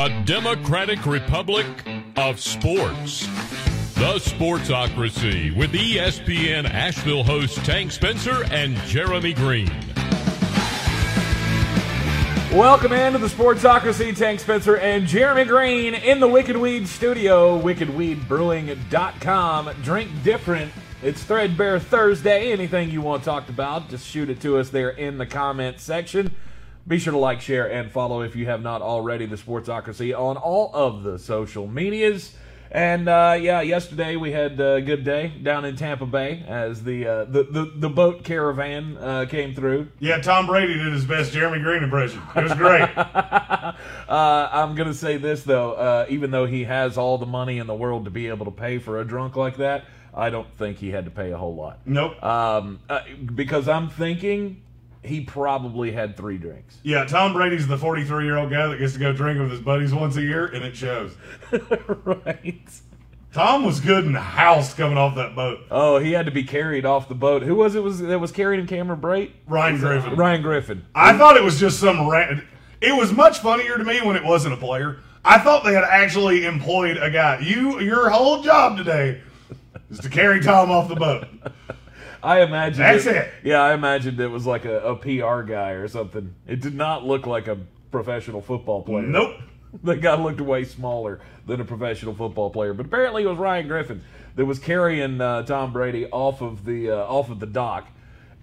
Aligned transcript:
a 0.00 0.08
democratic 0.24 1.04
republic 1.04 1.66
of 2.16 2.40
sports. 2.40 3.26
The 3.96 4.16
Sportsocracy 4.16 5.54
with 5.54 5.72
ESPN 5.72 6.64
Asheville 6.64 7.22
hosts 7.22 7.62
Tank 7.66 7.92
Spencer 7.92 8.44
and 8.50 8.74
Jeremy 8.86 9.34
Green. 9.34 9.68
Welcome 12.50 12.94
into 12.94 13.18
the 13.18 13.26
Sportsocracy, 13.26 14.16
Tank 14.16 14.40
Spencer 14.40 14.78
and 14.78 15.06
Jeremy 15.06 15.44
Green 15.44 15.92
in 15.92 16.18
the 16.18 16.28
Wicked 16.28 16.56
Weed 16.56 16.88
studio, 16.88 17.60
wickedweedbrewing.com. 17.60 19.70
Drink 19.82 20.10
different. 20.24 20.72
It's 21.02 21.22
Threadbare 21.22 21.78
Thursday. 21.78 22.52
Anything 22.52 22.88
you 22.88 23.02
want 23.02 23.22
talked 23.22 23.50
about, 23.50 23.90
just 23.90 24.06
shoot 24.06 24.30
it 24.30 24.40
to 24.40 24.56
us 24.56 24.70
there 24.70 24.88
in 24.88 25.18
the 25.18 25.26
comment 25.26 25.78
section. 25.78 26.34
Be 26.86 26.98
sure 26.98 27.12
to 27.12 27.18
like, 27.18 27.40
share, 27.40 27.70
and 27.70 27.90
follow 27.90 28.22
if 28.22 28.34
you 28.34 28.46
have 28.46 28.62
not 28.62 28.82
already 28.82 29.26
the 29.26 29.36
Sportsocracy 29.36 30.18
on 30.18 30.36
all 30.36 30.70
of 30.74 31.02
the 31.02 31.18
social 31.18 31.66
medias. 31.66 32.34
And 32.72 33.08
uh, 33.08 33.36
yeah, 33.40 33.62
yesterday 33.62 34.14
we 34.14 34.30
had 34.30 34.60
a 34.60 34.80
good 34.80 35.02
day 35.04 35.28
down 35.42 35.64
in 35.64 35.74
Tampa 35.74 36.06
Bay 36.06 36.44
as 36.46 36.84
the 36.84 37.04
uh, 37.06 37.24
the, 37.24 37.42
the 37.42 37.72
the 37.74 37.88
boat 37.88 38.22
caravan 38.22 38.96
uh, 38.96 39.26
came 39.28 39.54
through. 39.54 39.88
Yeah, 39.98 40.18
Tom 40.20 40.46
Brady 40.46 40.74
did 40.74 40.92
his 40.92 41.04
best 41.04 41.32
Jeremy 41.32 41.60
Green 41.62 41.82
impression. 41.82 42.22
It 42.36 42.42
was 42.44 42.54
great. 42.54 42.88
Uh, 44.08 44.48
I'm 44.52 44.74
gonna 44.74 44.92
say 44.92 45.16
this 45.16 45.44
though, 45.44 45.72
uh, 45.72 46.06
even 46.08 46.32
though 46.32 46.44
he 46.44 46.64
has 46.64 46.98
all 46.98 47.16
the 47.16 47.26
money 47.26 47.58
in 47.58 47.66
the 47.68 47.74
world 47.74 48.04
to 48.06 48.10
be 48.10 48.26
able 48.26 48.44
to 48.46 48.50
pay 48.50 48.78
for 48.78 49.00
a 49.00 49.04
drunk 49.04 49.36
like 49.36 49.58
that, 49.58 49.84
I 50.12 50.30
don't 50.30 50.52
think 50.58 50.78
he 50.78 50.90
had 50.90 51.04
to 51.04 51.10
pay 51.12 51.30
a 51.30 51.38
whole 51.38 51.54
lot. 51.54 51.78
nope. 51.86 52.20
Um, 52.22 52.80
uh, 52.88 53.02
because 53.34 53.68
I'm 53.68 53.88
thinking 53.88 54.62
he 55.02 55.20
probably 55.20 55.92
had 55.92 56.16
three 56.16 56.38
drinks. 56.38 56.78
Yeah, 56.82 57.04
Tom 57.04 57.32
Brady's 57.32 57.66
the 57.66 57.78
43 57.78 58.24
year 58.24 58.36
old 58.36 58.50
guy 58.50 58.66
that 58.68 58.78
gets 58.78 58.92
to 58.94 58.98
go 58.98 59.12
drink 59.12 59.40
with 59.40 59.50
his 59.50 59.60
buddies 59.60 59.94
once 59.94 60.16
a 60.16 60.22
year, 60.22 60.46
and 60.46 60.64
it 60.64 60.76
shows. 60.76 61.14
right. 62.04 62.68
Tom 63.32 63.64
was 63.64 63.78
good 63.80 64.04
and 64.04 64.16
housed 64.16 64.76
coming 64.76 64.98
off 64.98 65.14
that 65.14 65.36
boat. 65.36 65.60
Oh, 65.70 65.98
he 65.98 66.12
had 66.12 66.26
to 66.26 66.32
be 66.32 66.42
carried 66.42 66.84
off 66.84 67.08
the 67.08 67.14
boat. 67.14 67.42
Who 67.42 67.54
was 67.54 67.76
it? 67.76 67.82
Was 67.82 68.00
that 68.00 68.18
was 68.18 68.32
carried 68.32 68.58
in 68.58 68.66
Cameron 68.66 69.00
Brate? 69.00 69.30
Ryan 69.46 69.78
Griffin. 69.78 70.16
Ryan 70.16 70.42
Griffin. 70.42 70.84
I 70.94 71.16
thought 71.16 71.36
it 71.36 71.44
was 71.44 71.60
just 71.60 71.78
some 71.78 72.08
ran. 72.08 72.46
It 72.80 72.96
was 72.96 73.12
much 73.12 73.38
funnier 73.38 73.78
to 73.78 73.84
me 73.84 74.00
when 74.00 74.16
it 74.16 74.24
wasn't 74.24 74.54
a 74.54 74.56
player. 74.56 74.98
I 75.24 75.38
thought 75.38 75.64
they 75.64 75.74
had 75.74 75.84
actually 75.84 76.44
employed 76.46 76.96
a 76.96 77.10
guy. 77.10 77.38
You, 77.40 77.78
your 77.80 78.08
whole 78.08 78.42
job 78.42 78.78
today 78.78 79.20
is 79.90 79.98
to 80.00 80.08
carry 80.08 80.40
Tom 80.40 80.70
off 80.70 80.88
the 80.88 80.96
boat. 80.96 81.28
I 82.22 82.42
imagine 82.42 82.78
That's 82.80 83.06
it. 83.06 83.30
Yeah, 83.42 83.60
I 83.62 83.74
imagined 83.74 84.20
it 84.20 84.28
was 84.28 84.46
like 84.46 84.64
a, 84.64 84.80
a 84.80 84.96
PR 84.96 85.42
guy 85.42 85.70
or 85.72 85.88
something. 85.88 86.34
It 86.46 86.60
did 86.60 86.74
not 86.74 87.04
look 87.04 87.26
like 87.26 87.48
a 87.48 87.58
professional 87.90 88.40
football 88.40 88.82
player. 88.82 89.02
Nope. 89.06 89.36
The 89.84 89.94
guy 89.94 90.20
looked 90.20 90.40
way 90.40 90.64
smaller 90.64 91.20
than 91.46 91.60
a 91.60 91.64
professional 91.64 92.12
football 92.12 92.50
player, 92.50 92.74
but 92.74 92.86
apparently 92.86 93.22
it 93.22 93.26
was 93.26 93.38
Ryan 93.38 93.68
Griffin 93.68 94.02
that 94.34 94.44
was 94.44 94.58
carrying 94.58 95.20
uh, 95.20 95.42
Tom 95.44 95.72
Brady 95.72 96.06
off 96.10 96.40
of 96.42 96.64
the 96.64 96.90
uh, 96.90 96.96
off 96.96 97.30
of 97.30 97.38
the 97.38 97.46
dock. 97.46 97.86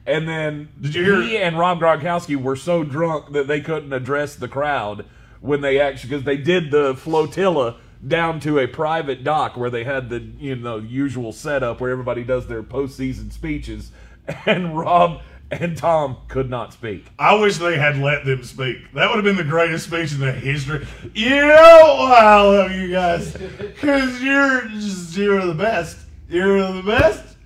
And 0.05 0.25
then 0.25 0.69
Did 0.79 0.95
you 0.95 1.03
hear- 1.03 1.21
he 1.21 1.37
and 1.37 1.59
Rob 1.59 1.81
Gronkowski 1.81 2.37
were 2.41 2.55
so 2.55 2.85
drunk 2.85 3.33
that 3.33 3.45
they 3.45 3.59
couldn't 3.59 3.91
address 3.91 4.35
the 4.35 4.47
crowd 4.47 5.03
when 5.41 5.59
they 5.59 5.81
actually 5.81 6.11
because 6.11 6.23
they 6.23 6.37
did 6.37 6.71
the 6.71 6.95
flotilla 6.95 7.75
down 8.05 8.39
to 8.41 8.59
a 8.59 8.67
private 8.67 9.23
dock 9.23 9.57
where 9.57 9.69
they 9.69 9.83
had 9.83 10.09
the 10.09 10.19
you 10.19 10.55
know 10.55 10.77
usual 10.77 11.31
setup 11.31 11.81
where 11.81 11.91
everybody 11.91 12.23
does 12.23 12.47
their 12.47 12.63
postseason 12.63 13.31
speeches, 13.31 13.91
and 14.45 14.77
Rob 14.77 15.21
and 15.49 15.77
Tom 15.77 16.17
could 16.27 16.49
not 16.49 16.73
speak. 16.73 17.05
I 17.17 17.35
wish 17.35 17.57
they 17.57 17.77
had 17.77 17.97
let 17.97 18.25
them 18.25 18.43
speak. 18.43 18.91
That 18.93 19.09
would 19.09 19.15
have 19.15 19.23
been 19.23 19.37
the 19.37 19.49
greatest 19.49 19.85
speech 19.87 20.11
in 20.11 20.19
the 20.19 20.31
history. 20.31 20.85
You 21.13 21.29
know 21.29 21.95
why 21.99 22.19
I 22.19 22.41
love 22.41 22.71
you 22.71 22.91
guys? 22.91 23.31
Because 23.31 24.21
you're 24.21 24.67
just, 24.67 25.15
you're 25.15 25.45
the 25.45 25.53
best. 25.53 25.97
You're 26.29 26.73
the 26.73 26.83
best. 26.83 27.37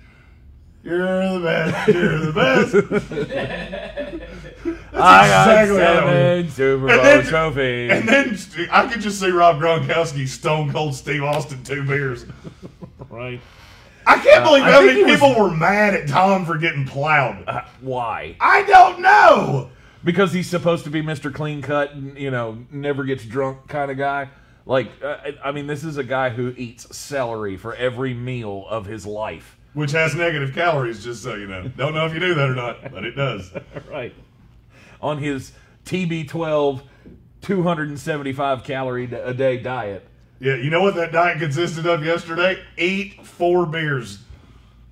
You're 0.82 1.38
the 1.38 1.44
best. 1.44 1.88
You're 1.88 2.18
the 2.18 2.32
best. 4.66 4.78
I 4.94 5.26
got 5.28 5.64
exactly 5.64 5.80
how 5.82 6.06
it 6.08 6.50
seven 6.50 6.50
Super 6.50 6.86
Bowl 6.86 7.02
then- 7.02 7.24
trophies. 7.24 7.90
And 7.92 8.08
then 8.08 8.68
I 8.70 8.86
could 8.86 9.00
just 9.00 9.18
see 9.20 9.30
Rob 9.30 9.58
Gronkowski 9.60 10.26
stone 10.28 10.70
cold 10.72 10.94
Steve 10.94 11.22
Austin 11.22 11.62
two 11.64 11.84
beers. 11.84 12.26
right? 13.10 13.40
I 14.06 14.18
can't 14.18 14.44
believe 14.44 14.64
I 14.64 14.70
how 14.72 14.80
many 14.80 14.98
he 14.98 15.04
was- 15.04 15.12
people 15.20 15.34
were 15.40 15.50
mad 15.50 15.94
at 15.94 16.08
Tom 16.08 16.44
for 16.44 16.58
getting 16.58 16.84
plowed. 16.84 17.44
Uh, 17.46 17.62
why? 17.80 18.36
I 18.40 18.62
don't 18.64 19.00
know. 19.00 19.70
Because 20.04 20.32
he's 20.32 20.50
supposed 20.50 20.82
to 20.84 20.90
be 20.90 21.00
Mr. 21.02 21.32
Clean 21.32 21.62
Cut, 21.62 21.92
and, 21.94 22.18
you 22.18 22.30
know, 22.32 22.58
never 22.72 23.04
gets 23.04 23.24
drunk 23.24 23.68
kind 23.68 23.90
of 23.90 23.96
guy. 23.96 24.28
Like, 24.66 24.90
uh, 25.02 25.16
I- 25.24 25.48
I 25.48 25.52
mean, 25.52 25.68
this 25.68 25.84
is 25.84 25.96
a 25.96 26.04
guy 26.04 26.30
who 26.30 26.52
eats 26.56 26.94
celery 26.96 27.56
for 27.56 27.74
every 27.76 28.12
meal 28.12 28.66
of 28.68 28.86
his 28.86 29.06
life. 29.06 29.56
Which 29.74 29.92
has 29.92 30.14
negative 30.14 30.52
calories, 30.54 31.02
just 31.04 31.22
so 31.22 31.34
you 31.36 31.46
know. 31.46 31.68
Don't 31.76 31.94
know 31.94 32.04
if 32.04 32.12
you 32.12 32.20
knew 32.20 32.34
that 32.34 32.48
or 32.50 32.54
not, 32.54 32.92
but 32.92 33.04
it 33.04 33.12
does. 33.12 33.50
Right. 33.90 34.12
On 35.02 35.18
his 35.18 35.52
TB12, 35.84 36.80
275 37.42 38.64
calorie 38.64 39.12
a 39.12 39.34
day 39.34 39.56
diet. 39.58 40.06
Yeah, 40.38 40.54
you 40.56 40.70
know 40.70 40.80
what 40.82 40.94
that 40.96 41.12
diet 41.12 41.38
consisted 41.38 41.86
of 41.86 42.04
yesterday? 42.04 42.58
Eight 42.78 43.26
four 43.26 43.66
beers. 43.66 44.20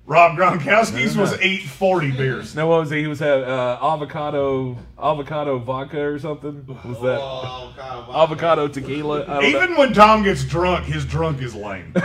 Rob 0.05 0.37
Gronkowski's 0.37 1.15
was 1.15 1.33
eight 1.39 1.61
forty 1.63 2.11
beers. 2.11 2.55
No, 2.55 2.67
what 2.67 2.81
was 2.81 2.89
he? 2.89 3.01
He 3.01 3.07
was 3.07 3.19
having 3.19 3.45
uh, 3.45 3.77
avocado, 3.81 4.77
avocado 5.01 5.57
vodka 5.59 6.01
or 6.01 6.19
something. 6.19 6.65
Was 6.67 6.99
that 7.01 7.19
Oh, 7.21 7.73
God, 7.77 8.07
wow. 8.09 8.23
avocado 8.23 8.67
tequila? 8.67 9.23
I 9.23 9.25
don't 9.25 9.41
know. 9.41 9.47
Even 9.47 9.75
when 9.77 9.93
Tom 9.93 10.23
gets 10.23 10.43
drunk, 10.43 10.85
his 10.85 11.05
drunk 11.05 11.41
is 11.41 11.55
lame. 11.55 11.93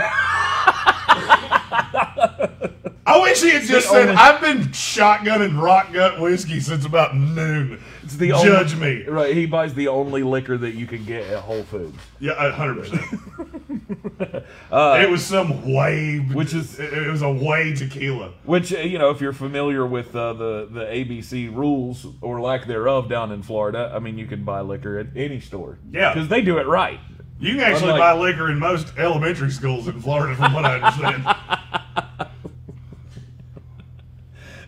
I 3.07 3.21
wish 3.21 3.41
he 3.41 3.49
had 3.51 3.63
just 3.63 3.89
said, 3.89 4.09
only- 4.09 4.15
"I've 4.15 4.41
been 4.41 4.63
shotgunning 4.69 5.59
rock 5.61 5.93
gut 5.93 6.19
whiskey 6.19 6.59
since 6.59 6.85
about 6.85 7.15
noon." 7.15 7.79
It's 8.03 8.15
the 8.15 8.29
Judge 8.29 8.73
only, 8.75 9.03
me. 9.03 9.07
Right, 9.07 9.33
he 9.35 9.45
buys 9.45 9.73
the 9.73 9.87
only 9.89 10.23
liquor 10.23 10.57
that 10.57 10.75
you 10.75 10.85
can 10.87 11.03
get 11.05 11.25
at 11.27 11.39
Whole 11.39 11.63
Foods. 11.63 11.97
Yeah, 12.19 12.51
hundred 12.51 12.79
percent. 12.79 13.21
It 14.71 15.09
was 15.09 15.25
some 15.25 15.71
way, 15.73 16.17
Which 16.19 16.53
is- 16.53 16.79
it, 16.79 16.91
it 16.93 17.09
was 17.09 17.21
a 17.21 17.31
way 17.31 17.73
tequila. 17.73 18.33
Which 18.45 18.73
uh, 18.73 18.79
you 18.79 18.97
know, 18.97 19.09
if 19.09 19.21
you're 19.21 19.33
familiar 19.33 19.85
with 19.85 20.15
uh, 20.15 20.33
the 20.33 20.67
the 20.71 20.81
ABC 20.85 21.53
rules 21.55 22.05
or 22.21 22.41
lack 22.41 22.65
thereof 22.67 23.09
down 23.09 23.31
in 23.31 23.41
Florida, 23.43 23.91
I 23.95 23.99
mean, 23.99 24.17
you 24.17 24.25
can 24.25 24.43
buy 24.43 24.61
liquor 24.61 24.97
at 24.99 25.07
any 25.15 25.39
store. 25.39 25.79
Yeah. 25.91 26.13
because 26.13 26.27
they 26.29 26.41
do 26.41 26.57
it 26.57 26.67
right. 26.67 26.99
You 27.39 27.51
can 27.53 27.61
actually 27.61 27.91
Unlike- 27.91 27.99
buy 27.99 28.13
liquor 28.13 28.51
in 28.51 28.59
most 28.59 28.93
elementary 28.97 29.51
schools 29.51 29.87
in 29.87 30.01
Florida, 30.01 30.35
from 30.35 30.53
what 30.53 30.65
I 30.65 30.75
understand. 30.79 31.23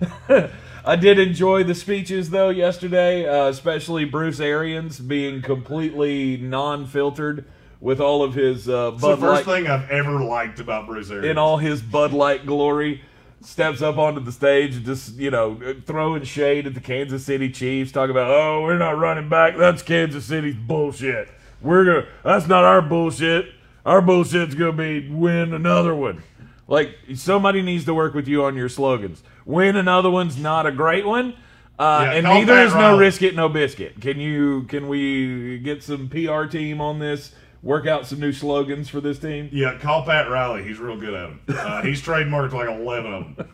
I 0.86 0.96
did 0.96 1.20
enjoy 1.20 1.64
the 1.64 1.76
speeches 1.76 2.30
though 2.30 2.50
yesterday, 2.50 3.28
uh, 3.28 3.48
especially 3.48 4.06
Bruce 4.06 4.40
Arians 4.40 5.00
being 5.00 5.42
completely 5.42 6.38
non-filtered 6.38 7.46
with 7.82 8.00
all 8.02 8.24
of 8.24 8.34
his 8.34 8.68
uh, 8.68 8.92
It's 8.94 9.02
the 9.02 9.18
first 9.18 9.46
Light 9.48 9.64
thing 9.64 9.68
I've 9.68 9.90
ever 9.90 10.20
liked 10.22 10.60
about 10.60 10.88
Bruce 10.88 11.10
Arians. 11.10 11.28
in 11.28 11.38
all 11.38 11.58
his 11.58 11.82
Bud 11.82 12.12
Light 12.14 12.46
glory. 12.46 13.02
Steps 13.42 13.82
up 13.82 13.98
onto 13.98 14.20
the 14.20 14.34
stage 14.34 14.76
and 14.76 14.86
just, 14.86 15.16
you 15.16 15.32
know, 15.32 15.58
throwing 15.86 16.24
shade 16.24 16.68
at 16.68 16.74
the 16.74 16.82
Kansas 16.82 17.26
City 17.26 17.50
Chiefs, 17.50 17.90
talking 17.94 18.12
about, 18.12 18.30
oh, 18.30 18.64
we're 18.64 18.78
not 18.78 18.98
running 18.98 19.30
back. 19.30 19.56
That's 19.56 19.82
Kansas 19.82 20.26
City's 20.26 20.58
bullshit. 20.58 21.30
We're 21.62 21.86
gonna, 21.86 22.08
that's 22.22 22.48
not 22.48 22.66
our 22.66 22.82
bullshit. 22.82 23.46
Our 23.86 24.02
bullshit's 24.02 24.56
gonna 24.56 24.74
be 24.74 25.08
win 25.10 25.54
another 25.54 25.96
one. 25.96 26.22
Like, 26.70 26.96
somebody 27.16 27.62
needs 27.62 27.84
to 27.86 27.94
work 27.94 28.14
with 28.14 28.28
you 28.28 28.44
on 28.46 28.56
your 28.56 28.70
slogans. 28.70 29.24
Win 29.46 29.76
another 29.76 30.10
one's 30.10 30.38
not 30.38 30.66
a 30.66 30.72
great 30.72 31.06
one. 31.06 31.34
Uh, 31.78 32.02
Yeah, 32.06 32.12
and 32.14 32.24
neither 32.26 32.60
is 32.60 32.74
no 32.76 32.98
risk 32.98 33.22
it, 33.24 33.36
no 33.36 33.50
biscuit. 33.50 34.00
Can 34.00 34.20
you, 34.20 34.64
can 34.64 34.88
we 34.88 35.58
get 35.60 35.82
some 35.84 36.10
PR 36.10 36.46
team 36.46 36.80
on 36.80 37.00
this? 37.00 37.34
Work 37.64 37.88
out 37.88 38.06
some 38.06 38.20
new 38.20 38.32
slogans 38.32 38.88
for 38.88 39.02
this 39.02 39.20
team? 39.20 39.50
Yeah, 39.52 39.78
call 39.80 40.04
Pat 40.06 40.30
Riley. 40.30 40.64
He's 40.64 40.78
real 40.80 40.98
good 40.98 41.14
at 41.14 41.30
them. 41.30 41.42
Uh, 41.58 41.82
he's 41.84 42.02
trademarked 42.02 42.54
like 42.54 42.70
11 42.70 43.14
of 43.14 43.36
them. 43.36 43.48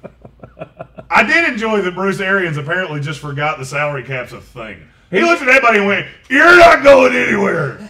I 1.09 1.23
did 1.23 1.47
enjoy 1.51 1.81
that 1.81 1.95
Bruce 1.95 2.19
Arians 2.19 2.57
apparently 2.57 3.00
just 3.00 3.19
forgot 3.19 3.57
the 3.57 3.65
salary 3.65 4.03
cap's 4.03 4.33
a 4.33 4.41
thing. 4.41 4.88
He 5.11 5.21
looked 5.21 5.41
at 5.41 5.47
everybody 5.47 5.77
and 5.79 5.88
went, 5.88 6.07
You're 6.29 6.57
not 6.57 6.83
going 6.83 7.15
anywhere. 7.15 7.89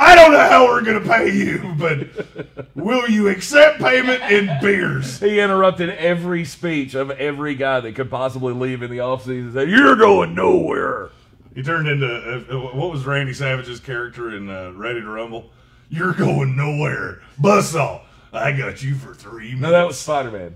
I 0.00 0.14
don't 0.14 0.32
know 0.32 0.48
how 0.48 0.64
we're 0.66 0.82
going 0.82 1.02
to 1.02 1.08
pay 1.08 1.30
you, 1.30 1.74
but 1.76 2.66
will 2.76 3.08
you 3.10 3.28
accept 3.28 3.80
payment 3.80 4.22
in 4.30 4.46
beers? 4.60 5.18
He 5.18 5.40
interrupted 5.40 5.90
every 5.90 6.44
speech 6.44 6.94
of 6.94 7.10
every 7.10 7.56
guy 7.56 7.80
that 7.80 7.94
could 7.96 8.08
possibly 8.10 8.52
leave 8.52 8.82
in 8.82 8.90
the 8.90 8.98
offseason 8.98 9.40
and 9.40 9.52
said, 9.54 9.68
You're 9.70 9.96
going 9.96 10.34
nowhere. 10.34 11.10
He 11.54 11.64
turned 11.64 11.88
into, 11.88 12.06
uh, 12.06 12.54
uh, 12.54 12.76
what 12.76 12.92
was 12.92 13.04
Randy 13.06 13.32
Savage's 13.32 13.80
character 13.80 14.36
in 14.36 14.48
uh, 14.48 14.70
Ready 14.76 15.00
to 15.00 15.08
Rumble? 15.08 15.50
You're 15.88 16.12
going 16.12 16.56
nowhere. 16.56 17.20
Buzzsaw. 17.40 18.02
I 18.32 18.52
got 18.52 18.82
you 18.82 18.94
for 18.94 19.14
three 19.14 19.54
minutes. 19.54 19.62
No, 19.62 19.70
that 19.72 19.86
was 19.86 19.98
Spider 19.98 20.30
Man. 20.30 20.54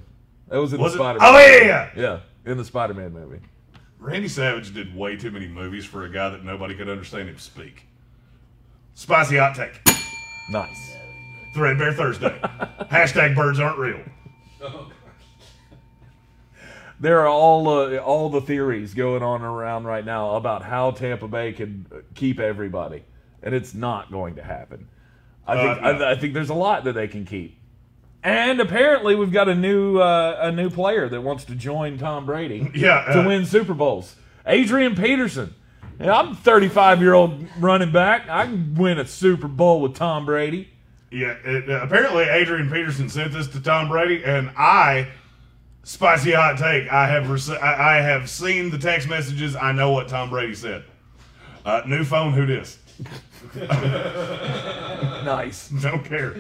That 0.49 0.59
was 0.59 0.73
in 0.73 0.81
Was 0.81 0.93
the? 0.93 0.99
Spider 0.99 1.19
Man. 1.19 1.35
Oh, 1.35 1.39
yeah, 1.39 1.57
yeah, 1.57 1.65
yeah. 1.65 1.91
Yeah, 1.97 2.53
in 2.53 2.59
the 2.59 2.65
Spider 2.65 2.95
Man 2.95 3.13
movie. 3.13 3.41
Randy 3.99 4.29
Savage 4.29 4.73
did 4.73 4.95
way 4.95 5.17
too 5.17 5.31
many 5.33 5.49
movies 5.49 5.85
for 5.85 6.05
a 6.05 6.09
guy 6.09 6.29
that 6.29 6.45
nobody 6.45 6.75
could 6.77 6.89
understand 6.89 7.29
him 7.29 7.39
speak. 7.39 7.87
Spicy 8.95 9.37
hot 9.37 9.55
take. 9.55 9.81
Nice. 10.51 10.97
Threadbare 11.55 11.93
Thursday. 11.93 12.39
Hashtag 12.91 13.35
birds 13.35 13.59
aren't 13.61 13.79
real. 13.79 14.01
There 17.01 17.21
are 17.21 17.27
all 17.29 17.69
uh, 17.69 17.97
all 17.99 18.29
the 18.29 18.41
theories 18.41 18.95
going 18.95 19.23
on 19.23 19.43
around 19.43 19.85
right 19.85 20.05
now 20.05 20.37
about 20.37 20.63
how 20.63 20.93
Tampa 20.93 21.27
Bay 21.27 21.53
can 21.53 21.87
keep 22.15 22.39
everybody, 22.39 23.03
and 23.43 23.55
it's 23.55 23.75
not 23.75 24.11
going 24.13 24.37
to 24.37 24.43
happen. 24.43 24.89
I 25.47 25.57
think 25.57 25.83
Uh, 25.85 25.93
no. 25.93 26.05
I, 26.05 26.11
I 26.13 26.15
think 26.17 26.33
there's 26.35 26.51
a 26.51 26.55
lot 26.55 26.85
that 26.85 26.93
they 26.93 27.09
can 27.09 27.25
keep, 27.25 27.59
and 28.23 28.61
apparently 28.61 29.17
we've 29.17 29.33
got 29.33 29.49
a 29.49 29.55
new 29.55 29.99
uh, 29.99 30.39
a 30.43 30.53
new 30.53 30.71
player 30.71 31.09
that 31.09 31.21
wants 31.23 31.45
to 31.47 31.57
join 31.57 31.99
Tom 31.99 32.25
Brady 32.25 32.71
Yeah, 32.75 33.05
to 33.13 33.23
uh, 33.23 33.27
win 33.27 33.47
Super 33.47 33.75
Bowls. 33.75 34.15
Adrian 34.47 34.95
Peterson. 34.95 35.55
Yeah, 36.01 36.17
I'm 36.19 36.29
a 36.33 36.35
35 36.35 37.01
year 37.01 37.15
old 37.15 37.47
running 37.59 37.93
back. 37.93 38.29
I 38.29 38.45
can 38.47 38.75
win 38.75 38.99
a 38.99 39.07
Super 39.07 39.49
Bowl 39.49 39.81
with 39.81 39.95
Tom 39.95 40.25
Brady. 40.27 40.69
Yeah, 41.11 41.37
it, 41.45 41.69
uh, 41.69 41.81
apparently 41.83 42.25
Adrian 42.25 42.71
Peterson 42.71 43.09
sent 43.09 43.33
this 43.33 43.47
to 43.49 43.61
Tom 43.61 43.89
Brady, 43.89 44.25
and 44.25 44.51
I, 44.57 45.09
spicy 45.83 46.33
hot 46.33 46.57
take, 46.57 46.91
I 46.91 47.07
have 47.07 47.25
rece- 47.25 47.61
I, 47.63 47.99
I 47.99 48.01
have 48.01 48.31
seen 48.31 48.71
the 48.71 48.79
text 48.79 49.09
messages. 49.09 49.55
I 49.55 49.73
know 49.73 49.91
what 49.93 50.09
Tom 50.09 50.31
Brady 50.31 50.55
said. 50.55 50.85
Uh, 51.67 51.83
new 51.87 52.03
phone, 52.05 52.33
who 52.33 52.47
dis? 52.47 52.79
Nice. 55.25 55.69
Don't 55.83 56.05
care. 56.05 56.37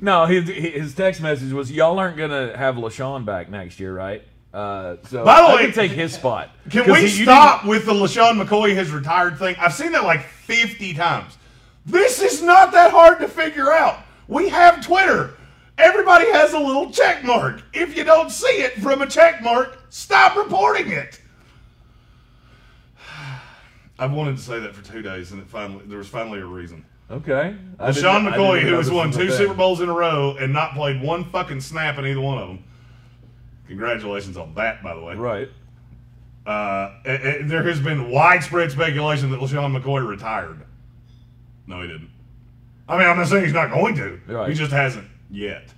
No, 0.00 0.26
his 0.26 0.48
his 0.48 0.94
text 0.94 1.20
message 1.20 1.52
was, 1.52 1.70
"Y'all 1.72 1.98
aren't 1.98 2.16
gonna 2.16 2.56
have 2.56 2.74
LeSean 2.76 3.24
back 3.24 3.48
next 3.48 3.80
year, 3.80 3.94
right?" 3.94 4.22
Uh, 4.54 4.96
so 5.08 5.24
By 5.24 5.40
the 5.40 5.48
I 5.48 5.54
way- 5.56 5.62
can 5.64 5.72
take 5.72 5.90
his 5.90 6.14
spot. 6.14 6.48
Can 6.70 6.90
we 6.90 7.00
he- 7.08 7.24
stop 7.24 7.64
with 7.64 7.86
the 7.86 7.92
LeSean 7.92 8.40
McCoy 8.40 8.72
has 8.76 8.92
retired 8.92 9.36
thing? 9.36 9.56
I've 9.58 9.74
seen 9.74 9.90
that 9.92 10.04
like 10.04 10.24
50 10.24 10.94
times. 10.94 11.36
This 11.84 12.22
is 12.22 12.40
not 12.40 12.70
that 12.72 12.92
hard 12.92 13.18
to 13.18 13.26
figure 13.28 13.72
out. 13.72 13.98
We 14.28 14.48
have 14.50 14.80
Twitter. 14.86 15.34
Everybody 15.76 16.30
has 16.30 16.52
a 16.52 16.58
little 16.58 16.88
check 16.92 17.24
mark. 17.24 17.62
If 17.72 17.96
you 17.96 18.04
don't 18.04 18.30
see 18.30 18.46
it 18.62 18.74
from 18.80 19.02
a 19.02 19.06
check 19.08 19.42
mark, 19.42 19.76
stop 19.90 20.36
reporting 20.36 20.92
it. 20.92 21.20
I've 23.98 24.12
wanted 24.12 24.36
to 24.36 24.42
say 24.42 24.60
that 24.60 24.72
for 24.74 24.84
two 24.84 25.02
days, 25.02 25.32
and 25.32 25.42
it 25.42 25.48
finally 25.48 25.82
there 25.86 25.98
was 25.98 26.08
finally 26.08 26.38
a 26.40 26.46
reason. 26.46 26.84
Okay. 27.10 27.56
Sean 27.92 28.24
McCoy, 28.24 28.62
who 28.62 28.74
has 28.74 28.90
won 28.90 29.10
two 29.10 29.28
thing. 29.28 29.36
Super 29.36 29.54
Bowls 29.54 29.80
in 29.80 29.88
a 29.88 29.92
row 29.92 30.36
and 30.38 30.52
not 30.52 30.74
played 30.74 31.02
one 31.02 31.24
fucking 31.24 31.60
snap 31.60 31.98
in 31.98 32.06
either 32.06 32.20
one 32.20 32.38
of 32.38 32.48
them. 32.48 32.64
Congratulations 33.68 34.36
on 34.36 34.54
that, 34.54 34.82
by 34.82 34.94
the 34.94 35.00
way. 35.00 35.14
Right. 35.14 35.48
Uh, 36.46 36.90
it- 37.04 37.24
it- 37.24 37.48
there 37.48 37.62
has 37.62 37.80
been 37.80 38.10
widespread 38.10 38.70
speculation 38.70 39.30
that 39.30 39.40
LeSean 39.40 39.76
McCoy 39.80 40.06
retired. 40.06 40.60
No, 41.66 41.80
he 41.80 41.88
didn't. 41.88 42.10
I 42.86 42.98
mean, 42.98 43.06
I'm 43.08 43.16
not 43.16 43.28
saying 43.28 43.44
he's 43.44 43.54
not 43.54 43.70
going 43.70 43.94
to. 43.96 44.20
Right. 44.26 44.48
He 44.50 44.54
just 44.54 44.70
hasn't 44.72 45.06
yet. 45.30 45.72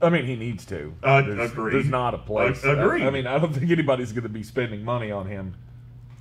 I 0.00 0.08
mean, 0.10 0.24
he 0.26 0.36
needs 0.36 0.64
to. 0.66 0.94
Uh, 1.02 1.22
there's, 1.22 1.50
agreed. 1.50 1.74
there's 1.74 1.86
not 1.88 2.14
a 2.14 2.18
place. 2.18 2.64
Ag- 2.64 2.78
agreed. 2.78 3.02
I, 3.02 3.06
I 3.06 3.10
mean, 3.10 3.26
I 3.26 3.38
don't 3.38 3.52
think 3.52 3.70
anybody's 3.70 4.12
going 4.12 4.22
to 4.22 4.28
be 4.28 4.42
spending 4.44 4.84
money 4.84 5.10
on 5.10 5.26
him. 5.26 5.56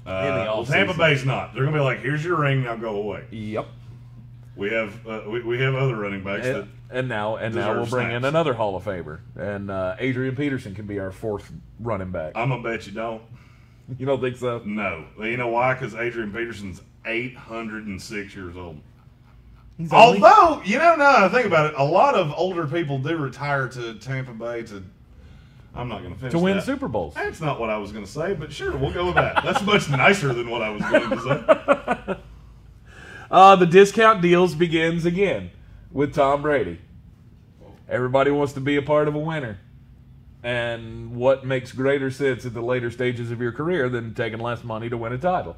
Uh, 0.07 0.09
In 0.27 0.35
the 0.35 0.41
well, 0.45 0.65
Tampa. 0.65 0.93
Bay's 0.95 1.25
not. 1.25 1.53
They're 1.53 1.63
going 1.63 1.73
to 1.73 1.79
be 1.79 1.83
like, 1.83 1.99
here's 1.99 2.23
your 2.23 2.37
ring, 2.37 2.63
now 2.63 2.75
go 2.75 2.95
away. 2.95 3.25
Yep. 3.31 3.67
We 4.55 4.71
have 4.71 5.05
uh, 5.07 5.21
we, 5.27 5.41
we 5.43 5.59
have 5.61 5.75
other 5.75 5.95
running 5.95 6.23
backs 6.23 6.43
that 6.43 6.55
And, 6.61 6.71
and 6.91 7.09
now, 7.09 7.35
and 7.35 7.53
now 7.55 7.73
we'll 7.73 7.83
deserve 7.85 7.91
bring 7.99 8.11
in 8.11 8.23
another 8.25 8.53
Hall 8.53 8.75
of 8.75 8.85
Famer, 8.85 9.19
and 9.35 9.69
uh, 9.69 9.95
Adrian 9.99 10.35
Peterson 10.35 10.73
can 10.75 10.85
be 10.85 10.97
our 10.99 11.11
fourth 11.11 11.51
running 11.79 12.11
back. 12.11 12.33
I'm 12.35 12.49
going 12.49 12.63
to 12.63 12.69
bet 12.69 12.85
you 12.87 12.93
don't. 12.93 13.21
You 13.99 14.07
don't 14.07 14.19
think 14.19 14.37
so? 14.37 14.63
No. 14.65 15.05
You 15.19 15.37
know 15.37 15.49
why? 15.49 15.75
Because 15.75 15.93
Adrian 15.93 16.31
Peterson's 16.33 16.81
806 17.05 18.35
years 18.35 18.57
old. 18.57 18.79
He's 19.77 19.93
only- 19.93 20.23
Although, 20.23 20.63
you 20.63 20.79
know, 20.79 20.95
now 20.95 21.23
I 21.23 21.29
think 21.29 21.45
about 21.45 21.67
it, 21.71 21.75
a 21.77 21.83
lot 21.83 22.15
of 22.15 22.33
older 22.35 22.65
people 22.65 22.97
do 22.97 23.15
retire 23.15 23.67
to 23.67 23.93
Tampa 23.95 24.31
Bay 24.33 24.63
to. 24.63 24.83
I'm 25.75 25.87
not 25.87 26.01
going 26.01 26.13
to 26.15 26.19
finish 26.19 26.31
to 26.31 26.39
win 26.39 26.57
that. 26.57 26.63
Super 26.65 26.87
Bowls. 26.87 27.13
That's 27.13 27.41
not 27.41 27.59
what 27.59 27.69
I 27.69 27.77
was 27.77 27.91
going 27.91 28.03
to 28.05 28.09
say, 28.11 28.33
but 28.33 28.51
sure, 28.51 28.75
we'll 28.75 28.91
go 28.91 29.05
with 29.05 29.15
that. 29.15 29.43
That's 29.43 29.61
much 29.61 29.87
nicer 29.87 30.33
than 30.33 30.49
what 30.49 30.63
I 30.63 30.69
was 30.69 30.81
going 30.81 31.09
to 31.11 31.21
say. 32.07 32.17
Uh, 33.29 33.55
the 33.55 33.65
discount 33.65 34.21
deals 34.21 34.55
begins 34.55 35.05
again 35.05 35.51
with 35.91 36.13
Tom 36.13 36.41
Brady. 36.41 36.79
Everybody 37.87 38.31
wants 38.31 38.53
to 38.53 38.61
be 38.61 38.75
a 38.75 38.81
part 38.81 39.07
of 39.07 39.15
a 39.15 39.19
winner. 39.19 39.59
And 40.43 41.15
what 41.15 41.45
makes 41.45 41.71
greater 41.71 42.11
sense 42.11 42.45
at 42.45 42.53
the 42.53 42.61
later 42.61 42.91
stages 42.91 43.31
of 43.31 43.41
your 43.41 43.51
career 43.51 43.89
than 43.89 44.13
taking 44.13 44.39
less 44.39 44.63
money 44.63 44.89
to 44.89 44.97
win 44.97 45.11
a 45.11 45.17
title? 45.17 45.57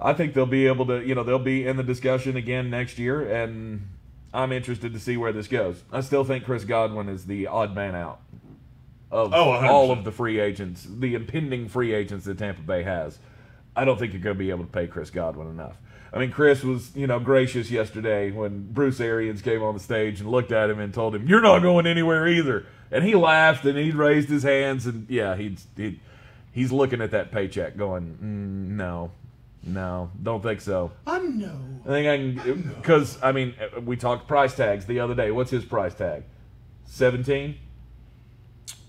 I 0.00 0.12
think 0.12 0.34
they'll 0.34 0.46
be 0.46 0.66
able 0.66 0.86
to, 0.86 1.06
you 1.06 1.14
know, 1.14 1.22
they'll 1.22 1.38
be 1.38 1.66
in 1.66 1.76
the 1.76 1.82
discussion 1.82 2.36
again 2.36 2.70
next 2.70 2.98
year, 2.98 3.20
and 3.20 3.88
I'm 4.32 4.52
interested 4.52 4.92
to 4.92 5.00
see 5.00 5.16
where 5.16 5.32
this 5.32 5.48
goes. 5.48 5.82
I 5.92 6.00
still 6.00 6.24
think 6.24 6.44
Chris 6.44 6.64
Godwin 6.64 7.08
is 7.08 7.26
the 7.26 7.46
odd 7.46 7.74
man 7.74 7.94
out 7.94 8.20
of 9.10 9.32
Oh, 9.32 9.52
all 9.52 9.90
of 9.90 10.04
the 10.04 10.12
free 10.12 10.38
agents, 10.38 10.86
the 10.88 11.14
impending 11.14 11.68
free 11.68 11.94
agents 11.94 12.26
that 12.26 12.38
Tampa 12.38 12.62
Bay 12.62 12.82
has. 12.82 13.18
I 13.74 13.84
don't 13.84 13.98
think 13.98 14.12
you're 14.12 14.22
going 14.22 14.36
to 14.36 14.38
be 14.38 14.50
able 14.50 14.64
to 14.64 14.70
pay 14.70 14.86
Chris 14.86 15.10
Godwin 15.10 15.48
enough. 15.48 15.76
I 16.12 16.18
mean, 16.18 16.30
Chris 16.30 16.62
was, 16.62 16.94
you 16.96 17.06
know, 17.06 17.18
gracious 17.18 17.70
yesterday 17.70 18.30
when 18.30 18.72
Bruce 18.72 19.00
Arians 19.00 19.42
came 19.42 19.62
on 19.62 19.74
the 19.74 19.80
stage 19.80 20.20
and 20.20 20.30
looked 20.30 20.52
at 20.52 20.70
him 20.70 20.80
and 20.80 20.94
told 20.94 21.14
him, 21.14 21.26
"You're 21.26 21.40
not 21.40 21.60
going 21.60 21.86
anywhere 21.86 22.26
either." 22.26 22.66
And 22.90 23.04
he 23.04 23.14
laughed 23.14 23.64
and 23.64 23.76
he 23.76 23.90
raised 23.90 24.28
his 24.28 24.42
hands 24.42 24.86
and 24.86 25.08
yeah, 25.10 25.36
he's 25.36 25.66
he, 25.76 26.00
he's 26.52 26.72
looking 26.72 27.00
at 27.00 27.10
that 27.10 27.32
paycheck, 27.32 27.76
going, 27.76 28.16
mm, 28.22 28.76
"No, 28.76 29.10
no, 29.64 30.10
don't 30.22 30.42
think 30.42 30.60
so." 30.60 30.92
I 31.06 31.18
know. 31.18 31.58
I 31.84 31.88
think 31.88 32.08
I 32.08 32.16
can 32.16 32.74
because 32.76 33.18
I 33.22 33.32
mean 33.32 33.54
we 33.84 33.96
talked 33.96 34.28
price 34.28 34.54
tags 34.54 34.86
the 34.86 35.00
other 35.00 35.14
day. 35.14 35.30
What's 35.30 35.50
his 35.50 35.64
price 35.64 35.94
tag? 35.94 36.24
Seventeen. 36.84 37.56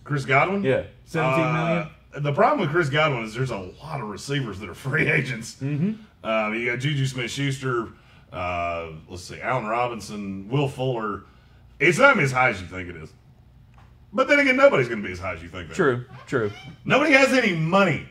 Chris 0.03 0.24
Godwin? 0.24 0.63
Yeah, 0.63 0.83
seventeen 1.05 1.53
million. 1.53 1.77
Uh, 2.15 2.19
the 2.19 2.33
problem 2.33 2.62
with 2.62 2.71
Chris 2.71 2.89
Godwin 2.89 3.24
is 3.24 3.33
there's 3.33 3.51
a 3.51 3.57
lot 3.57 4.01
of 4.01 4.07
receivers 4.07 4.59
that 4.59 4.69
are 4.69 4.74
free 4.74 5.09
agents. 5.12 5.55
Mm-hmm. 5.55 6.01
Uh, 6.24 6.51
you 6.53 6.71
got 6.71 6.79
Juju 6.79 7.05
Smith 7.05 7.31
Schuster, 7.31 7.89
uh, 8.31 8.89
let's 9.09 9.24
see, 9.24 9.39
Allen 9.39 9.65
Robinson, 9.65 10.50
Will 10.50 10.67
Fuller. 10.67 11.24
It's 11.79 11.97
not 11.97 12.19
as 12.19 12.31
high 12.31 12.50
as 12.50 12.59
you 12.59 12.67
think 12.67 12.89
it 12.89 12.95
is. 12.95 13.13
But 14.12 14.27
then 14.27 14.39
again, 14.39 14.55
nobody's 14.55 14.88
going 14.88 15.01
to 15.01 15.05
be 15.07 15.13
as 15.13 15.19
high 15.19 15.33
as 15.33 15.43
you 15.43 15.50
think. 15.50 15.67
they 15.67 15.74
are. 15.74 15.75
True, 15.75 16.05
true. 16.25 16.51
Nobody 16.86 17.13
has 17.13 17.33
any 17.33 17.55
money. 17.55 18.07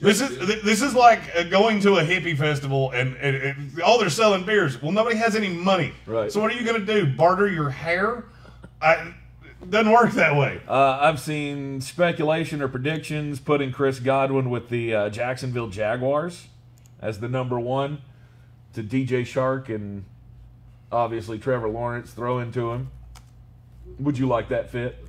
This 0.00 0.20
is 0.20 0.62
this 0.62 0.80
is 0.80 0.94
like 0.94 1.20
uh, 1.34 1.42
going 1.44 1.80
to 1.80 1.96
a 1.96 2.04
hippie 2.04 2.36
festival 2.38 2.92
and, 2.92 3.16
and, 3.16 3.34
and 3.34 3.80
oh 3.84 3.98
they're 3.98 4.10
selling 4.10 4.44
beers. 4.44 4.80
Well, 4.80 4.92
nobody 4.92 5.16
has 5.16 5.34
any 5.34 5.48
money. 5.48 5.92
Right. 6.06 6.30
So 6.30 6.40
what 6.40 6.52
are 6.52 6.54
you 6.54 6.64
going 6.64 6.84
to 6.84 6.86
do? 6.86 7.06
Barter 7.16 7.48
your 7.48 7.70
hair? 7.70 8.26
I, 8.80 9.12
it 9.60 9.70
doesn't 9.70 9.90
work 9.90 10.12
that 10.12 10.36
way. 10.36 10.60
Uh, 10.68 10.98
I've 11.00 11.18
seen 11.18 11.80
speculation 11.80 12.62
or 12.62 12.68
predictions 12.68 13.40
putting 13.40 13.72
Chris 13.72 13.98
Godwin 13.98 14.50
with 14.50 14.68
the 14.68 14.94
uh, 14.94 15.08
Jacksonville 15.10 15.66
Jaguars 15.68 16.46
as 17.00 17.20
the 17.20 17.28
number 17.28 17.58
one 17.58 18.02
to 18.74 18.82
DJ 18.82 19.22
Chark 19.22 19.74
and 19.74 20.04
obviously 20.90 21.38
Trevor 21.38 21.68
Lawrence 21.68 22.10
throw 22.10 22.38
into 22.38 22.70
him. 22.72 22.90
Would 23.98 24.18
you 24.18 24.26
like 24.26 24.48
that 24.48 24.70
fit? 24.70 25.04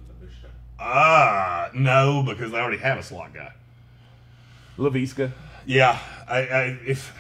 Ah, 0.80 1.70
no, 1.74 2.24
because 2.26 2.52
they 2.52 2.58
already 2.58 2.78
have 2.78 2.98
a 2.98 3.04
slot 3.04 3.34
guy. 3.34 3.52
Laviska. 4.78 5.32
Yeah, 5.66 6.00
I, 6.28 6.38
I 6.38 6.64
if 6.86 7.14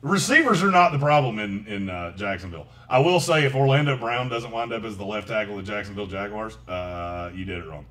receivers 0.00 0.62
are 0.62 0.70
not 0.70 0.92
the 0.92 0.98
problem 0.98 1.38
in 1.38 1.66
in 1.66 1.90
uh, 1.90 2.16
Jacksonville. 2.16 2.66
I 2.88 2.98
will 2.98 3.20
say 3.20 3.44
if 3.44 3.54
Orlando 3.54 3.96
Brown 3.96 4.28
doesn't 4.28 4.50
wind 4.50 4.72
up 4.72 4.84
as 4.84 4.96
the 4.96 5.04
left 5.04 5.28
tackle 5.28 5.58
of 5.58 5.64
the 5.64 5.72
Jacksonville 5.72 6.06
Jaguars, 6.06 6.56
uh, 6.68 7.30
you 7.34 7.44
did 7.44 7.58
it 7.58 7.66
wrong. 7.66 7.86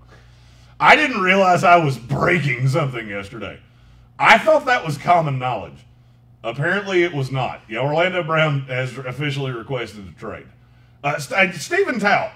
I 0.80 0.96
didn't 0.96 1.22
realize 1.22 1.64
I 1.64 1.78
was 1.78 1.98
breaking 1.98 2.68
something 2.68 3.08
yesterday. 3.08 3.60
I 4.18 4.38
thought 4.40 4.66
that 4.66 4.84
was 4.84 4.98
common 4.98 5.40
knowledge. 5.40 5.78
Apparently, 6.44 7.04
it 7.04 7.14
was 7.14 7.32
not. 7.32 7.62
Yeah, 7.70 7.80
Orlando 7.80 8.24
Brown 8.24 8.62
has 8.62 8.98
officially 8.98 9.52
requested 9.52 10.08
a 10.08 10.20
trade. 10.20 10.48
Uh, 11.04 11.20
St- 11.20 11.54
Stephen 11.56 12.00
Tao, 12.00 12.32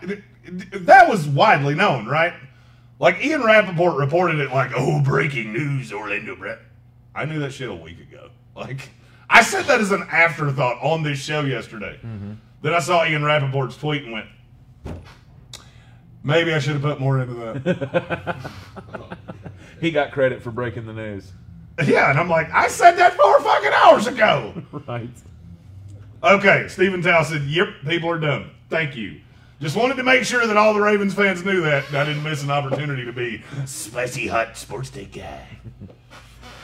that 0.73 1.09
was 1.09 1.27
widely 1.27 1.73
known, 1.75 2.05
right? 2.05 2.33
Like 2.99 3.23
Ian 3.23 3.43
Rapoport 3.43 3.97
reported 3.97 4.39
it 4.39 4.51
like, 4.51 4.71
oh, 4.75 5.01
breaking 5.01 5.53
news, 5.53 5.91
Orlando 5.91 6.35
Brown. 6.35 6.59
I 7.13 7.25
knew 7.25 7.39
that 7.39 7.51
shit 7.53 7.69
a 7.69 7.73
week 7.75 7.99
ago. 7.99 8.29
Like, 8.55 8.89
I 9.29 9.43
said 9.43 9.65
that 9.65 9.81
as 9.81 9.91
an 9.91 10.03
afterthought 10.09 10.81
on 10.81 11.03
this 11.03 11.19
show 11.19 11.41
yesterday. 11.41 11.99
Then 12.61 12.73
I 12.73 12.79
saw 12.79 13.03
Ian 13.05 13.21
Rapoport's 13.23 13.75
tweet 13.75 14.03
and 14.03 14.13
went, 14.13 14.27
maybe 16.23 16.53
I 16.53 16.59
should 16.59 16.73
have 16.73 16.81
put 16.81 17.01
more 17.01 17.19
into 17.19 17.33
that. 17.33 18.51
He 19.81 19.91
got 19.91 20.13
credit 20.13 20.41
for 20.41 20.51
breaking 20.51 20.85
the 20.85 20.93
news. 20.93 21.33
yeah, 21.85 22.09
and 22.09 22.19
I'm 22.19 22.29
like, 22.29 22.51
I 22.51 22.67
said 22.67 22.93
that 22.97 23.13
four 23.13 23.41
fucking 23.41 23.71
hours 23.73 24.07
ago. 24.07 24.53
Right. 24.87 25.09
Okay, 26.23 26.67
Stephen 26.69 27.01
Tao 27.01 27.21
said, 27.23 27.43
yep, 27.43 27.67
people 27.87 28.09
are 28.09 28.19
done. 28.19 28.49
Thank 28.69 28.95
you. 28.95 29.21
Just 29.61 29.75
wanted 29.75 29.95
to 29.97 30.03
make 30.03 30.23
sure 30.23 30.45
that 30.47 30.57
all 30.57 30.73
the 30.73 30.81
Ravens 30.81 31.13
fans 31.13 31.45
knew 31.45 31.61
that. 31.61 31.93
I 31.93 32.03
didn't 32.03 32.23
miss 32.23 32.43
an 32.43 32.49
opportunity 32.51 33.05
to 33.05 33.13
be 33.13 33.43
spicy 33.65 34.27
hot 34.27 34.57
sports 34.57 34.89
day 34.89 35.05
guy. 35.05 35.47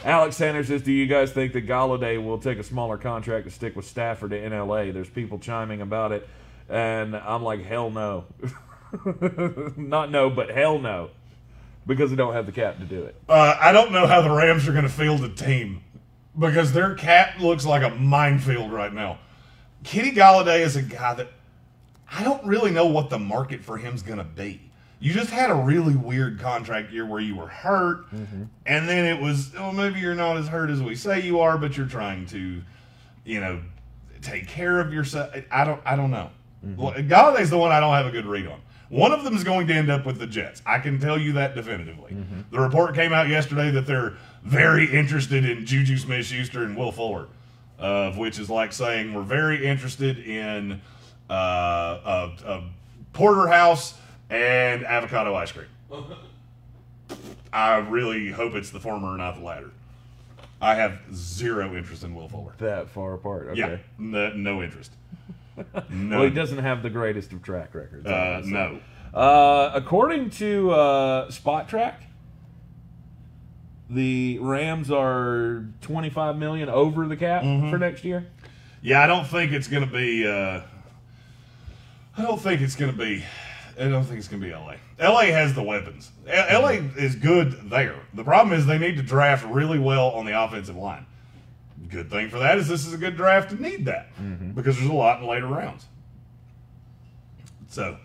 Alex 0.04 0.36
Sanders 0.36 0.68
says, 0.68 0.82
"Do 0.82 0.92
you 0.92 1.06
guys 1.06 1.32
think 1.32 1.54
that 1.54 1.68
Golladay 1.68 2.24
will 2.24 2.40
take 2.40 2.58
a 2.58 2.64
smaller 2.64 2.98
contract 2.98 3.46
to 3.46 3.52
stick 3.52 3.76
with 3.76 3.86
Stafford 3.86 4.34
in 4.34 4.52
LA?" 4.52 4.92
There's 4.92 5.10
people 5.10 5.38
chiming 5.40 5.82
about 5.82 6.12
it, 6.12 6.28
and 6.68 7.16
I'm 7.16 7.44
like, 7.44 7.64
"Hell 7.64 7.92
no, 7.92 8.26
not 9.78 10.10
no, 10.12 10.30
but 10.30 10.50
hell 10.50 10.80
no," 10.80 11.12
because 11.86 12.10
they 12.10 12.16
don't 12.16 12.34
have 12.34 12.46
the 12.46 12.52
cap 12.52 12.78
to 12.80 12.86
do 12.86 13.04
it. 13.04 13.16
Uh, 13.28 13.56
I 13.60 13.72
don't 13.72 13.92
know 13.92 14.08
how 14.08 14.22
the 14.22 14.30
Rams 14.32 14.68
are 14.68 14.72
going 14.72 14.84
to 14.84 14.90
field 14.90 15.24
a 15.24 15.30
team 15.30 15.82
because 16.38 16.72
their 16.74 16.96
cap 16.96 17.40
looks 17.40 17.66
like 17.66 17.84
a 17.84 17.90
minefield 17.96 18.72
right 18.72 18.94
now. 18.94 19.20
Kenny 19.84 20.12
Golladay 20.12 20.60
is 20.60 20.76
a 20.76 20.82
guy 20.82 21.14
that 21.16 21.30
I 22.12 22.24
don't 22.24 22.46
really 22.46 22.72
know 22.72 22.86
what 22.86 23.10
the 23.10 23.18
market 23.20 23.64
for 23.64 23.78
him's 23.78 24.04
going 24.04 24.20
to 24.20 24.24
be. 24.24 24.62
You 25.00 25.14
just 25.14 25.32
had 25.32 25.50
a 25.50 25.56
really 25.56 25.96
weird 25.96 26.40
contract 26.40 26.92
year 26.92 27.06
where 27.08 27.20
you 27.20 27.36
were 27.36 27.48
hurt, 27.48 28.06
and 28.68 28.88
then 28.88 29.06
it 29.06 29.20
was, 29.20 29.52
oh, 29.58 29.72
maybe 29.72 30.00
you're 30.00 30.14
not 30.14 30.38
as 30.38 30.48
hurt 30.48 30.70
as 30.70 30.80
we 30.82 30.96
say 30.96 31.22
you 31.22 31.40
are, 31.40 31.58
but 31.58 31.76
you're 31.76 31.88
trying 31.88 32.28
to, 32.28 32.62
you 33.26 33.40
know, 33.40 33.62
take 34.22 34.48
care 34.48 34.80
of 34.80 34.94
yourself. 34.94 35.34
I 35.50 35.64
don't, 35.66 35.82
I 35.86 35.96
don't 35.96 36.12
know. 36.12 36.30
Well, 36.78 36.94
Golladay's 36.94 37.50
the 37.50 37.58
one 37.58 37.72
I 37.72 37.80
don't 37.80 37.94
have 37.96 38.06
a 38.06 38.12
good 38.12 38.28
read 38.28 38.46
on. 38.46 38.62
One 38.92 39.14
of 39.14 39.24
them 39.24 39.38
is 39.38 39.46
going 39.46 39.68
to 39.68 39.74
end 39.74 39.90
up 39.90 40.06
with 40.06 40.20
the 40.20 40.28
Jets. 40.28 40.62
I 40.66 40.78
can 40.80 41.00
tell 41.00 41.18
you 41.18 41.32
that 41.34 41.56
definitively. 41.56 42.14
The 42.52 42.60
report 42.60 42.94
came 42.94 43.14
out 43.14 43.30
yesterday 43.30 43.72
that 43.72 43.88
they're 43.88 44.16
very 44.44 44.86
interested 44.86 45.46
in 45.46 45.66
Juju 45.66 45.96
Smith-Schuster 45.96 46.64
and 46.66 46.76
Will 46.76 46.92
Fuller, 46.92 47.28
uh, 47.80 48.12
which 48.12 48.38
is 48.38 48.50
like 48.50 48.74
saying 48.74 49.14
we're 49.14 49.22
very 49.24 49.66
interested 49.66 50.20
in 50.20 50.82
uh, 51.30 51.34
a, 51.34 52.32
a 52.46 52.64
porterhouse 53.14 53.94
and 54.30 54.84
avocado 54.86 55.36
ice 55.36 55.54
cream. 55.54 55.68
I 57.54 57.78
really 57.78 58.30
hope 58.30 58.56
it's 58.56 58.72
the 58.72 58.80
former, 58.82 59.16
not 59.16 59.36
the 59.36 59.42
latter. 59.42 59.72
I 60.62 60.76
have 60.76 61.00
zero 61.14 61.76
interest 61.78 62.04
in 62.04 62.14
Will 62.14 62.28
Fuller. 62.28 62.56
That 62.58 62.90
far 62.90 63.14
apart. 63.14 63.48
Okay. 63.50 63.60
Yeah, 63.60 63.78
no, 63.98 64.34
no 64.34 64.62
interest. 64.62 64.92
No, 65.90 66.18
Well, 66.20 66.24
he 66.26 66.30
doesn't 66.32 66.58
have 66.60 66.82
the 66.84 66.90
greatest 66.90 67.34
of 67.34 67.42
track 67.44 67.74
records. 67.76 68.06
uh, 68.08 68.42
no. 68.46 68.80
Uh, 69.14 69.72
according 69.74 70.30
to 70.32 70.72
uh, 70.72 71.28
Spotrac, 71.30 71.96
the 73.90 74.40
Rams 74.40 74.90
are 74.90 75.66
25 75.82 76.38
million 76.38 76.70
over 76.70 77.08
the 77.08 77.18
cap 77.18 77.44
Mm-hmm. 77.44 77.70
for 77.70 77.78
next 77.78 78.06
year. 78.06 78.28
Yeah, 78.82 79.04
I 79.04 79.08
don't 79.08 79.28
think 79.28 79.52
it's 79.52 79.68
going 79.68 79.86
to 79.86 79.92
be. 79.92 80.26
Uh, 80.28 80.62
I 82.18 82.22
don't 82.24 82.42
think 82.42 82.62
it's 82.62 82.76
going 82.76 82.92
to 82.92 82.98
be. 82.98 83.24
I 83.80 83.88
don't 83.90 84.04
think 84.04 84.18
it's 84.20 84.28
going 84.28 84.42
to 84.42 84.48
be 84.48 84.54
LA. 84.54 84.76
LA 85.00 85.26
has 85.34 85.54
the 85.54 85.64
weapons. 85.64 86.12
LA 86.28 86.80
is 86.98 87.16
good 87.16 87.70
there. 87.70 87.96
The 88.14 88.24
problem 88.24 88.58
is 88.58 88.66
they 88.66 88.78
need 88.78 88.96
to 88.98 89.04
draft 89.04 89.46
really 89.46 89.80
well 89.80 90.10
on 90.12 90.26
the 90.26 90.40
offensive 90.42 90.76
line. 90.76 91.06
Good 91.92 92.10
thing 92.10 92.30
for 92.30 92.40
that 92.40 92.58
is 92.58 92.68
this 92.68 92.88
is 92.88 92.94
a 92.94 92.98
good 92.98 93.18
draft 93.18 93.50
to 93.52 93.62
need 93.62 93.86
that 93.86 94.08
because 94.56 94.78
there's 94.78 94.90
a 94.90 94.94
lot 94.94 95.22
in 95.22 95.28
later 95.28 95.48
rounds. 95.48 95.86
So 97.68 97.98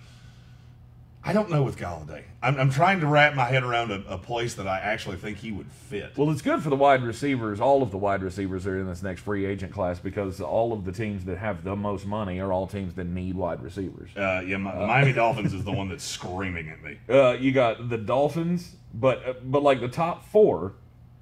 I 1.27 1.33
don't 1.33 1.51
know 1.51 1.65
with 1.65 1.77
Golladay. 1.77 2.23
I'm, 2.41 2.57
I'm 2.57 2.71
trying 2.71 3.01
to 3.01 3.07
wrap 3.09 3.35
my 3.35 3.47
head 3.47 3.65
around 3.65 3.91
a, 3.91 4.03
a 4.09 4.17
place 4.17 4.55
that 4.55 4.69
I 4.69 4.79
actually 4.79 5.17
think 5.17 5.39
he 5.39 5.51
would 5.51 5.67
fit. 5.71 6.13
Well, 6.17 6.31
it's 6.31 6.41
good 6.41 6.63
for 6.63 6.71
the 6.71 6.77
wide 6.77 7.03
receivers. 7.03 7.61
All 7.61 7.83
of 7.83 7.91
the 7.91 7.99
wide 7.99 8.23
receivers 8.23 8.65
are 8.67 8.79
in 8.79 8.87
this 8.87 9.03
next 9.03 9.23
free 9.23 9.45
agent 9.45 9.73
class 9.73 9.99
because 9.99 10.41
all 10.41 10.73
of 10.73 10.85
the 10.85 10.93
teams 10.93 11.25
that 11.25 11.39
have 11.39 11.65
the 11.65 11.75
most 11.75 12.07
money 12.07 12.39
are 12.39 12.53
all 12.53 12.69
teams 12.69 12.95
that 12.95 13.07
need 13.07 13.35
wide 13.35 13.61
receivers. 13.61 14.11
Uh, 14.17 14.43
yeah, 14.47 14.57
my, 14.57 14.73
the 14.79 14.87
Miami 14.87 15.13
Dolphins 15.15 15.53
is 15.53 15.65
the 15.65 15.73
one 15.73 15.89
that's 15.89 16.05
screaming 16.05 16.69
at 16.69 16.81
me. 16.81 16.99
Uh, 17.09 17.33
you 17.33 17.51
got 17.51 17.89
the 17.89 17.99
Dolphins, 17.99 18.77
but 18.95 19.27
uh, 19.27 19.35
but 19.45 19.65
like 19.65 19.81
the 19.81 19.89
top 19.89 20.25
four 20.27 20.75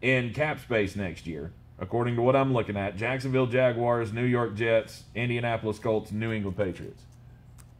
in 0.02 0.34
cap 0.34 0.60
space 0.60 0.96
next 0.96 1.26
year, 1.26 1.52
according 1.84 2.16
to 2.16 2.22
what 2.22 2.34
I'm 2.34 2.52
looking 2.52 2.76
at: 2.76 2.96
Jacksonville 2.96 3.46
Jaguars, 3.46 4.12
New 4.12 4.24
York 4.24 4.56
Jets, 4.56 5.04
Indianapolis 5.14 5.78
Colts, 5.78 6.10
New 6.10 6.32
England 6.32 6.56
Patriots. 6.56 7.02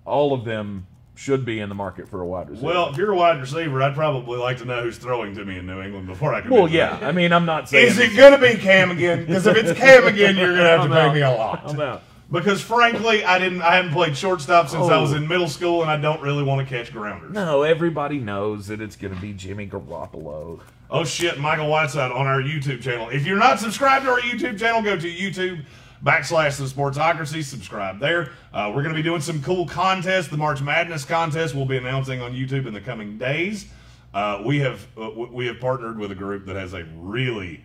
All 0.04 0.32
of 0.32 0.44
them 0.44 0.86
should 1.16 1.44
be 1.44 1.60
in 1.60 1.68
the 1.68 1.74
market 1.74 2.08
for 2.08 2.20
a 2.20 2.26
wide 2.26 2.50
receiver. 2.50 2.66
Well, 2.66 2.88
if 2.90 2.96
you're 2.96 3.12
a 3.12 3.16
wide 3.16 3.40
receiver, 3.40 3.82
I'd 3.82 3.94
probably 3.94 4.38
like 4.38 4.58
to 4.58 4.64
know 4.64 4.82
who's 4.82 4.98
throwing 4.98 5.34
to 5.36 5.44
me 5.44 5.58
in 5.58 5.66
New 5.66 5.80
England 5.80 6.06
before 6.06 6.34
I 6.34 6.40
can. 6.40 6.50
well, 6.50 6.68
yeah. 6.68 6.98
I 7.02 7.12
mean, 7.12 7.32
I'm 7.32 7.46
not 7.46 7.68
saying 7.68 7.86
Is 7.86 7.98
it 7.98 8.16
going 8.16 8.32
to 8.32 8.38
be 8.38 8.60
Cam 8.60 8.90
again? 8.90 9.24
Because 9.24 9.46
if 9.46 9.56
it's 9.56 9.78
Cam 9.78 10.06
again, 10.06 10.36
you're 10.36 10.48
going 10.54 10.58
to 10.64 10.68
have 10.68 10.80
to 10.80 10.84
I'm 10.86 10.90
pay 10.90 11.00
out. 11.08 11.14
me 11.14 11.20
a 11.22 11.30
lot. 11.30 11.62
I'm 11.70 11.80
out. 11.80 12.02
Because 12.32 12.60
frankly, 12.60 13.22
I 13.24 13.38
didn't. 13.38 13.62
I 13.62 13.76
haven't 13.76 13.92
played 13.92 14.16
shortstop 14.16 14.68
since 14.68 14.88
I 14.88 14.98
was 15.00 15.12
Oh. 15.12 15.16
in 15.16 15.28
middle 15.28 15.46
school, 15.48 15.82
and 15.82 15.90
I 15.90 15.96
don't 15.98 16.20
really 16.22 16.42
want 16.42 16.66
to 16.66 16.74
catch 16.74 16.90
grounders. 16.92 17.32
No, 17.32 17.62
everybody 17.62 18.18
knows 18.18 18.66
that 18.68 18.80
it's 18.80 18.96
going 18.96 19.14
to 19.14 19.20
be 19.20 19.32
Jimmy 19.34 19.68
Garoppolo. 19.68 20.60
Oh 20.94 21.02
shit, 21.02 21.40
Michael 21.40 21.68
Whiteside 21.68 22.12
on 22.12 22.28
our 22.28 22.40
YouTube 22.40 22.80
channel. 22.80 23.08
If 23.08 23.26
you're 23.26 23.36
not 23.36 23.58
subscribed 23.58 24.04
to 24.04 24.12
our 24.12 24.20
YouTube 24.20 24.60
channel, 24.60 24.80
go 24.80 24.96
to 24.96 25.10
YouTube 25.10 25.64
backslash 26.04 26.56
the 26.56 26.66
Sportsocracy. 26.66 27.42
Subscribe 27.42 27.98
there. 27.98 28.30
Uh, 28.52 28.70
we're 28.72 28.84
going 28.84 28.94
to 28.94 29.02
be 29.02 29.02
doing 29.02 29.20
some 29.20 29.42
cool 29.42 29.66
contests. 29.66 30.28
The 30.28 30.36
March 30.36 30.62
Madness 30.62 31.04
contest 31.04 31.52
we'll 31.52 31.66
be 31.66 31.78
announcing 31.78 32.20
on 32.20 32.32
YouTube 32.32 32.68
in 32.68 32.72
the 32.72 32.80
coming 32.80 33.18
days. 33.18 33.66
Uh, 34.14 34.40
we 34.46 34.60
have 34.60 34.86
uh, 34.96 35.10
we 35.10 35.48
have 35.48 35.58
partnered 35.58 35.98
with 35.98 36.12
a 36.12 36.14
group 36.14 36.46
that 36.46 36.54
has 36.54 36.74
a 36.74 36.84
really 36.96 37.64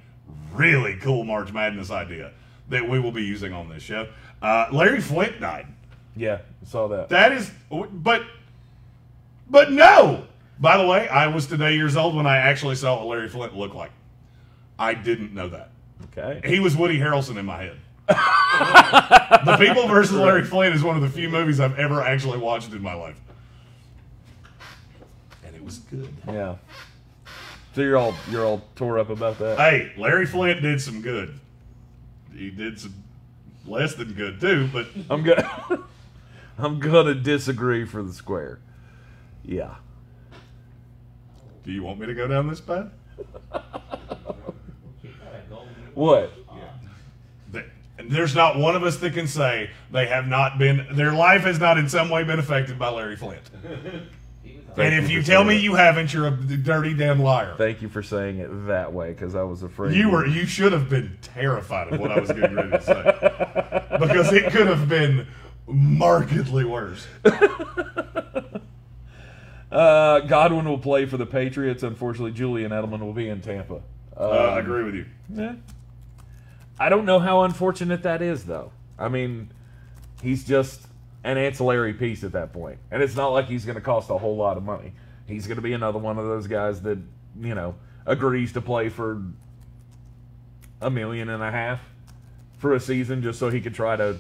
really 0.52 0.96
cool 0.96 1.24
March 1.24 1.54
Madness 1.54 1.92
idea 1.92 2.32
that 2.70 2.90
we 2.90 3.00
will 3.00 3.12
be 3.12 3.24
using 3.24 3.54
on 3.54 3.70
this 3.70 3.84
show. 3.84 4.08
Uh, 4.42 4.70
Larry 4.72 5.02
Flynt 5.02 5.40
died. 5.40 5.68
Yeah, 6.16 6.40
I 6.64 6.66
saw 6.66 6.88
that. 6.88 7.10
That 7.10 7.32
is, 7.34 7.52
but, 7.70 8.24
but 9.48 9.72
no. 9.72 10.26
By 10.60 10.78
the 10.78 10.86
way, 10.86 11.08
I 11.08 11.28
was 11.28 11.48
today 11.48 11.76
years 11.76 11.96
old 11.96 12.16
when 12.16 12.28
I 12.28 12.38
actually 12.38 12.76
saw 12.76 12.98
what 12.98 13.08
Larry 13.08 13.30
Flynt 13.30 13.56
looked 13.56 13.76
like. 13.76 13.92
I 14.78 14.94
didn't 14.94 15.34
know 15.34 15.50
that. 15.50 15.72
Okay. 16.18 16.42
He 16.48 16.60
was 16.60 16.76
Woody 16.76 16.98
Harrelson 16.98 17.38
in 17.38 17.46
my 17.46 17.64
head. 17.64 17.78
the 18.10 19.58
People 19.60 19.88
versus 19.88 20.16
Larry 20.16 20.44
Flynt 20.44 20.74
is 20.74 20.84
one 20.84 20.96
of 20.96 21.02
the 21.02 21.10
few 21.10 21.30
movies 21.30 21.60
I've 21.60 21.78
ever 21.78 22.02
actually 22.02 22.40
watched 22.40 22.72
in 22.74 22.82
my 22.82 22.96
life, 22.96 23.20
and 25.46 25.56
it 25.56 25.64
was 25.64 25.78
good. 25.78 26.12
Yeah. 26.28 26.56
So 27.76 27.82
you're 27.82 27.98
all 27.98 28.16
you're 28.32 28.46
all 28.46 28.64
tore 28.76 28.98
up 28.98 29.10
about 29.10 29.38
that. 29.40 29.60
Hey, 29.60 29.94
Larry 29.96 30.26
Flynt 30.26 30.62
did 30.62 30.82
some 30.82 31.02
good. 31.02 31.40
He 32.36 32.50
did 32.50 32.80
some 32.80 32.96
less 33.66 33.94
than 33.94 34.14
good 34.14 34.42
too, 34.42 34.70
but 34.74 34.88
I'm 35.10 35.24
gonna 35.24 35.84
I'm 36.58 36.80
gonna 36.80 37.14
disagree 37.14 37.86
for 37.86 38.02
the 38.02 38.14
square. 38.14 38.60
Yeah. 39.46 39.76
Do 41.70 41.76
you 41.76 41.84
want 41.84 42.00
me 42.00 42.08
to 42.08 42.16
go 42.16 42.28
down 42.28 42.48
this 42.48 42.62
path? 42.62 42.88
What? 45.94 46.32
There's 48.02 48.34
not 48.34 48.58
one 48.58 48.76
of 48.76 48.84
us 48.84 48.98
that 48.98 49.14
can 49.14 49.28
say 49.28 49.70
they 49.92 50.08
have 50.08 50.26
not 50.26 50.58
been, 50.58 50.88
their 50.94 51.12
life 51.12 51.42
has 51.42 51.60
not 51.60 51.78
in 51.78 51.90
some 51.90 52.10
way 52.10 52.24
been 52.24 52.40
affected 52.40 52.80
by 52.80 52.90
Larry 52.90 53.18
Flynt. 53.18 53.42
and 54.78 54.96
if 54.96 55.12
you 55.12 55.22
tell 55.22 55.44
me 55.44 55.56
that. 55.56 55.62
you 55.62 55.76
haven't, 55.76 56.14
you're 56.14 56.28
a 56.28 56.32
dirty 56.32 56.94
damn 56.94 57.22
liar. 57.22 57.54
Thank 57.58 57.82
you 57.82 57.90
for 57.90 58.02
saying 58.02 58.40
it 58.40 58.48
that 58.68 58.94
way, 58.94 59.10
because 59.10 59.36
I 59.36 59.44
was 59.44 59.62
afraid 59.62 59.94
You 59.94 60.10
were, 60.10 60.26
you 60.26 60.46
should 60.46 60.72
have 60.72 60.90
been 60.90 61.18
terrified 61.22 61.92
of 61.94 62.00
what 62.00 62.12
I 62.12 62.20
was 62.20 62.32
getting 62.32 62.56
ready 62.56 62.72
to 62.72 62.82
say. 62.82 64.00
Because 64.00 64.32
it 64.32 64.52
could 64.54 64.68
have 64.68 64.88
been 64.88 65.28
markedly 65.68 66.64
worse. 66.64 67.06
Uh, 69.72 70.20
Godwin 70.22 70.68
will 70.68 70.80
play 70.80 71.06
for 71.06 71.18
the 71.18 71.26
Patriots. 71.26 71.84
Unfortunately, 71.84 72.32
Julian 72.32 72.72
Edelman 72.72 73.00
will 73.02 73.14
be 73.14 73.30
in 73.30 73.42
Tampa. 73.42 73.82
Uh, 74.18 74.30
I 74.30 74.60
agree 74.60 74.84
with 74.84 74.96
you. 74.96 75.06
Yeah. 75.34 75.56
I 76.80 76.90
don't 76.90 77.06
know 77.06 77.20
how 77.20 77.44
unfortunate 77.44 78.04
that 78.04 78.22
is, 78.22 78.46
though. 78.46 78.72
I 78.98 79.10
mean, 79.10 79.52
he's 80.22 80.44
just 80.44 80.82
an 81.24 81.38
ancillary 81.38 81.94
piece 81.94 82.24
at 82.24 82.32
that 82.32 82.54
point, 82.54 82.80
and 82.92 83.04
it's 83.04 83.16
not 83.16 83.30
like 83.30 83.48
he's 83.48 83.66
going 83.66 83.76
to 83.76 83.82
cost 83.82 84.10
a 84.10 84.18
whole 84.18 84.36
lot 84.36 84.58
of 84.58 84.64
money. 84.64 84.94
He's 85.28 85.46
going 85.46 85.58
to 85.58 85.62
be 85.62 85.74
another 85.74 86.00
one 86.00 86.18
of 86.18 86.26
those 86.26 86.48
guys 86.48 86.82
that 86.82 86.98
you 87.40 87.54
know 87.54 87.76
agrees 88.06 88.54
to 88.54 88.62
play 88.62 88.90
for 88.90 89.22
a 90.82 90.90
million 90.90 91.30
and 91.30 91.44
a 91.44 91.52
half 91.52 91.82
for 92.58 92.74
a 92.74 92.80
season 92.80 93.22
just 93.22 93.40
so 93.40 93.50
he 93.50 93.62
could 93.62 93.76
try 93.76 93.96
to. 93.96 94.18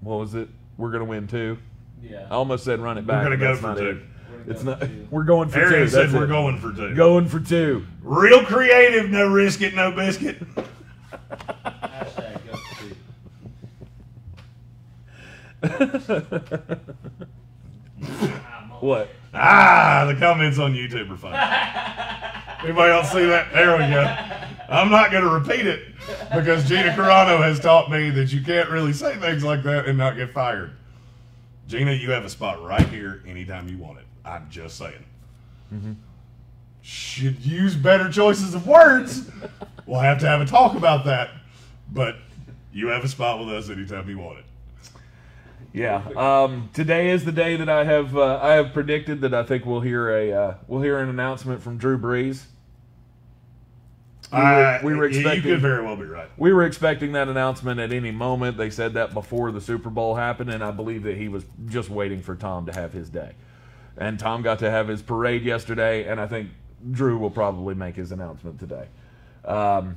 What 0.00 0.18
was 0.18 0.34
it? 0.34 0.48
We're 0.76 0.90
going 0.90 1.00
to 1.00 1.08
win 1.08 1.26
two. 1.28 1.58
Yeah. 2.02 2.26
I 2.30 2.34
almost 2.34 2.64
said 2.64 2.80
run 2.80 2.98
it 2.98 3.06
back. 3.06 3.22
gonna 3.22 3.36
go 3.36 3.56
for 3.56 3.74
two. 3.74 3.88
it. 3.88 4.02
We're 4.46 4.52
It's 4.52 4.62
not. 4.64 4.80
two. 4.80 5.08
We're 5.10 5.24
going 5.24 5.48
for 5.48 5.58
Arian 5.60 5.84
two. 5.84 5.88
said 5.88 6.02
That's 6.06 6.12
we're 6.14 6.24
it. 6.24 6.28
going 6.28 6.58
for 6.58 6.72
two. 6.72 6.94
Going 6.94 7.28
for 7.28 7.40
two. 7.40 7.84
Real 8.02 8.44
creative, 8.44 9.10
no 9.10 9.26
risk 9.28 9.60
it, 9.62 9.74
no 9.74 9.90
biscuit. 9.92 10.42
Hashtag 11.64 12.40
go 12.46 12.56
for 12.56 12.84
two. 16.40 16.80
What? 18.80 19.08
Ah, 19.32 20.04
the 20.06 20.14
comments 20.18 20.58
on 20.58 20.74
YouTube 20.74 21.10
are 21.10 21.16
funny. 21.16 22.68
Anybody 22.68 22.92
else 22.92 23.10
see 23.12 23.24
that? 23.26 23.52
There 23.52 23.72
we 23.72 23.78
go. 23.92 24.04
I'm 24.68 24.90
not 24.90 25.10
going 25.10 25.24
to 25.24 25.30
repeat 25.30 25.66
it 25.66 25.94
because 26.34 26.68
Gina 26.68 26.90
Carano 26.90 27.38
has 27.42 27.58
taught 27.60 27.90
me 27.90 28.10
that 28.10 28.32
you 28.32 28.42
can't 28.42 28.68
really 28.70 28.92
say 28.92 29.16
things 29.16 29.42
like 29.42 29.62
that 29.62 29.86
and 29.86 29.96
not 29.96 30.16
get 30.16 30.30
fired. 30.32 30.72
Gina, 31.66 31.92
you 31.92 32.10
have 32.10 32.24
a 32.24 32.30
spot 32.30 32.62
right 32.62 32.86
here 32.88 33.22
anytime 33.26 33.68
you 33.68 33.78
want 33.78 33.98
it. 33.98 34.04
I'm 34.24 34.48
just 34.50 34.78
saying. 34.78 35.96
should 36.82 37.40
use 37.44 37.74
better 37.74 38.10
choices 38.10 38.54
of 38.54 38.66
words. 38.66 39.30
we'll 39.86 40.00
have 40.00 40.18
to 40.20 40.26
have 40.26 40.40
a 40.40 40.46
talk 40.46 40.74
about 40.76 41.04
that. 41.06 41.30
But 41.92 42.16
you 42.72 42.88
have 42.88 43.04
a 43.04 43.08
spot 43.08 43.38
with 43.40 43.48
us 43.54 43.70
anytime 43.70 44.08
you 44.08 44.18
want 44.18 44.38
it. 44.38 44.44
Yeah. 45.72 46.02
Um, 46.16 46.70
today 46.72 47.10
is 47.10 47.24
the 47.24 47.32
day 47.32 47.56
that 47.56 47.68
I 47.68 47.84
have 47.84 48.16
uh, 48.16 48.38
I 48.40 48.52
have 48.52 48.72
predicted 48.72 49.20
that 49.22 49.34
I 49.34 49.42
think 49.42 49.66
we'll 49.66 49.80
hear 49.80 50.08
a 50.08 50.32
uh, 50.32 50.54
we'll 50.68 50.82
hear 50.82 50.98
an 51.00 51.08
announcement 51.08 51.62
from 51.62 51.78
Drew 51.78 51.98
Brees. 51.98 52.44
We 54.32 54.38
were, 54.38 54.44
Uh, 54.44 54.80
we 54.82 54.94
were 54.94 55.04
expecting 55.04 55.44
You 55.44 55.54
could 55.54 55.60
very 55.60 55.84
well 55.84 55.96
be 55.96 56.04
right. 56.04 56.28
we 56.36 56.52
were 56.52 56.64
expecting 56.64 57.12
that 57.12 57.28
announcement 57.28 57.78
at 57.80 57.92
any 57.92 58.10
moment. 58.12 58.56
They 58.56 58.70
said 58.70 58.94
that 58.94 59.14
before 59.14 59.52
the 59.52 59.60
Super 59.60 59.90
Bowl 59.90 60.14
happened, 60.14 60.50
and 60.50 60.62
I 60.62 60.70
believe 60.70 61.02
that 61.04 61.16
he 61.16 61.28
was 61.28 61.44
just 61.66 61.90
waiting 61.90 62.22
for 62.22 62.34
Tom 62.36 62.66
to 62.66 62.72
have 62.72 62.92
his 62.92 63.10
day. 63.10 63.32
And 63.96 64.18
Tom 64.18 64.42
got 64.42 64.58
to 64.60 64.70
have 64.70 64.88
his 64.88 65.02
parade 65.02 65.44
yesterday, 65.44 66.08
and 66.08 66.20
I 66.20 66.26
think 66.26 66.50
Drew 66.90 67.18
will 67.18 67.30
probably 67.30 67.74
make 67.74 67.94
his 67.96 68.12
announcement 68.12 68.58
today. 68.58 68.88
Um, 69.44 69.96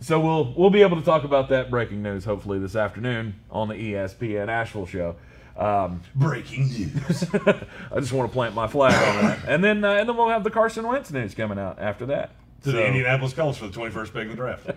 so 0.00 0.20
we'll 0.20 0.52
we'll 0.56 0.70
be 0.70 0.82
able 0.82 0.96
to 0.96 1.04
talk 1.04 1.24
about 1.24 1.48
that 1.50 1.70
breaking 1.70 2.02
news 2.02 2.24
hopefully 2.24 2.58
this 2.58 2.76
afternoon 2.76 3.34
on 3.50 3.68
the 3.68 3.74
ESPN 3.74 4.48
Asheville 4.48 4.86
show. 4.86 5.16
Um, 5.56 6.02
Breaking 6.14 6.68
news. 6.68 7.24
I 7.34 8.00
just 8.00 8.12
want 8.12 8.28
to 8.30 8.32
plant 8.32 8.54
my 8.54 8.66
flag 8.66 8.92
on 8.94 9.24
that, 9.24 9.38
and 9.48 9.64
then 9.64 9.84
uh, 9.84 9.92
and 9.92 10.08
then 10.08 10.16
we'll 10.16 10.28
have 10.28 10.44
the 10.44 10.50
Carson 10.50 10.86
Wentz 10.86 11.10
news 11.10 11.34
coming 11.34 11.58
out 11.58 11.78
after 11.80 12.04
that. 12.06 12.32
to 12.64 12.70
So, 12.70 12.76
the 12.76 12.86
Indianapolis 12.86 13.32
Colts 13.32 13.56
for 13.56 13.68
the 13.68 13.72
21st 13.72 14.12
pick 14.12 14.22
in 14.22 14.28
the 14.28 14.34
draft. 14.34 14.70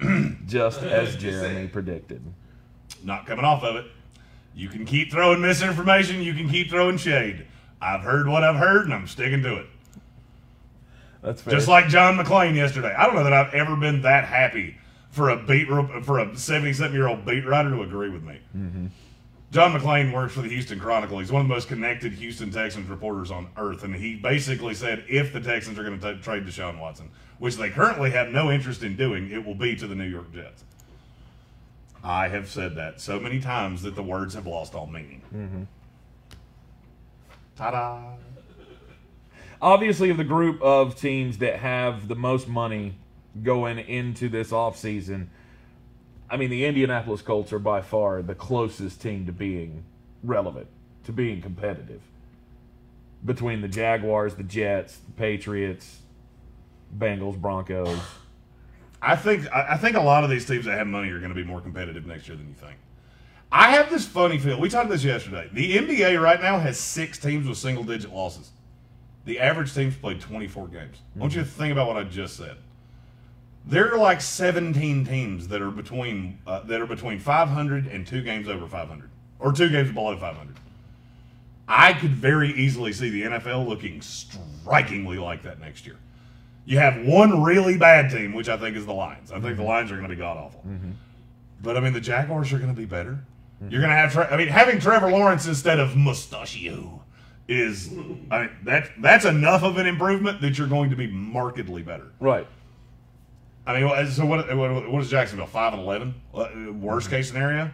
just 0.46 0.82
as 0.82 1.16
Jeremy 1.16 1.68
predicted. 1.68 2.22
Not 3.02 3.26
coming 3.26 3.44
off 3.44 3.62
of 3.62 3.76
it. 3.76 3.86
You 4.54 4.68
can 4.68 4.84
keep 4.84 5.10
throwing 5.10 5.40
misinformation. 5.40 6.20
You 6.20 6.34
can 6.34 6.48
keep 6.50 6.68
throwing 6.68 6.98
shade. 6.98 7.46
I've 7.80 8.00
heard 8.00 8.28
what 8.28 8.42
I've 8.42 8.56
heard, 8.56 8.84
and 8.84 8.94
I'm 8.94 9.06
sticking 9.06 9.42
to 9.42 9.56
it. 9.56 9.66
That's 11.22 11.42
fair. 11.42 11.54
Just 11.54 11.68
like 11.68 11.88
John 11.88 12.16
McClain 12.16 12.54
yesterday. 12.54 12.94
I 12.96 13.06
don't 13.06 13.14
know 13.14 13.24
that 13.24 13.32
I've 13.32 13.54
ever 13.54 13.76
been 13.76 14.02
that 14.02 14.24
happy 14.24 14.76
for 15.10 15.30
a 15.30 15.36
beat 15.36 15.68
for 16.04 16.18
a 16.18 16.36
77 16.36 16.92
year 16.92 17.08
old 17.08 17.24
beat 17.24 17.44
writer 17.46 17.70
to 17.70 17.82
agree 17.82 18.10
with 18.10 18.22
me. 18.22 18.40
Mm-hmm. 18.56 18.86
John 19.50 19.72
McClain 19.72 20.12
works 20.12 20.34
for 20.34 20.42
the 20.42 20.48
Houston 20.48 20.78
Chronicle. 20.78 21.18
He's 21.18 21.32
one 21.32 21.40
of 21.40 21.48
the 21.48 21.54
most 21.54 21.68
connected 21.68 22.12
Houston 22.12 22.50
Texans 22.50 22.88
reporters 22.88 23.30
on 23.30 23.48
earth, 23.56 23.82
and 23.82 23.94
he 23.94 24.14
basically 24.14 24.74
said 24.74 25.04
if 25.08 25.32
the 25.32 25.40
Texans 25.40 25.78
are 25.78 25.84
going 25.84 25.98
to 25.98 26.18
trade 26.18 26.44
Deshaun 26.44 26.78
Watson, 26.78 27.08
which 27.38 27.56
they 27.56 27.70
currently 27.70 28.10
have 28.10 28.28
no 28.28 28.50
interest 28.50 28.82
in 28.82 28.94
doing, 28.94 29.30
it 29.30 29.44
will 29.44 29.54
be 29.54 29.74
to 29.76 29.86
the 29.86 29.94
New 29.94 30.04
York 30.04 30.32
Jets. 30.34 30.64
I 32.04 32.28
have 32.28 32.48
said 32.48 32.76
that 32.76 33.00
so 33.00 33.18
many 33.18 33.40
times 33.40 33.82
that 33.82 33.94
the 33.94 34.02
words 34.02 34.34
have 34.34 34.46
lost 34.46 34.74
all 34.74 34.86
meaning. 34.86 35.22
Mm-hmm. 35.34 35.62
Ta-da! 37.58 38.18
obviously 39.60 40.10
of 40.10 40.16
the 40.16 40.24
group 40.24 40.62
of 40.62 40.98
teams 40.98 41.38
that 41.38 41.58
have 41.58 42.08
the 42.08 42.14
most 42.14 42.48
money 42.48 42.94
going 43.42 43.78
into 43.78 44.28
this 44.28 44.50
offseason, 44.50 45.26
I 46.30 46.36
mean 46.36 46.50
the 46.50 46.64
Indianapolis 46.64 47.22
Colts 47.22 47.52
are 47.52 47.58
by 47.58 47.80
far 47.80 48.22
the 48.22 48.34
closest 48.34 49.00
team 49.00 49.26
to 49.26 49.32
being 49.32 49.84
relevant, 50.22 50.68
to 51.04 51.12
being 51.12 51.40
competitive. 51.40 52.02
Between 53.24 53.60
the 53.60 53.68
Jaguars, 53.68 54.36
the 54.36 54.44
Jets, 54.44 54.98
the 54.98 55.12
Patriots, 55.12 55.98
Bengals, 56.96 57.36
Broncos. 57.36 57.98
I 59.02 59.16
think 59.16 59.52
I 59.52 59.76
think 59.76 59.96
a 59.96 60.00
lot 60.00 60.22
of 60.24 60.30
these 60.30 60.46
teams 60.46 60.64
that 60.66 60.78
have 60.78 60.86
money 60.86 61.10
are 61.10 61.18
going 61.18 61.30
to 61.30 61.34
be 61.34 61.44
more 61.44 61.60
competitive 61.60 62.06
next 62.06 62.28
year 62.28 62.36
than 62.36 62.48
you 62.48 62.54
think. 62.54 62.76
I 63.50 63.70
have 63.70 63.90
this 63.90 64.06
funny 64.06 64.38
feel. 64.38 64.60
We 64.60 64.68
talked 64.68 64.90
this 64.90 65.04
yesterday. 65.04 65.48
The 65.52 65.78
NBA 65.78 66.20
right 66.20 66.40
now 66.40 66.58
has 66.58 66.78
six 66.78 67.18
teams 67.18 67.48
with 67.48 67.56
single 67.56 67.82
digit 67.84 68.12
losses. 68.12 68.50
The 69.24 69.40
average 69.40 69.74
team's 69.74 69.96
played 69.96 70.20
24 70.20 70.68
games. 70.68 70.98
I 71.16 71.18
want 71.18 71.34
you 71.34 71.40
to 71.40 71.46
think 71.46 71.72
about 71.72 71.88
what 71.88 71.96
I 71.96 72.04
just 72.04 72.36
said. 72.36 72.56
There 73.66 73.92
are 73.92 73.98
like 73.98 74.20
17 74.20 75.04
teams 75.04 75.48
that 75.48 75.60
are 75.60 75.70
between 75.70 76.38
uh, 76.46 76.60
that 76.60 76.80
are 76.80 76.86
between 76.86 77.18
500 77.18 77.86
and 77.86 78.06
two 78.06 78.22
games 78.22 78.48
over 78.48 78.66
500, 78.66 79.10
or 79.38 79.52
two 79.52 79.68
games 79.68 79.92
below 79.92 80.16
500. 80.16 80.56
I 81.66 81.92
could 81.92 82.12
very 82.12 82.50
easily 82.54 82.94
see 82.94 83.10
the 83.10 83.22
NFL 83.22 83.68
looking 83.68 84.00
strikingly 84.00 85.18
like 85.18 85.42
that 85.42 85.60
next 85.60 85.84
year. 85.86 85.96
You 86.64 86.78
have 86.78 87.06
one 87.06 87.42
really 87.42 87.76
bad 87.76 88.10
team, 88.10 88.32
which 88.32 88.48
I 88.48 88.56
think 88.56 88.76
is 88.76 88.86
the 88.86 88.94
Lions. 88.94 89.30
I 89.32 89.40
think 89.40 89.56
the 89.58 89.62
Lions 89.62 89.90
are 89.90 89.96
going 89.96 90.08
to 90.08 90.14
be 90.14 90.18
god 90.18 90.38
awful. 90.38 90.62
But 91.62 91.76
I 91.76 91.80
mean, 91.80 91.92
the 91.92 92.00
Jaguars 92.00 92.52
are 92.52 92.58
going 92.58 92.74
to 92.74 92.78
be 92.78 92.86
better. 92.86 93.18
You're 93.60 93.80
going 93.80 93.90
to 93.90 93.96
have, 93.96 94.12
Tre- 94.12 94.28
I 94.30 94.36
mean, 94.36 94.48
having 94.48 94.78
Trevor 94.78 95.10
Lawrence 95.10 95.46
instead 95.46 95.80
of 95.80 95.96
Mustachio 95.96 97.02
is, 97.48 97.90
I 98.30 98.38
mean, 98.42 98.50
that 98.64 98.90
that's 99.00 99.24
enough 99.24 99.62
of 99.64 99.78
an 99.78 99.86
improvement 99.86 100.40
that 100.42 100.58
you're 100.58 100.68
going 100.68 100.90
to 100.90 100.96
be 100.96 101.08
markedly 101.08 101.82
better. 101.82 102.12
Right. 102.20 102.46
I 103.66 103.80
mean, 103.80 104.06
so 104.10 104.24
what? 104.26 104.54
What, 104.56 104.90
what 104.90 105.02
is 105.02 105.10
Jacksonville? 105.10 105.46
Five 105.46 105.72
and 105.74 105.82
eleven. 105.82 106.14
Uh, 106.32 106.48
Worst 106.72 107.10
case 107.10 107.28
scenario, 107.28 107.70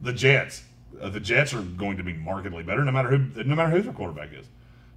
the 0.00 0.12
Jets. 0.12 0.62
Uh, 1.00 1.08
the 1.10 1.20
Jets 1.20 1.52
are 1.52 1.62
going 1.62 1.96
to 1.98 2.02
be 2.02 2.12
markedly 2.14 2.62
better, 2.62 2.84
no 2.84 2.92
matter 2.92 3.08
who, 3.10 3.44
no 3.44 3.54
matter 3.54 3.70
who 3.70 3.82
their 3.82 3.92
quarterback 3.92 4.30
is, 4.32 4.46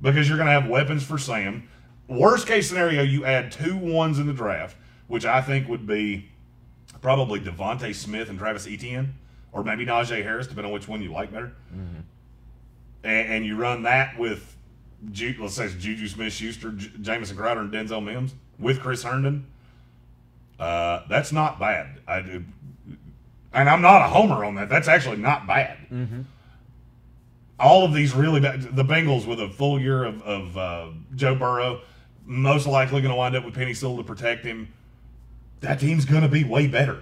because 0.01 0.27
you're 0.29 0.37
going 0.37 0.47
to 0.47 0.53
have 0.53 0.69
weapons 0.69 1.03
for 1.03 1.17
Sam. 1.17 1.67
Worst 2.07 2.47
case 2.47 2.69
scenario, 2.69 3.01
you 3.01 3.25
add 3.25 3.51
two 3.51 3.75
ones 3.77 4.19
in 4.19 4.27
the 4.27 4.33
draft, 4.33 4.77
which 5.07 5.25
I 5.25 5.41
think 5.41 5.67
would 5.67 5.85
be 5.87 6.29
probably 7.01 7.39
DeVonta 7.39 7.93
Smith 7.95 8.29
and 8.29 8.37
Travis 8.39 8.67
Etienne, 8.67 9.15
or 9.53 9.63
maybe 9.63 9.85
Najee 9.85 10.23
Harris, 10.23 10.47
depending 10.47 10.67
on 10.67 10.73
which 10.73 10.87
one 10.87 11.01
you 11.01 11.11
like 11.11 11.31
better. 11.31 11.51
And, 13.03 13.33
and 13.33 13.45
you 13.45 13.55
run 13.57 13.83
that 13.83 14.17
with, 14.19 14.55
Ju- 15.11 15.35
let's 15.39 15.55
say 15.55 15.67
Juju 15.69 16.07
Smith-Schuster, 16.07 16.71
J- 16.71 16.91
Jamison 17.01 17.35
Crowder, 17.37 17.61
and 17.61 17.71
Denzel 17.71 18.03
Mims 18.03 18.33
with 18.59 18.79
Chris 18.79 19.03
Herndon. 19.03 19.45
Uh, 20.59 21.01
that's 21.09 21.31
not 21.31 21.59
bad. 21.59 21.99
I 22.07 22.21
do, 22.21 22.43
and 23.51 23.67
I'm 23.67 23.81
not 23.81 24.03
a 24.03 24.07
homer 24.07 24.45
on 24.45 24.55
that. 24.55 24.69
That's 24.69 24.87
actually 24.87 25.17
not 25.17 25.47
bad. 25.47 25.77
All 27.59 27.83
of 27.85 27.93
these 27.93 28.13
really 28.15 28.39
bad. 28.39 28.75
The 28.75 28.83
Bengals 28.83 29.25
with 29.27 29.39
a 29.41 29.49
full 29.49 29.79
year 29.81 30.03
of, 30.03 30.21
of 30.23 30.57
uh, 30.57 30.87
Joe 31.15 31.35
Burrow, 31.35 31.81
most 32.25 32.65
likely 32.67 33.01
going 33.01 33.11
to 33.11 33.15
wind 33.15 33.35
up 33.35 33.43
with 33.43 33.55
Penei 33.55 33.75
Sewell 33.75 33.97
to 33.97 34.03
protect 34.03 34.45
him. 34.45 34.71
That 35.61 35.79
team's 35.79 36.05
going 36.05 36.21
to 36.23 36.27
be 36.27 36.43
way 36.43 36.67
better. 36.67 36.99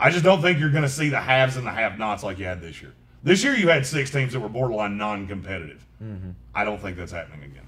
I 0.00 0.10
just 0.10 0.24
don't 0.24 0.40
think 0.40 0.60
you're 0.60 0.70
going 0.70 0.84
to 0.84 0.88
see 0.88 1.08
the 1.08 1.20
haves 1.20 1.56
and 1.56 1.66
the 1.66 1.72
have-nots 1.72 2.22
like 2.22 2.38
you 2.38 2.44
had 2.44 2.60
this 2.60 2.80
year. 2.80 2.94
This 3.22 3.42
year 3.42 3.54
you 3.54 3.68
had 3.68 3.84
six 3.84 4.10
teams 4.10 4.32
that 4.32 4.40
were 4.40 4.48
borderline 4.48 4.96
non-competitive. 4.96 5.84
Mm-hmm. 6.02 6.30
I 6.54 6.64
don't 6.64 6.80
think 6.80 6.96
that's 6.96 7.12
happening 7.12 7.42
again. 7.42 7.66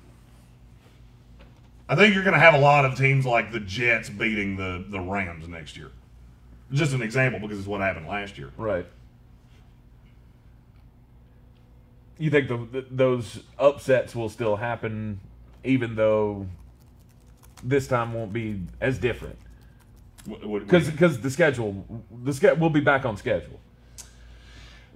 I 1.88 1.96
think 1.96 2.14
you're 2.14 2.22
going 2.22 2.34
to 2.34 2.40
have 2.40 2.54
a 2.54 2.60
lot 2.60 2.84
of 2.84 2.96
teams 2.96 3.26
like 3.26 3.50
the 3.50 3.58
Jets 3.58 4.08
beating 4.08 4.56
the, 4.56 4.84
the 4.88 5.00
Rams 5.00 5.48
next 5.48 5.76
year. 5.76 5.90
Just 6.72 6.92
an 6.92 7.02
example 7.02 7.40
because 7.40 7.58
it's 7.58 7.66
what 7.66 7.80
happened 7.80 8.06
last 8.06 8.38
year. 8.38 8.50
Right. 8.56 8.86
You 12.16 12.30
think 12.30 12.46
the, 12.46 12.58
th 12.58 12.84
those 12.92 13.40
upsets 13.58 14.14
will 14.14 14.28
still 14.28 14.54
happen, 14.54 15.18
even 15.64 15.96
though 15.96 16.46
this 17.64 17.88
time 17.88 18.12
won't 18.12 18.32
be 18.32 18.60
as 18.80 18.98
different? 18.98 19.38
Because 20.26 20.90
because 20.90 21.20
the 21.20 21.30
schedule, 21.30 21.84
the 22.24 22.32
ske- 22.32 22.58
we'll 22.58 22.70
be 22.70 22.80
back 22.80 23.04
on 23.04 23.16
schedule. 23.16 23.60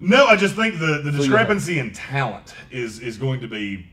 No, 0.01 0.27
I 0.27 0.37
just 0.37 0.55
think 0.57 0.79
the, 0.79 1.01
the 1.03 1.11
you 1.13 1.19
discrepancy 1.19 1.79
in 1.79 1.93
talent 1.93 2.55
is 2.71 2.99
is 3.01 3.17
going 3.17 3.41
to 3.41 3.49
be 3.49 3.87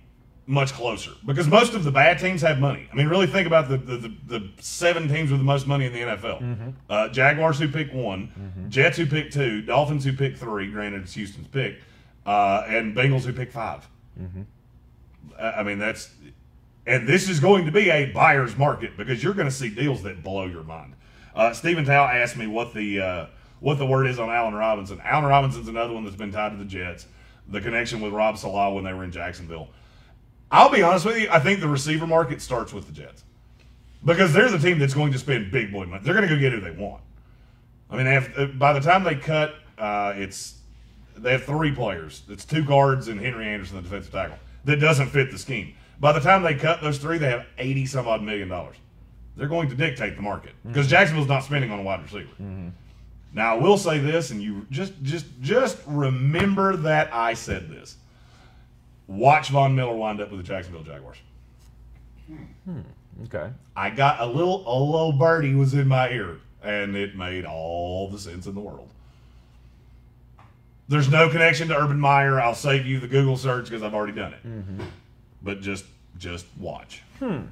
much 0.48 0.74
closer 0.74 1.12
because 1.26 1.48
most 1.48 1.74
of 1.76 1.84
the 1.84 1.92
bad 1.92 2.20
teams 2.20 2.42
have 2.42 2.60
money. 2.60 2.90
I 2.92 2.96
mean, 2.96 3.08
really 3.08 3.28
think 3.28 3.48
about 3.48 3.70
the 3.70 3.78
the, 3.78 3.98
the, 3.98 4.16
the 4.28 4.50
seven 4.60 5.08
teams 5.08 5.32
with 5.32 5.40
the 5.40 5.46
most 5.46 5.68
money 5.68 5.86
in 5.86 5.94
the 5.94 6.00
NFL: 6.00 6.74
uh, 6.90 7.10
Jaguars 7.10 7.60
who 7.60 7.68
pick 7.70 7.94
one, 7.94 8.66
Jets 8.70 8.98
who 8.98 9.06
pick 9.06 9.32
two, 9.32 9.62
Dolphins 9.62 10.04
who 10.04 10.14
pick 10.14 10.36
three. 10.38 10.70
Granted, 10.70 11.04
it's 11.04 11.14
Houston's 11.14 11.48
pick, 11.48 11.80
uh, 12.26 12.64
and 12.68 12.96
Bengals 12.96 13.24
who 13.26 13.34
pick 13.34 13.52
5 13.52 13.88
I 15.40 15.52
I 15.52 15.64
mean, 15.64 15.80
that's 15.80 16.10
and 16.86 17.08
this 17.08 17.30
is 17.30 17.40
going 17.40 17.66
to 17.66 17.72
be 17.72 17.90
a 17.92 18.12
buyer's 18.12 18.58
market 18.58 18.98
because 18.98 19.24
you're 19.24 19.36
going 19.36 19.48
to 19.48 19.54
see 19.54 19.70
deals 19.70 20.02
that 20.04 20.24
blow 20.24 20.46
your 20.48 20.64
mind. 20.64 20.96
Uh, 21.36 21.54
Stephen 21.54 21.86
Tao 21.86 22.06
asked 22.06 22.38
me 22.38 22.48
what 22.48 22.74
the 22.74 23.00
uh, 23.00 23.26
what 23.60 23.78
the 23.78 23.86
word 23.86 24.08
is 24.08 24.20
on 24.20 24.30
Allen 24.30 24.54
Robinson. 24.54 25.00
Allen 25.04 25.26
Robinson's 25.26 25.68
another 25.68 25.94
one 25.94 26.04
that's 26.04 26.16
been 26.16 26.32
tied 26.32 26.50
to 26.50 26.58
the 26.58 26.66
Jets. 26.66 27.08
The 27.48 27.62
connection 27.62 28.02
with 28.02 28.14
Rob 28.14 28.38
Saleh 28.38 28.74
when 28.74 28.84
they 28.84 28.94
were 28.94 29.04
in 29.04 29.12
Jacksonville. 29.12 29.70
I'll 30.52 30.72
be 30.72 30.82
honest 30.82 31.06
with 31.06 31.18
you. 31.18 31.30
I 31.32 31.40
think 31.40 31.60
the 31.60 31.68
receiver 31.68 32.06
market 32.06 32.42
starts 32.42 32.74
with 32.74 32.86
the 32.86 32.92
Jets 32.92 33.24
because 34.04 34.34
they're 34.34 34.50
the 34.50 34.60
team 34.60 34.80
that's 34.80 34.94
going 34.94 35.12
to 35.14 35.20
spend 35.20 35.52
big 35.52 35.72
boy 35.72 35.86
money. 35.86 36.04
They're 36.04 36.14
going 36.14 36.28
to 36.28 36.34
go 36.34 36.40
get 36.40 36.52
who 36.52 36.60
they 36.60 36.72
want. 36.72 37.02
I 37.90 37.98
mean, 37.98 38.06
have, 38.06 38.32
uh, 38.38 38.46
by 38.48 38.74
the 38.74 38.80
time 38.80 39.04
they 39.04 39.16
cut, 39.16 39.56
uh, 39.78 40.14
it's 40.16 40.60
they 41.18 41.32
have 41.32 41.44
three 41.44 41.72
players. 41.72 42.24
It's 42.30 42.46
two 42.46 42.64
guards 42.64 43.08
and 43.08 43.20
Henry 43.20 43.48
Anderson, 43.48 43.78
the 43.78 43.82
defensive 43.84 44.12
tackle, 44.12 44.38
that 44.66 44.78
doesn't 44.78 45.08
fit 45.08 45.32
the 45.32 45.38
scheme. 45.38 45.74
By 46.00 46.14
the 46.14 46.20
time 46.20 46.42
they 46.42 46.56
cut 46.56 46.82
those 46.82 46.98
three, 46.98 47.18
they 47.18 47.30
have 47.30 47.46
eighty 47.58 47.86
some 47.86 48.08
odd 48.08 48.24
million 48.24 48.48
dollars. 48.48 48.78
They're 49.42 49.50
going 49.50 49.70
to 49.70 49.76
dictate 49.76 50.16
the 50.16 50.22
market 50.22 50.54
because 50.64 50.86
mm-hmm. 50.86 50.92
Jacksonville's 50.92 51.28
not 51.28 51.44
spending 51.44 51.72
on 51.72 51.80
a 51.80 51.82
wide 51.82 52.04
receiver. 52.04 52.30
Mm-hmm. 52.40 52.68
Now, 53.34 53.56
I 53.56 53.60
will 53.60 53.76
say 53.76 53.98
this, 53.98 54.30
and 54.30 54.40
you 54.40 54.68
just 54.70 54.94
just 55.02 55.26
just 55.42 55.80
remember 55.88 56.78
that 56.78 57.12
I 57.12 57.34
said 57.34 57.68
this. 57.68 57.96
Watch 59.08 59.50
Von 59.50 59.74
Miller 59.74 59.96
wind 59.96 60.22
up 60.22 60.30
with 60.30 60.42
the 60.42 60.44
Jacksonville 60.44 60.84
Jaguars. 60.84 61.18
Hmm, 62.66 62.82
okay. 63.24 63.50
I 63.76 63.90
got 63.90 64.20
a 64.20 64.28
little 64.28 64.64
a 64.68 64.78
little 64.78 65.14
birdie 65.14 65.56
was 65.56 65.74
in 65.74 65.88
my 65.88 66.12
ear, 66.12 66.38
and 66.62 66.96
it 66.96 67.16
made 67.16 67.44
all 67.44 68.12
the 68.12 68.20
sense 68.20 68.46
in 68.46 68.54
the 68.54 68.62
world. 68.62 68.90
There's 70.88 71.10
no 71.10 71.30
connection 71.30 71.68
to 71.70 71.76
Urban 71.76 72.00
Meyer. 72.00 72.40
I'll 72.40 72.54
save 72.54 72.86
you 72.86 73.00
the 73.00 73.08
Google 73.08 73.38
search 73.38 73.66
because 73.66 73.82
I've 73.82 73.96
already 73.96 74.14
done 74.14 74.34
it. 74.34 74.46
Mm-hmm. 74.46 74.84
But 75.42 75.62
just 75.62 75.86
just 76.20 76.46
watch. 76.60 77.02
Hmm. 77.18 77.46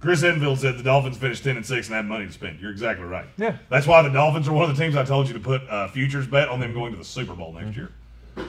Chris 0.00 0.22
Enfield 0.22 0.60
said 0.60 0.78
the 0.78 0.82
Dolphins 0.82 1.16
finished 1.16 1.42
ten 1.42 1.56
and 1.56 1.66
six 1.66 1.88
and 1.88 1.96
had 1.96 2.06
money 2.06 2.26
to 2.26 2.32
spend. 2.32 2.60
You're 2.60 2.70
exactly 2.70 3.04
right. 3.04 3.26
Yeah. 3.36 3.56
That's 3.68 3.86
why 3.86 4.02
the 4.02 4.10
Dolphins 4.10 4.46
are 4.46 4.52
one 4.52 4.70
of 4.70 4.76
the 4.76 4.82
teams 4.82 4.94
I 4.94 5.04
told 5.04 5.26
you 5.26 5.34
to 5.34 5.40
put 5.40 5.62
a 5.68 5.88
futures 5.88 6.26
bet 6.26 6.48
on 6.48 6.60
them 6.60 6.72
going 6.72 6.92
to 6.92 6.98
the 6.98 7.04
Super 7.04 7.34
Bowl 7.34 7.52
next 7.52 7.70
mm-hmm. 7.70 7.80
year. 7.80 7.90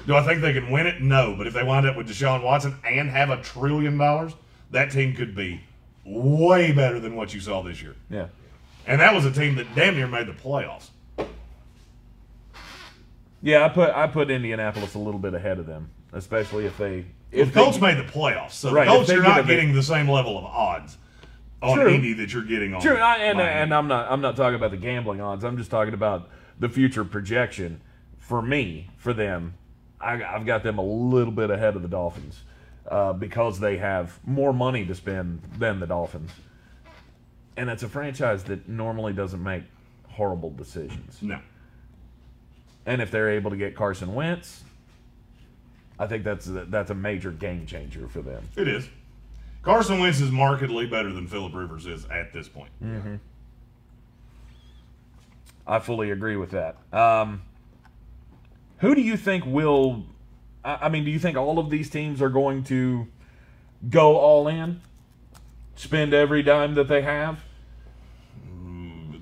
Do 0.05 0.15
I 0.15 0.23
think 0.23 0.41
they 0.41 0.53
can 0.53 0.69
win 0.69 0.85
it? 0.85 1.01
No. 1.01 1.35
But 1.35 1.47
if 1.47 1.53
they 1.53 1.63
wind 1.63 1.87
up 1.87 1.97
with 1.97 2.07
Deshaun 2.07 2.43
Watson 2.43 2.75
and 2.85 3.09
have 3.09 3.31
a 3.31 3.41
trillion 3.41 3.97
dollars, 3.97 4.33
that 4.69 4.91
team 4.91 5.15
could 5.15 5.35
be 5.35 5.61
way 6.05 6.71
better 6.71 6.99
than 6.99 7.15
what 7.15 7.33
you 7.33 7.39
saw 7.39 7.63
this 7.63 7.81
year. 7.81 7.95
Yeah. 8.09 8.27
And 8.85 9.01
that 9.01 9.15
was 9.15 9.25
a 9.25 9.31
team 9.31 9.55
that 9.55 9.73
damn 9.75 9.95
near 9.95 10.07
made 10.07 10.27
the 10.27 10.33
playoffs. 10.33 10.89
Yeah, 13.41 13.65
I 13.65 13.69
put 13.69 13.89
I 13.89 14.05
put 14.07 14.29
Indianapolis 14.29 14.95
a 14.95 14.99
little 14.99 15.19
bit 15.19 15.33
ahead 15.33 15.59
of 15.59 15.65
them, 15.65 15.89
especially 16.13 16.65
if 16.65 16.77
they 16.77 17.05
if 17.31 17.47
the 17.47 17.53
they- 17.53 17.63
Colts 17.63 17.79
made 17.79 17.97
the 17.97 18.03
playoffs, 18.03 18.51
so 18.51 18.71
Right, 18.71 18.85
the 18.85 18.91
Colts 18.91 19.07
they 19.07 19.15
you're 19.15 19.23
not 19.23 19.47
big- 19.47 19.47
getting 19.47 19.73
the 19.73 19.83
same 19.83 20.09
level 20.09 20.37
of 20.37 20.43
odds 20.43 20.97
on 21.61 21.77
True. 21.77 21.89
Indy 21.89 22.13
that 22.13 22.33
you're 22.33 22.43
getting 22.43 22.73
on. 22.73 22.81
True, 22.81 22.97
I, 22.97 23.17
and 23.17 23.39
and 23.39 23.73
I'm 23.73 23.87
not 23.87 24.11
I'm 24.11 24.21
not 24.21 24.35
talking 24.35 24.55
about 24.55 24.71
the 24.71 24.77
gambling 24.77 25.21
odds. 25.21 25.43
I'm 25.43 25.57
just 25.57 25.71
talking 25.71 25.93
about 25.93 26.29
the 26.59 26.69
future 26.69 27.03
projection 27.03 27.81
for 28.17 28.41
me 28.41 28.89
for 28.97 29.13
them. 29.13 29.55
I, 29.99 30.23
I've 30.23 30.45
got 30.45 30.63
them 30.63 30.77
a 30.77 30.83
little 30.83 31.33
bit 31.33 31.49
ahead 31.49 31.75
of 31.75 31.81
the 31.81 31.89
Dolphins 31.89 32.41
uh, 32.87 33.11
because 33.13 33.59
they 33.59 33.77
have 33.77 34.19
more 34.25 34.53
money 34.53 34.85
to 34.85 34.95
spend 34.95 35.41
than 35.57 35.79
the 35.79 35.87
Dolphins, 35.87 36.31
and 37.57 37.69
it's 37.69 37.83
a 37.83 37.89
franchise 37.89 38.43
that 38.45 38.69
normally 38.69 39.13
doesn't 39.13 39.43
make 39.43 39.63
horrible 40.07 40.51
decisions. 40.51 41.17
no. 41.21 41.39
And 42.85 43.01
if 43.03 43.11
they're 43.11 43.29
able 43.29 43.51
to 43.51 43.57
get 43.57 43.75
Carson 43.75 44.15
Wentz, 44.15 44.63
I 45.99 46.07
think 46.07 46.23
that's 46.23 46.47
a, 46.47 46.65
that's 46.65 46.89
a 46.89 46.95
major 46.95 47.29
game 47.29 47.67
changer 47.67 48.07
for 48.07 48.21
them. 48.21 48.47
It 48.55 48.67
is. 48.67 48.89
Carson 49.61 49.99
Wentz 49.99 50.19
is 50.19 50.31
markedly 50.31 50.85
better 50.85 51.11
than 51.11 51.27
Philip 51.27 51.53
Rivers 51.53 51.85
is 51.85 52.05
at 52.05 52.31
this 52.33 52.47
point. 52.47 52.71
I 55.67 55.79
fully 55.79 56.11
agree 56.11 56.35
with 56.35 56.51
that. 56.51 56.77
Um, 56.93 57.41
who 58.77 58.95
do 58.95 59.01
you 59.01 59.17
think 59.17 59.45
will? 59.45 60.05
I 60.63 60.89
mean, 60.89 61.05
do 61.05 61.11
you 61.11 61.19
think 61.19 61.37
all 61.37 61.59
of 61.59 61.69
these 61.69 61.89
teams 61.89 62.21
are 62.21 62.29
going 62.29 62.63
to 62.65 63.07
go 63.89 64.17
all 64.17 64.47
in, 64.47 64.81
spend 65.75 66.13
every 66.13 66.43
dime 66.43 66.75
that 66.75 66.87
they 66.87 67.01
have 67.01 67.39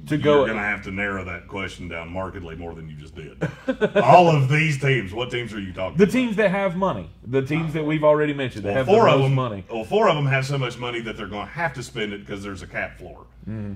to 0.08 0.18
go? 0.18 0.38
You're 0.38 0.46
going 0.48 0.58
to 0.58 0.64
have 0.64 0.84
to 0.84 0.92
narrow 0.92 1.24
that 1.26 1.48
question 1.48 1.88
down 1.88 2.10
markedly 2.12 2.56
more 2.56 2.74
than 2.76 2.90
you 2.90 2.96
just 2.96 3.16
did. 3.16 3.38
All 4.04 4.30
of 4.30 4.50
these 4.50 4.80
teams, 4.80 5.14
what 5.14 5.30
teams 5.32 5.54
are 5.54 5.60
you 5.60 5.74
talking 5.74 5.98
the 5.98 6.04
about? 6.06 6.14
teams 6.14 6.36
that 6.38 6.52
have 6.52 6.76
money, 6.76 7.10
the 7.26 7.42
teams 7.42 7.74
that 7.74 7.86
we've 7.86 8.04
already 8.04 8.34
mentioned, 8.34 8.66
that 8.66 8.70
Well, 8.70 8.78
have 8.78 8.88
four 8.88 9.10
of 9.10 9.22
them, 9.22 9.34
money. 9.34 9.64
Well, 9.72 9.84
four 9.84 10.10
of 10.10 10.16
them 10.16 10.26
have 10.26 10.46
so 10.46 10.58
much 10.58 10.78
money 10.78 11.00
that 11.02 11.18
they're 11.18 11.28
going 11.28 11.48
to 11.48 11.54
have 11.54 11.74
to 11.76 11.84
spend 11.84 12.14
it 12.14 12.20
because 12.26 12.44
there's 12.44 12.62
a 12.62 12.68
cap 12.68 12.98
floor. 12.98 13.26
Mm-hmm. 13.48 13.74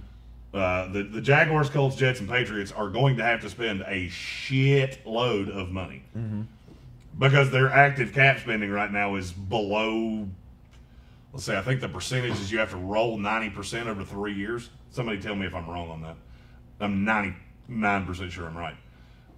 Uh, 0.54 0.88
the 0.88 1.04
the 1.04 1.22
Jaguars, 1.22 1.70
Colts, 1.70 1.96
Jets, 1.96 2.20
and 2.20 2.28
Patriots 2.28 2.74
are 2.74 2.90
going 2.90 3.16
to 3.18 3.24
have 3.24 3.40
to 3.42 3.50
spend 3.50 3.84
a 3.88 4.10
shit 4.10 5.00
load 5.08 5.48
of 5.50 5.72
money 5.72 6.04
Mm-hmm. 6.18 6.42
because 7.18 7.52
their 7.52 7.70
active 7.70 8.14
cap 8.14 8.40
spending 8.40 8.70
right 8.70 8.92
now 8.92 9.16
is 9.16 9.32
below. 9.32 10.28
Let's 11.32 11.46
say 11.46 11.58
I 11.58 11.62
think 11.62 11.80
the 11.80 11.88
percentage 11.88 12.34
is 12.34 12.52
you 12.52 12.60
have 12.60 12.72
to 12.72 12.78
roll 12.78 13.18
ninety 13.18 13.50
percent 13.50 13.88
over 13.88 14.04
three 14.04 14.34
years. 14.34 14.70
Somebody 14.92 15.20
tell 15.20 15.36
me 15.36 15.48
if 15.48 15.56
I'm 15.56 15.68
wrong 15.68 15.90
on 15.90 16.02
that. 16.02 16.18
I'm 16.80 17.04
ninety 17.04 17.36
nine 17.68 18.06
percent 18.06 18.32
sure 18.32 18.46
I'm 18.46 18.58
right. 18.58 18.76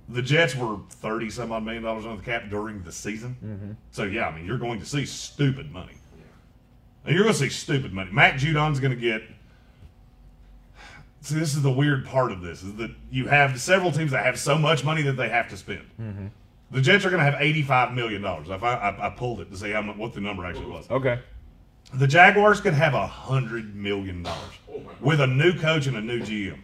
The 0.10 0.22
Jets 0.22 0.56
were 0.56 0.78
thirty 0.89 1.30
some 1.30 1.52
odd 1.52 1.63
million 1.63 1.84
dollars 1.84 2.06
on 2.06 2.18
the 2.18 2.24
cap 2.24 2.50
during 2.50 2.84
the 2.84 2.92
season. 2.92 3.38
Mm-hmm. 3.44 3.72
So 3.92 4.04
yeah, 4.04 4.28
I 4.28 4.36
mean 4.36 4.46
you're 4.46 4.58
going 4.58 4.80
to 4.80 4.86
see 4.86 5.06
stupid 5.06 5.72
money. 5.72 5.94
And 7.06 7.13
you're 7.13 7.24
going 7.24 7.34
to 7.34 7.39
see 7.39 7.50
stupid 7.50 7.94
money. 7.94 8.12
Matt 8.12 8.36
Judon's 8.36 8.80
going 8.80 8.92
to 8.92 9.00
get. 9.00 9.24
See, 11.22 11.36
this 11.36 11.56
is 11.56 11.62
the 11.62 11.72
weird 11.72 12.06
part 12.06 12.32
of 12.32 12.42
this 12.42 12.63
is 12.63 12.76
that 12.76 12.92
you 13.10 13.28
have 13.28 13.60
several 13.62 13.92
teams 13.92 14.12
that 14.12 14.26
have 14.26 14.38
so 14.38 14.58
much 14.58 14.84
money 14.84 15.02
that 15.04 15.13
they 15.13 15.30
have 15.30 15.48
to 15.50 15.58
spend. 15.58 15.89
Mm-hmm. 16.02 16.28
The 16.72 16.82
Jets 16.82 17.06
are 17.06 17.10
going 17.10 17.24
to 17.24 17.30
have 17.30 17.42
eighty-five 17.42 17.94
million 17.94 18.22
dollars. 18.22 18.50
I, 18.50 18.56
I, 18.56 19.08
I 19.08 19.10
pulled 19.12 19.39
it 19.42 19.52
to 19.52 19.58
see 19.58 19.72
how 19.72 19.82
much, 19.82 19.98
what 19.98 20.13
the 20.13 20.22
number 20.22 20.46
actually 20.46 20.66
was. 20.66 20.89
Okay. 20.89 21.20
The 21.94 22.08
Jaguars 22.08 22.60
could 22.60 22.74
have 22.74 22.94
a 22.94 23.06
hundred 23.06 23.76
million 23.76 24.24
dollars 24.24 24.54
with 25.02 25.22
a 25.22 25.28
new 25.28 25.58
coach 25.58 25.88
and 25.88 25.98
a 25.98 26.02
new 26.02 26.22
GM. 26.22 26.60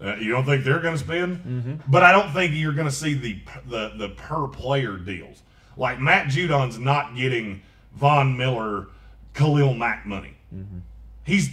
Uh, 0.00 0.16
you 0.16 0.30
don't 0.30 0.44
think 0.44 0.64
they're 0.64 0.80
going 0.80 0.94
to 0.96 1.02
spend? 1.02 1.82
But 1.88 2.02
I 2.02 2.12
don't 2.12 2.32
think 2.32 2.54
you're 2.54 2.72
going 2.72 2.88
to 2.88 2.94
see 2.94 3.14
the 3.14 3.38
the 3.68 3.92
the 3.96 4.08
per 4.10 4.48
player 4.48 4.96
deals. 4.96 5.42
Like 5.76 6.00
Matt 6.00 6.26
Judon's 6.26 6.78
not 6.78 7.16
getting 7.16 7.62
Von 7.94 8.36
Miller, 8.36 8.88
Khalil 9.34 9.74
Mack 9.74 10.06
money. 10.06 10.34
He's 11.24 11.50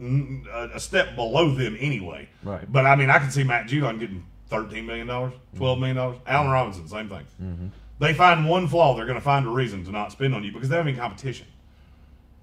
mm, 0.00 0.46
a, 0.74 0.78
step 0.80 1.16
below 1.16 1.54
them 1.54 1.76
anyway. 1.78 2.28
Right. 2.42 2.70
But 2.70 2.86
I 2.86 2.96
mean, 2.96 3.10
I 3.10 3.18
can 3.18 3.30
see 3.30 3.42
Matt 3.42 3.66
Judon 3.66 3.98
getting 3.98 4.24
thirteen 4.48 4.86
million 4.86 5.06
dollars, 5.06 5.32
twelve 5.56 5.78
million 5.78 5.96
dollars. 5.96 6.18
Allen 6.26 6.50
Robinson, 6.50 6.88
same 6.88 7.08
thing. 7.08 7.72
They 7.98 8.14
find 8.14 8.48
one 8.48 8.66
flaw, 8.66 8.96
they're 8.96 9.06
going 9.06 9.18
to 9.18 9.24
find 9.24 9.46
a 9.46 9.50
reason 9.50 9.84
to 9.84 9.92
not 9.92 10.10
spend 10.10 10.34
on 10.34 10.42
you 10.42 10.50
because 10.50 10.68
they 10.68 10.76
have 10.76 10.86
any 10.86 10.96
competition. 10.96 11.46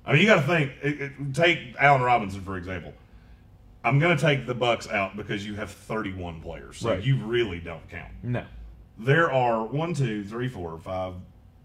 I 0.09 0.13
mean, 0.13 0.21
you 0.21 0.27
got 0.27 0.41
to 0.41 0.47
think. 0.47 0.71
It, 0.81 1.01
it, 1.01 1.11
take 1.35 1.75
Allen 1.79 2.01
Robinson 2.01 2.41
for 2.41 2.57
example. 2.57 2.93
I'm 3.83 3.99
going 3.99 4.17
to 4.17 4.21
take 4.21 4.45
the 4.45 4.55
Bucs 4.55 4.91
out 4.91 5.15
because 5.15 5.45
you 5.45 5.55
have 5.55 5.71
31 5.71 6.41
players, 6.41 6.77
so 6.77 6.89
Right. 6.89 7.03
you 7.03 7.15
really 7.23 7.59
don't 7.59 7.87
count. 7.89 8.11
No. 8.23 8.43
There 8.97 9.31
are 9.31 9.63
one, 9.63 9.93
two, 9.93 10.25
three, 10.25 10.49
four, 10.49 10.77
five. 10.79 11.13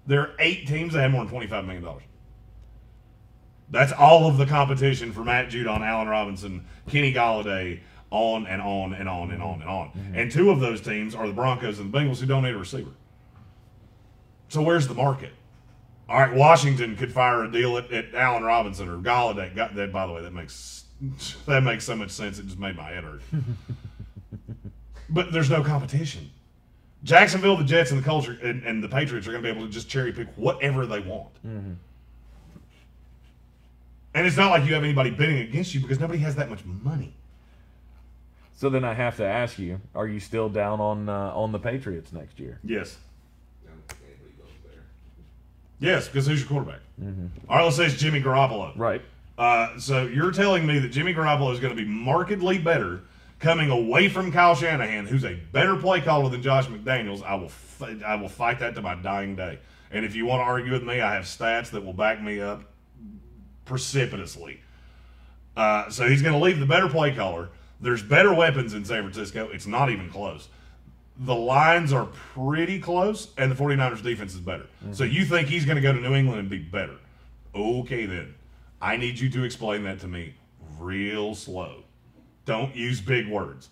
There 0.07 0.21
are 0.21 0.31
eight 0.39 0.69
teams 0.69 0.93
that 0.93 1.01
have 1.01 1.11
more 1.11 1.23
than 1.23 1.31
25 1.31 1.65
million 1.65 1.83
dollars. 1.83 2.03
That's 3.71 3.93
all 3.93 4.29
of 4.29 4.37
the 4.37 4.47
competition 4.47 5.11
for 5.13 5.25
Matt 5.25 5.49
Judon, 5.49 5.81
Allen 5.81 6.07
Robinson, 6.07 6.67
Kenny 6.89 7.13
Golladay, 7.13 7.81
on 8.11 8.47
and 8.47 8.63
on 8.63 8.93
and 8.93 9.09
on 9.09 9.31
and 9.33 9.43
on 9.43 9.61
and 9.63 9.69
on. 9.69 9.89
Mm-hmm. 9.89 10.15
And 10.15 10.31
two 10.31 10.51
of 10.51 10.61
those 10.61 10.81
teams 10.81 11.15
are 11.15 11.27
the 11.27 11.33
Broncos 11.33 11.79
and 11.81 11.91
the 11.91 11.99
Bengals 11.99 12.21
who 12.21 12.27
don't 12.27 12.45
need 12.45 12.55
a 12.55 12.59
receiver. 12.59 12.91
So 14.49 14.63
where's 14.63 14.87
the 14.87 14.95
market? 14.95 15.33
All 16.09 16.21
right, 16.21 16.35
Washington 16.35 16.97
could 16.97 17.13
fire 17.13 17.45
a 17.45 17.51
deal 17.51 17.79
at, 17.79 17.91
at 17.91 18.15
Allen 18.15 18.43
Robinson 18.43 18.89
or 18.89 18.99
Golladay. 18.99 19.55
Got 19.55 19.75
that? 19.77 19.93
By 19.93 20.07
the 20.07 20.13
way, 20.13 20.23
that 20.23 20.33
makes 20.33 20.85
that 21.47 21.63
makes 21.63 21.85
so 21.85 21.97
much 21.97 22.11
sense. 22.11 22.39
It 22.39 22.47
just 22.47 22.59
made 22.59 22.77
my 22.77 22.91
head 22.91 23.05
hurt. 23.05 23.23
but 25.11 25.33
there's 25.33 25.51
no 25.51 25.63
competition. 25.63 26.31
Jacksonville, 27.05 27.57
the 27.57 27.65
Jets, 27.65 27.91
and 27.91 28.01
the 28.01 28.05
Colts 28.05 28.29
and, 28.29 28.63
and 28.65 28.83
the 28.83 28.89
Patriots 28.89 29.27
are 29.27 29.31
going 29.31 29.43
to 29.43 29.47
be 29.53 29.55
able 29.55 29.67
to 29.67 29.73
just 29.73 29.89
cherry 29.89 30.13
pick 30.13 30.29
whatever 30.37 30.87
they 30.87 31.01
want. 31.01 31.33
And 34.15 34.27
it's 34.27 34.37
not 34.37 34.51
like 34.51 34.65
you 34.65 34.75
have 34.75 34.85
anybody 34.85 35.11
bidding 35.11 35.39
against 35.39 35.75
you 35.75 35.81
because 35.81 36.01
nobody 36.01 36.21
has 36.21 36.37
that 36.37 36.49
much 36.49 36.65
money. 36.65 37.15
So 38.55 38.71
then 38.71 38.85
I 38.85 38.95
have 38.95 39.17
to 39.17 39.25
ask 39.25 39.59
you: 39.59 39.81
Are 39.95 40.07
you 40.07 40.21
still 40.21 40.49
down 40.49 40.81
on 40.81 41.09
uh, 41.09 41.33
on 41.35 41.53
the 41.53 41.59
Patriots 41.59 42.13
next 42.13 42.39
year? 42.39 42.61
Yes. 42.63 42.97
Yes, 45.81 46.09
because 46.09 46.27
who's 46.27 46.41
your 46.41 46.49
quarterback? 46.49 46.81
All 47.49 47.57
right, 47.57 47.65
let's 47.65 47.77
say 47.77 47.87
it's 47.87 47.97
Jimmy 47.97 48.23
Garoppolo. 48.23 48.73
Right. 48.77 49.03
Uh, 49.37 49.79
so 49.79 50.05
you're 50.07 50.31
telling 50.31 50.65
me 50.67 50.79
that 50.79 50.89
Jimmy 50.89 51.13
Garoppolo 51.13 51.53
is 51.53 51.59
going 51.61 51.77
to 51.77 51.83
be 51.83 51.89
markedly 51.89 52.59
better 52.59 53.03
coming 53.41 53.71
away 53.71 54.09
from 54.09 54.31
Kyle 54.33 54.55
Shanahan, 54.55 55.07
who's 55.07 55.25
a 55.25 55.35
better 55.53 55.77
play 55.77 56.01
caller 56.01 56.31
than 56.31 56.41
Josh 56.41 56.67
McDaniels. 56.67 57.23
I 57.23 57.35
will 57.35 57.47
f- 57.47 57.83
I 58.07 58.15
will 58.15 58.29
fight 58.29 58.61
that 58.61 58.75
to 58.77 58.83
my 58.83 58.95
dying 58.95 59.35
day. 59.37 59.59
And 59.91 60.05
if 60.05 60.15
you 60.15 60.25
want 60.27 60.41
to 60.41 60.45
argue 60.45 60.73
with 60.73 60.85
me, 60.85 61.01
I 61.01 61.15
have 61.15 61.25
stats 61.25 61.71
that 61.71 61.85
will 61.85 61.93
back 61.93 62.23
me 62.23 62.41
up 62.41 62.63
precipitously. 63.65 64.61
Uh, 65.57 65.89
so 65.91 66.09
he's 66.09 66.23
going 66.23 66.35
to 66.35 66.41
leave 66.41 66.59
the 66.59 66.67
better 66.67 66.89
play 66.89 67.15
caller. 67.15 67.51
There's 67.81 68.03
better 68.03 68.33
weapons 68.33 68.75
in 68.75 68.85
San 68.85 69.03
Francisco. 69.03 69.49
It's 69.53 69.67
not 69.67 69.91
even 69.91 70.11
close. 70.11 70.49
The 71.17 71.35
lines 71.35 71.93
are 71.93 72.07
pretty 72.07 72.81
close, 72.81 73.29
and 73.39 73.51
the 73.51 73.55
49ers 73.55 74.03
defense 74.03 74.35
is 74.35 74.41
better. 74.41 74.67
So 74.93 75.05
you 75.05 75.25
think 75.25 75.49
he's 75.49 75.65
going 75.65 75.77
to 75.77 75.83
go 75.83 75.93
to 75.93 76.01
New 76.01 76.15
England 76.15 76.41
and 76.41 76.51
be 76.51 76.59
better? 76.59 76.97
Okay, 77.55 78.05
then. 78.07 78.35
I 78.83 78.97
need 78.97 79.19
you 79.21 79.31
to 79.31 79.45
explain 79.45 79.85
that 79.85 80.01
to 80.01 80.09
me 80.09 80.35
real 80.79 81.35
slow. 81.35 81.85
Don't 82.45 82.75
use 82.75 83.01
big 83.01 83.29
words. 83.29 83.69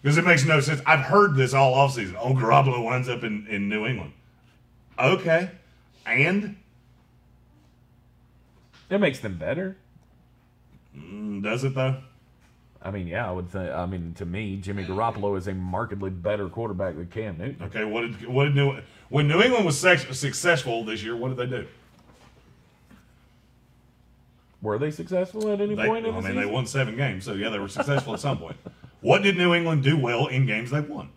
Because 0.00 0.16
it 0.16 0.24
makes 0.24 0.44
no 0.46 0.60
sense. 0.60 0.80
I've 0.86 1.00
heard 1.00 1.34
this 1.34 1.52
all 1.52 1.74
offseason. 1.74 2.16
Oh, 2.18 2.32
Garoppolo 2.32 2.82
winds 2.82 3.08
up 3.08 3.22
in, 3.24 3.46
in 3.48 3.68
New 3.68 3.84
England. 3.84 4.12
Okay. 4.98 5.50
And? 6.06 6.56
It 8.88 8.98
makes 8.98 9.18
them 9.18 9.36
better. 9.36 9.76
Mm, 10.96 11.42
Does 11.42 11.64
it, 11.64 11.74
though? 11.74 11.96
I 12.82 12.90
mean, 12.90 13.06
yeah, 13.06 13.28
I 13.28 13.32
would 13.32 13.50
think. 13.50 13.70
I 13.70 13.84
mean, 13.84 14.14
to 14.14 14.24
me, 14.24 14.56
Jimmy 14.56 14.84
Garoppolo 14.84 15.36
is 15.36 15.46
a 15.48 15.54
markedly 15.54 16.10
better 16.10 16.48
quarterback 16.48 16.96
than 16.96 17.06
Cam 17.08 17.36
Newton. 17.36 17.66
Okay, 17.66 17.84
what 17.84 18.02
did 18.02 18.26
what 18.26 18.44
did 18.44 18.54
New 18.54 18.80
when 19.10 19.28
New 19.28 19.42
England 19.42 19.66
was 19.66 19.78
sex, 19.78 20.06
successful 20.18 20.84
this 20.84 21.02
year? 21.02 21.14
What 21.14 21.36
did 21.36 21.36
they 21.36 21.56
do? 21.56 21.66
Were 24.62 24.78
they 24.78 24.90
successful 24.90 25.50
at 25.50 25.60
any 25.60 25.74
They, 25.74 25.86
point 25.86 26.06
in 26.06 26.14
I 26.14 26.20
mean, 26.20 26.36
they 26.36 26.46
won 26.46 26.66
seven 26.66 26.96
games, 26.96 27.24
so 27.24 27.32
yeah, 27.32 27.48
they 27.48 27.58
were 27.58 27.68
successful 27.68 28.14
at 28.14 28.20
some 28.20 28.38
point. 28.38 28.56
What 29.00 29.22
did 29.22 29.36
New 29.36 29.54
England 29.54 29.82
do 29.82 29.96
well 29.98 30.26
in 30.26 30.44
games 30.46 30.70
they 30.70 30.80
won? 30.80 31.08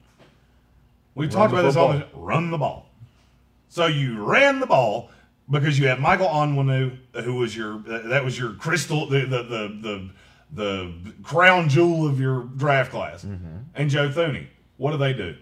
We 1.15 1.28
talked 1.28 1.52
the 1.52 1.60
about 1.60 1.67
this 1.67 1.76
all 1.76 1.93
the 1.93 2.02
football. 2.02 2.21
run 2.21 2.52
the 2.52 2.58
ball. 2.58 2.89
So 3.69 3.88
you 3.88 4.23
ran 4.23 4.60
the 4.60 4.65
ball 4.65 5.10
because 5.49 5.78
you 5.78 5.88
had 5.88 5.99
Michael 5.99 6.28
Onwenu, 6.28 6.97
who 7.23 7.36
was 7.36 7.56
your 7.56 7.80
that 7.80 8.23
was 8.23 8.38
your 8.39 8.54
crystal 8.54 9.08
the 9.10 9.21
the 9.21 9.43
the 9.43 9.80
the, 9.82 10.10
the 10.54 10.94
crown 11.24 11.68
jewel 11.70 12.08
of 12.08 12.20
your 12.20 12.44
draft 12.44 12.92
class, 12.92 13.24
Mm-hmm. 13.24 13.58
and 13.76 13.89
Joe 13.89 14.10
Thuney. 14.10 14.48
What 14.78 14.92
do 14.92 14.98
they 14.98 15.13
do? 15.13 15.36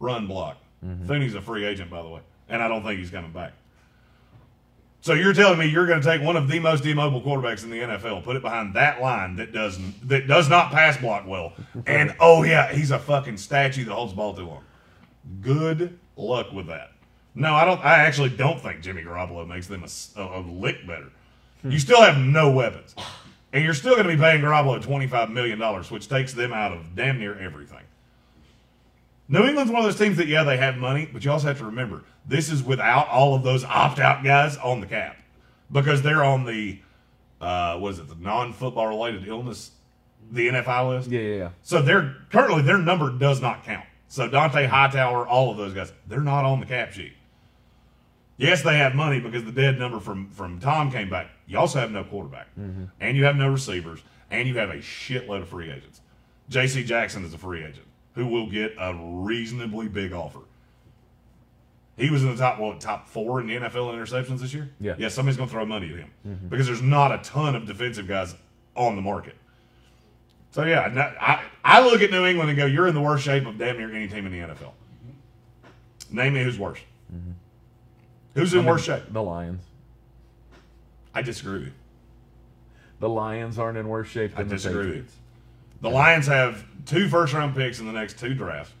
Run 0.00 0.26
block. 0.26 0.58
Mm-hmm. 0.84 1.10
Thuney's 1.10 1.34
a 1.34 1.40
free 1.40 1.64
agent, 1.64 1.90
by 1.90 2.02
the 2.02 2.08
way, 2.08 2.20
and 2.48 2.62
I 2.62 2.68
don't 2.68 2.82
think 2.82 2.98
he's 3.00 3.10
coming 3.10 3.32
back. 3.32 3.52
So 5.00 5.12
you're 5.14 5.32
telling 5.32 5.58
me 5.58 5.66
you're 5.66 5.86
going 5.86 6.00
to 6.00 6.06
take 6.06 6.20
one 6.22 6.36
of 6.36 6.48
the 6.48 6.58
most 6.58 6.84
immobile 6.84 7.22
quarterbacks 7.22 7.62
in 7.62 7.70
the 7.70 7.78
NFL, 7.78 8.24
put 8.24 8.34
it 8.36 8.42
behind 8.42 8.74
that 8.74 9.00
line 9.00 9.36
that 9.36 9.52
doesn't 9.52 10.08
that 10.08 10.26
does 10.26 10.48
not 10.48 10.72
pass 10.72 10.96
block 10.96 11.26
well, 11.26 11.52
and 11.86 12.14
oh 12.20 12.42
yeah, 12.42 12.72
he's 12.72 12.90
a 12.90 12.98
fucking 12.98 13.36
statue 13.36 13.84
that 13.84 13.92
holds 13.92 14.12
the 14.12 14.16
ball 14.16 14.34
too 14.34 14.46
long. 14.46 14.64
Good 15.40 15.98
luck 16.16 16.52
with 16.52 16.66
that. 16.66 16.92
No, 17.34 17.54
I 17.54 17.64
don't. 17.64 17.80
I 17.84 17.98
actually 17.98 18.30
don't 18.30 18.60
think 18.60 18.80
Jimmy 18.82 19.02
Garoppolo 19.02 19.46
makes 19.46 19.68
them 19.68 19.84
a 20.16 20.40
lick 20.40 20.84
better. 20.86 21.10
You 21.64 21.78
still 21.78 22.02
have 22.02 22.16
no 22.18 22.50
weapons, 22.50 22.94
and 23.52 23.64
you're 23.64 23.74
still 23.74 23.94
going 23.94 24.06
to 24.06 24.14
be 24.14 24.20
paying 24.20 24.40
Garoppolo 24.40 24.82
twenty 24.82 25.06
five 25.06 25.30
million 25.30 25.58
dollars, 25.58 25.90
which 25.90 26.08
takes 26.08 26.32
them 26.32 26.52
out 26.52 26.72
of 26.72 26.94
damn 26.94 27.18
near 27.18 27.38
everything. 27.38 27.82
New 29.28 29.44
England's 29.44 29.70
one 29.70 29.84
of 29.84 29.90
those 29.90 29.98
teams 29.98 30.16
that 30.16 30.26
yeah 30.26 30.42
they 30.42 30.56
have 30.56 30.76
money, 30.76 31.08
but 31.12 31.24
you 31.24 31.30
also 31.30 31.48
have 31.48 31.58
to 31.58 31.64
remember 31.66 32.02
this 32.26 32.50
is 32.50 32.62
without 32.62 33.08
all 33.08 33.34
of 33.34 33.42
those 33.42 33.64
opt 33.64 33.98
out 33.98 34.24
guys 34.24 34.56
on 34.58 34.80
the 34.80 34.86
cap 34.86 35.16
because 35.70 36.02
they're 36.02 36.24
on 36.24 36.44
the 36.44 36.78
uh, 37.40 37.78
what 37.78 37.92
is 37.92 37.98
it 37.98 38.08
the 38.08 38.16
non 38.16 38.52
football 38.52 38.86
related 38.86 39.26
illness 39.26 39.72
the 40.30 40.48
NFI 40.48 40.88
list. 40.88 41.10
Yeah, 41.10 41.20
yeah, 41.20 41.36
yeah. 41.36 41.50
So 41.62 41.82
they're 41.82 42.16
currently 42.30 42.62
their 42.62 42.78
number 42.78 43.10
does 43.10 43.40
not 43.40 43.64
count. 43.64 43.86
So 44.08 44.28
Dont'a 44.28 44.66
Hightower, 44.66 45.26
all 45.26 45.50
of 45.50 45.56
those 45.56 45.74
guys, 45.74 45.92
they're 46.06 46.20
not 46.20 46.44
on 46.44 46.60
the 46.60 46.66
cap 46.66 46.92
sheet. 46.92 47.12
Yes, 48.36 48.62
they 48.62 48.78
have 48.78 48.94
money 48.94 49.20
because 49.20 49.44
the 49.44 49.52
dead 49.52 49.78
number 49.78 50.00
from 50.00 50.30
from 50.30 50.60
Tom 50.60 50.90
came 50.90 51.10
back. 51.10 51.30
You 51.48 51.58
also 51.58 51.80
have 51.80 51.90
no 51.90 52.04
quarterback, 52.04 52.48
mm-hmm. 52.58 52.84
and 53.00 53.16
you 53.16 53.24
have 53.24 53.34
no 53.34 53.50
receivers, 53.50 54.00
and 54.30 54.46
you 54.46 54.58
have 54.58 54.68
a 54.68 54.76
shitload 54.76 55.42
of 55.42 55.48
free 55.48 55.70
agents. 55.70 56.02
J.C. 56.50 56.84
Jackson 56.84 57.24
is 57.24 57.32
a 57.32 57.38
free 57.38 57.64
agent 57.64 57.86
who 58.14 58.26
will 58.26 58.50
get 58.50 58.74
a 58.78 58.94
reasonably 58.94 59.88
big 59.88 60.12
offer. 60.12 60.40
He 61.96 62.10
was 62.10 62.22
in 62.22 62.30
the 62.30 62.36
top 62.36 62.58
what 62.58 62.80
top 62.80 63.08
four 63.08 63.40
in 63.40 63.46
the 63.46 63.56
NFL 63.56 63.92
in 63.92 63.98
interceptions 63.98 64.40
this 64.40 64.54
year. 64.54 64.70
Yeah. 64.78 64.94
yeah. 64.98 65.08
Somebody's 65.08 65.36
going 65.36 65.48
to 65.48 65.52
throw 65.52 65.66
money 65.66 65.90
at 65.90 65.96
him 65.96 66.10
mm-hmm. 66.26 66.48
because 66.48 66.66
there's 66.66 66.82
not 66.82 67.12
a 67.12 67.18
ton 67.18 67.56
of 67.56 67.66
defensive 67.66 68.06
guys 68.06 68.36
on 68.76 68.94
the 68.94 69.02
market. 69.02 69.34
So 70.52 70.64
yeah, 70.64 70.88
no- 70.92 71.12
I 71.20 71.42
I 71.64 71.84
look 71.84 72.02
at 72.02 72.10
New 72.10 72.24
England 72.24 72.50
and 72.50 72.58
go, 72.58 72.66
you're 72.66 72.86
in 72.86 72.94
the 72.94 73.00
worst 73.00 73.24
shape 73.24 73.46
of 73.46 73.58
damn 73.58 73.78
near 73.78 73.92
any 73.92 74.06
team 74.06 74.26
in 74.26 74.32
the 74.32 74.38
NFL. 74.38 74.72
Mm-hmm. 74.72 76.16
Name 76.16 76.34
me 76.34 76.44
who's 76.44 76.58
worse. 76.58 76.78
Who's 78.34 78.54
in 78.54 78.64
worse 78.64 78.84
shape? 78.84 79.02
The 79.10 79.22
Lions. 79.22 79.62
I 81.18 81.22
disagree 81.22 81.58
with 81.58 81.66
you. 81.68 81.72
The 83.00 83.08
Lions 83.08 83.58
aren't 83.58 83.76
in 83.78 83.88
worse 83.88 84.08
shape 84.08 84.32
I 84.34 84.38
than 84.42 84.48
the 84.48 84.54
disagree 84.54 84.78
with. 84.78 84.86
Patriots. 84.90 85.14
The 85.80 85.90
Lions 85.90 86.26
have 86.26 86.64
two 86.86 87.08
first 87.08 87.32
round 87.34 87.54
picks 87.54 87.78
in 87.80 87.86
the 87.86 87.92
next 87.92 88.18
two 88.18 88.34
drafts. 88.34 88.72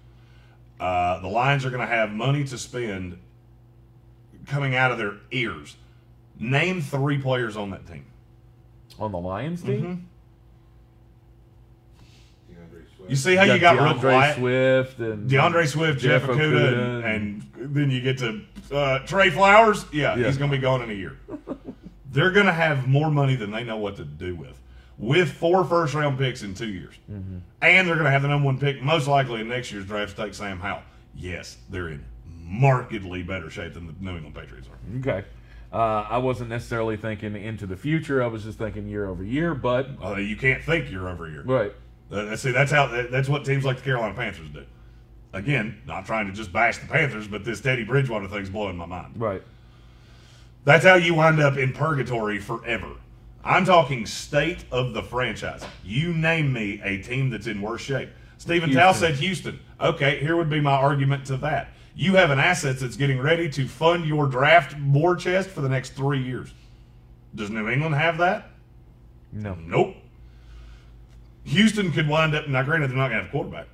Uh, 0.80 1.20
the 1.20 1.28
Lions 1.28 1.64
are 1.64 1.70
going 1.70 1.80
to 1.80 1.86
have 1.92 2.10
money 2.12 2.44
to 2.44 2.58
spend 2.58 3.18
coming 4.46 4.74
out 4.76 4.90
of 4.92 4.98
their 4.98 5.14
ears. 5.32 5.76
Name 6.38 6.80
three 6.80 7.18
players 7.18 7.56
on 7.56 7.70
that 7.70 7.86
team. 7.86 8.06
On 8.98 9.10
the 9.12 9.18
Lions 9.18 9.62
Mm-hmm. 9.62 9.82
team? 9.82 10.08
You 13.08 13.16
see 13.16 13.36
how 13.36 13.44
you 13.44 13.58
got 13.58 13.76
real 13.76 13.94
DeAndre 13.94 14.00
quiet? 14.00 14.36
Swift 14.36 14.98
and 14.98 15.30
DeAndre 15.30 15.66
Swift, 15.66 15.98
Jeff, 15.98 16.22
Jeff 16.26 16.30
Okudah, 16.30 16.74
Okudah, 16.74 17.04
and, 17.16 17.42
and 17.56 17.74
then 17.74 17.90
you 17.90 18.02
get 18.02 18.18
to 18.18 18.42
uh, 18.70 18.98
Trey 19.06 19.30
Flowers. 19.30 19.86
Yeah, 19.92 20.14
Yeah. 20.16 20.26
he's 20.26 20.36
going 20.36 20.50
to 20.50 20.56
be 20.56 20.60
gone 20.60 20.82
in 20.82 20.90
a 20.90 20.94
year. 20.94 21.16
They're 22.18 22.32
going 22.32 22.46
to 22.46 22.52
have 22.52 22.88
more 22.88 23.12
money 23.12 23.36
than 23.36 23.52
they 23.52 23.62
know 23.62 23.76
what 23.76 23.94
to 23.98 24.04
do 24.04 24.34
with, 24.34 24.60
with 24.98 25.30
four 25.30 25.64
first 25.64 25.94
round 25.94 26.18
picks 26.18 26.42
in 26.42 26.52
two 26.52 26.66
years, 26.68 26.94
Mm-hmm. 27.08 27.38
and 27.62 27.86
they're 27.86 27.94
going 27.94 28.06
to 28.06 28.10
have 28.10 28.22
the 28.22 28.28
number 28.28 28.46
one 28.46 28.58
pick 28.58 28.82
most 28.82 29.06
likely 29.06 29.40
in 29.40 29.48
next 29.48 29.70
year's 29.70 29.86
draft 29.86 30.16
to 30.16 30.24
take 30.24 30.34
Sam 30.34 30.58
Howell. 30.58 30.82
Yes, 31.14 31.58
they're 31.70 31.88
in 31.90 32.04
markedly 32.26 33.22
better 33.22 33.50
shape 33.50 33.74
than 33.74 33.86
the 33.86 33.94
New 34.00 34.16
England 34.16 34.34
Patriots 34.34 34.66
are. 34.68 34.98
Okay. 34.98 35.24
Uh, 35.72 35.76
I 36.10 36.18
wasn't 36.18 36.50
necessarily 36.50 36.96
thinking 36.96 37.36
into 37.36 37.66
the 37.66 37.76
future. 37.76 38.20
I 38.20 38.26
was 38.26 38.42
just 38.42 38.58
thinking 38.58 38.88
year 38.88 39.06
over 39.06 39.22
year, 39.22 39.54
but 39.54 39.88
Uh, 40.02 40.16
you 40.16 40.34
can't 40.36 40.64
think 40.64 40.90
year 40.90 41.06
over 41.08 41.30
year. 41.30 41.42
right. 41.44 41.72
Uh, 42.10 42.34
see, 42.34 42.50
that's 42.50 42.72
how 42.72 42.86
that's 43.12 43.28
what 43.28 43.44
teams 43.44 43.64
like 43.64 43.76
the 43.76 43.82
Carolina 43.82 44.14
Panthers 44.14 44.48
do. 44.48 44.64
Again, 45.34 45.82
not 45.86 46.06
trying 46.06 46.26
to 46.26 46.32
just 46.32 46.52
bash 46.52 46.78
the 46.78 46.86
Panthers, 46.88 47.28
but 47.28 47.44
this 47.44 47.60
Teddy 47.60 47.84
Bridgewater 47.84 48.26
thing's 48.28 48.48
blowing 48.50 48.76
my 48.78 48.86
mind. 48.86 49.12
Right. 49.16 49.42
That's 50.68 50.84
how 50.84 50.96
you 50.96 51.14
wind 51.14 51.40
up 51.40 51.56
in 51.56 51.72
purgatory 51.72 52.38
forever. 52.38 52.90
I'm 53.42 53.64
talking 53.64 54.04
state 54.04 54.66
of 54.70 54.92
the 54.92 55.02
franchise. 55.02 55.64
You 55.82 56.12
name 56.12 56.52
me 56.52 56.78
a 56.84 57.02
team 57.02 57.30
that's 57.30 57.46
in 57.46 57.62
worse 57.62 57.80
shape. 57.80 58.10
Stephen 58.36 58.70
Tao 58.72 58.92
said 58.92 59.14
Houston. 59.14 59.60
Okay, 59.80 60.20
here 60.20 60.36
would 60.36 60.50
be 60.50 60.60
my 60.60 60.74
argument 60.74 61.24
to 61.28 61.38
that. 61.38 61.68
You 61.94 62.16
have 62.16 62.30
an 62.30 62.38
asset 62.38 62.78
that's 62.80 62.96
getting 62.96 63.18
ready 63.18 63.48
to 63.48 63.66
fund 63.66 64.04
your 64.04 64.26
draft 64.26 64.78
war 64.78 65.16
chest 65.16 65.48
for 65.48 65.62
the 65.62 65.70
next 65.70 65.94
three 65.94 66.22
years. 66.22 66.52
Does 67.34 67.48
New 67.48 67.66
England 67.70 67.94
have 67.94 68.18
that? 68.18 68.50
No. 69.32 69.54
Nope. 69.54 69.96
Houston 71.44 71.92
could 71.92 72.10
wind 72.10 72.34
up. 72.34 72.46
Now, 72.46 72.62
granted, 72.62 72.90
they're 72.90 72.98
not 72.98 73.08
going 73.08 73.20
to 73.20 73.24
have 73.24 73.30
a 73.30 73.32
quarterback. 73.32 73.68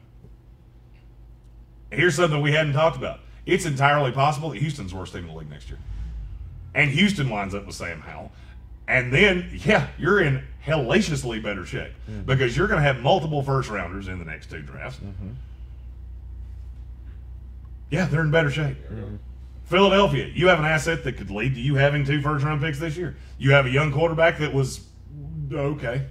Here's 1.90 2.14
something 2.14 2.40
we 2.40 2.52
hadn't 2.52 2.74
talked 2.74 2.96
about. 2.96 3.18
It's 3.46 3.66
entirely 3.66 4.12
possible 4.12 4.50
that 4.50 4.58
Houston's 4.58 4.94
worst 4.94 5.12
team 5.12 5.22
in 5.22 5.30
the 5.30 5.34
league 5.34 5.50
next 5.50 5.68
year, 5.68 5.80
and 6.74 6.90
Houston 6.90 7.30
winds 7.30 7.54
up 7.54 7.66
with 7.66 7.74
Sam 7.76 8.00
Howell, 8.00 8.32
and 8.88 9.12
then 9.12 9.50
yeah, 9.64 9.88
you're 9.98 10.20
in 10.22 10.42
hellaciously 10.60 11.40
better 11.40 11.64
shape 11.64 11.92
because 12.26 12.56
you're 12.56 12.66
going 12.68 12.80
to 12.80 12.86
have 12.86 13.00
multiple 13.00 13.42
first 13.42 13.68
rounders 13.70 14.08
in 14.08 14.18
the 14.18 14.24
next 14.24 14.50
two 14.50 14.62
drafts. 14.62 14.98
Yeah, 17.90 18.06
they're 18.06 18.22
in 18.22 18.30
better 18.30 18.50
shape. 18.50 18.76
Philadelphia, 19.64 20.26
you 20.34 20.48
have 20.48 20.58
an 20.58 20.64
asset 20.64 21.04
that 21.04 21.12
could 21.16 21.30
lead 21.30 21.54
to 21.54 21.60
you 21.60 21.76
having 21.76 22.04
two 22.04 22.20
first 22.20 22.44
round 22.44 22.60
picks 22.60 22.78
this 22.78 22.96
year. 22.96 23.16
You 23.38 23.52
have 23.52 23.66
a 23.66 23.70
young 23.70 23.92
quarterback 23.92 24.38
that 24.38 24.52
was 24.52 24.80
okay. 25.52 26.06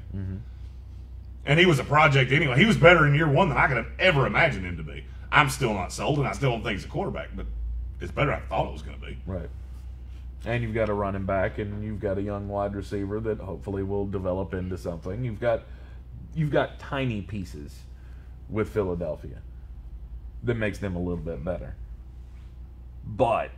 And 1.46 1.60
he 1.60 1.66
was 1.66 1.78
a 1.80 1.84
project 1.84 2.32
anyway. 2.32 2.58
He 2.58 2.66
was 2.66 2.78
better 2.78 3.06
in 3.06 3.14
year 3.16 3.28
one 3.28 3.50
than 3.50 3.58
I 3.58 3.68
could 3.68 3.78
have 3.78 3.90
ever 4.00 4.26
imagined 4.26 4.66
him 4.66 4.78
to 4.78 4.84
be. 4.84 5.04
I'm 5.32 5.50
still 5.50 5.74
not 5.74 5.92
sold, 5.92 6.20
and 6.20 6.28
I 6.28 6.32
still 6.32 6.52
don't 6.52 6.64
think 6.64 6.78
he's 6.78 6.86
a 6.86 6.90
quarterback, 6.90 7.30
but 7.36 7.46
it's 8.00 8.12
better 8.12 8.32
than 8.32 8.40
I 8.40 8.46
thought 8.46 8.68
it 8.70 8.72
was 8.72 8.82
going 8.82 9.00
to 9.00 9.06
be. 9.06 9.18
Right. 9.26 9.50
And 10.46 10.62
you've 10.62 10.74
got 10.74 10.90
a 10.90 10.94
running 10.94 11.26
back, 11.26 11.58
and 11.58 11.84
you've 11.84 12.00
got 12.00 12.18
a 12.18 12.22
young 12.22 12.50
wide 12.50 12.76
receiver 12.76 13.20
that 13.22 13.40
hopefully 13.40 13.84
will 13.84 14.06
develop 14.06 14.54
into 14.54 14.78
something. 14.78 15.24
You've 15.24 15.40
got 15.40 15.64
you've 16.36 16.52
got 16.52 16.80
tiny 16.80 17.22
pieces 17.22 17.78
with 18.50 18.70
Philadelphia 18.70 19.38
that 20.44 20.56
makes 20.56 20.80
them 20.80 20.96
a 20.96 21.00
little 21.00 21.24
bit 21.24 21.44
better. 21.44 21.76
But 23.06 23.52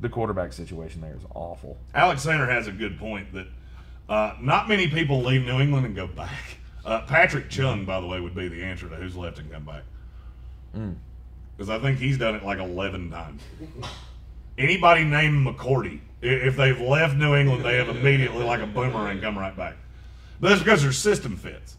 the 0.00 0.08
quarterback 0.08 0.52
situation 0.52 1.00
there 1.00 1.14
is 1.14 1.22
awful. 1.34 1.76
Alexander 1.94 2.46
has 2.50 2.66
a 2.66 2.72
good 2.72 2.98
point 2.98 3.32
that 3.32 3.46
uh, 4.08 4.34
not 4.40 4.68
many 4.68 4.88
people 4.88 5.22
leave 5.22 5.44
New 5.44 5.60
England 5.60 5.86
and 5.86 5.94
go 5.94 6.06
back. 6.06 6.58
Uh, 6.84 7.02
Patrick 7.02 7.48
Chung, 7.48 7.84
by 7.84 8.00
the 8.00 8.06
way, 8.08 8.18
would 8.20 8.34
be 8.34 8.48
the 8.48 8.64
answer 8.64 8.88
to 8.88 8.96
who's 8.96 9.14
left 9.16 9.38
and 9.38 9.50
come 9.52 9.64
back. 9.64 9.82
Because 11.56 11.70
I 11.70 11.78
think 11.78 11.98
he's 11.98 12.18
done 12.18 12.34
it 12.34 12.44
like 12.44 12.58
11 12.58 13.10
times. 13.10 13.42
Anybody 14.58 15.04
named 15.04 15.46
McCourty, 15.46 16.00
if 16.20 16.56
they've 16.56 16.80
left 16.80 17.16
New 17.16 17.34
England, 17.34 17.64
they 17.64 17.76
have 17.76 17.88
immediately, 17.88 18.44
like 18.44 18.60
a 18.60 18.66
boomerang, 18.66 19.20
come 19.20 19.38
right 19.38 19.56
back. 19.56 19.76
But 20.40 20.50
that's 20.50 20.60
because 20.60 20.82
their 20.82 20.92
system 20.92 21.36
fits. 21.36 21.76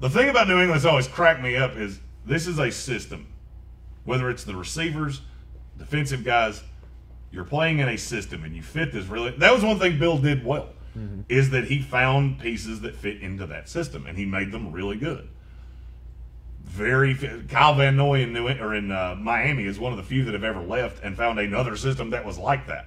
The 0.00 0.10
thing 0.10 0.28
about 0.28 0.48
New 0.48 0.54
England 0.60 0.74
that's 0.74 0.84
always 0.84 1.08
cracked 1.08 1.42
me 1.42 1.56
up 1.56 1.76
is 1.76 2.00
this 2.24 2.46
is 2.46 2.58
a 2.58 2.70
system. 2.70 3.26
Whether 4.04 4.30
it's 4.30 4.44
the 4.44 4.54
receivers, 4.54 5.22
defensive 5.78 6.24
guys, 6.24 6.62
you're 7.30 7.44
playing 7.44 7.80
in 7.80 7.88
a 7.88 7.98
system 7.98 8.44
and 8.44 8.54
you 8.54 8.62
fit 8.62 8.92
this 8.92 9.06
really. 9.06 9.30
That 9.30 9.52
was 9.52 9.64
one 9.64 9.78
thing 9.78 9.98
Bill 9.98 10.18
did 10.18 10.44
well, 10.44 10.70
mm-hmm. 10.96 11.22
is 11.28 11.50
that 11.50 11.64
he 11.64 11.80
found 11.80 12.38
pieces 12.38 12.80
that 12.82 12.94
fit 12.94 13.20
into 13.20 13.46
that 13.46 13.68
system 13.68 14.06
and 14.06 14.16
he 14.16 14.24
made 14.24 14.52
them 14.52 14.72
really 14.72 14.96
good. 14.96 15.28
Very 16.66 17.14
Kyle 17.48 17.74
Van 17.74 17.96
Noy 17.96 18.22
in 18.22 18.32
New 18.32 18.48
or 18.48 18.74
in 18.74 18.90
uh, 18.90 19.16
Miami 19.18 19.64
is 19.64 19.78
one 19.78 19.92
of 19.92 19.96
the 19.96 20.02
few 20.02 20.24
that 20.24 20.34
have 20.34 20.44
ever 20.44 20.60
left 20.60 21.02
and 21.02 21.16
found 21.16 21.38
another 21.38 21.76
system 21.76 22.10
that 22.10 22.24
was 22.24 22.38
like 22.38 22.66
that. 22.66 22.86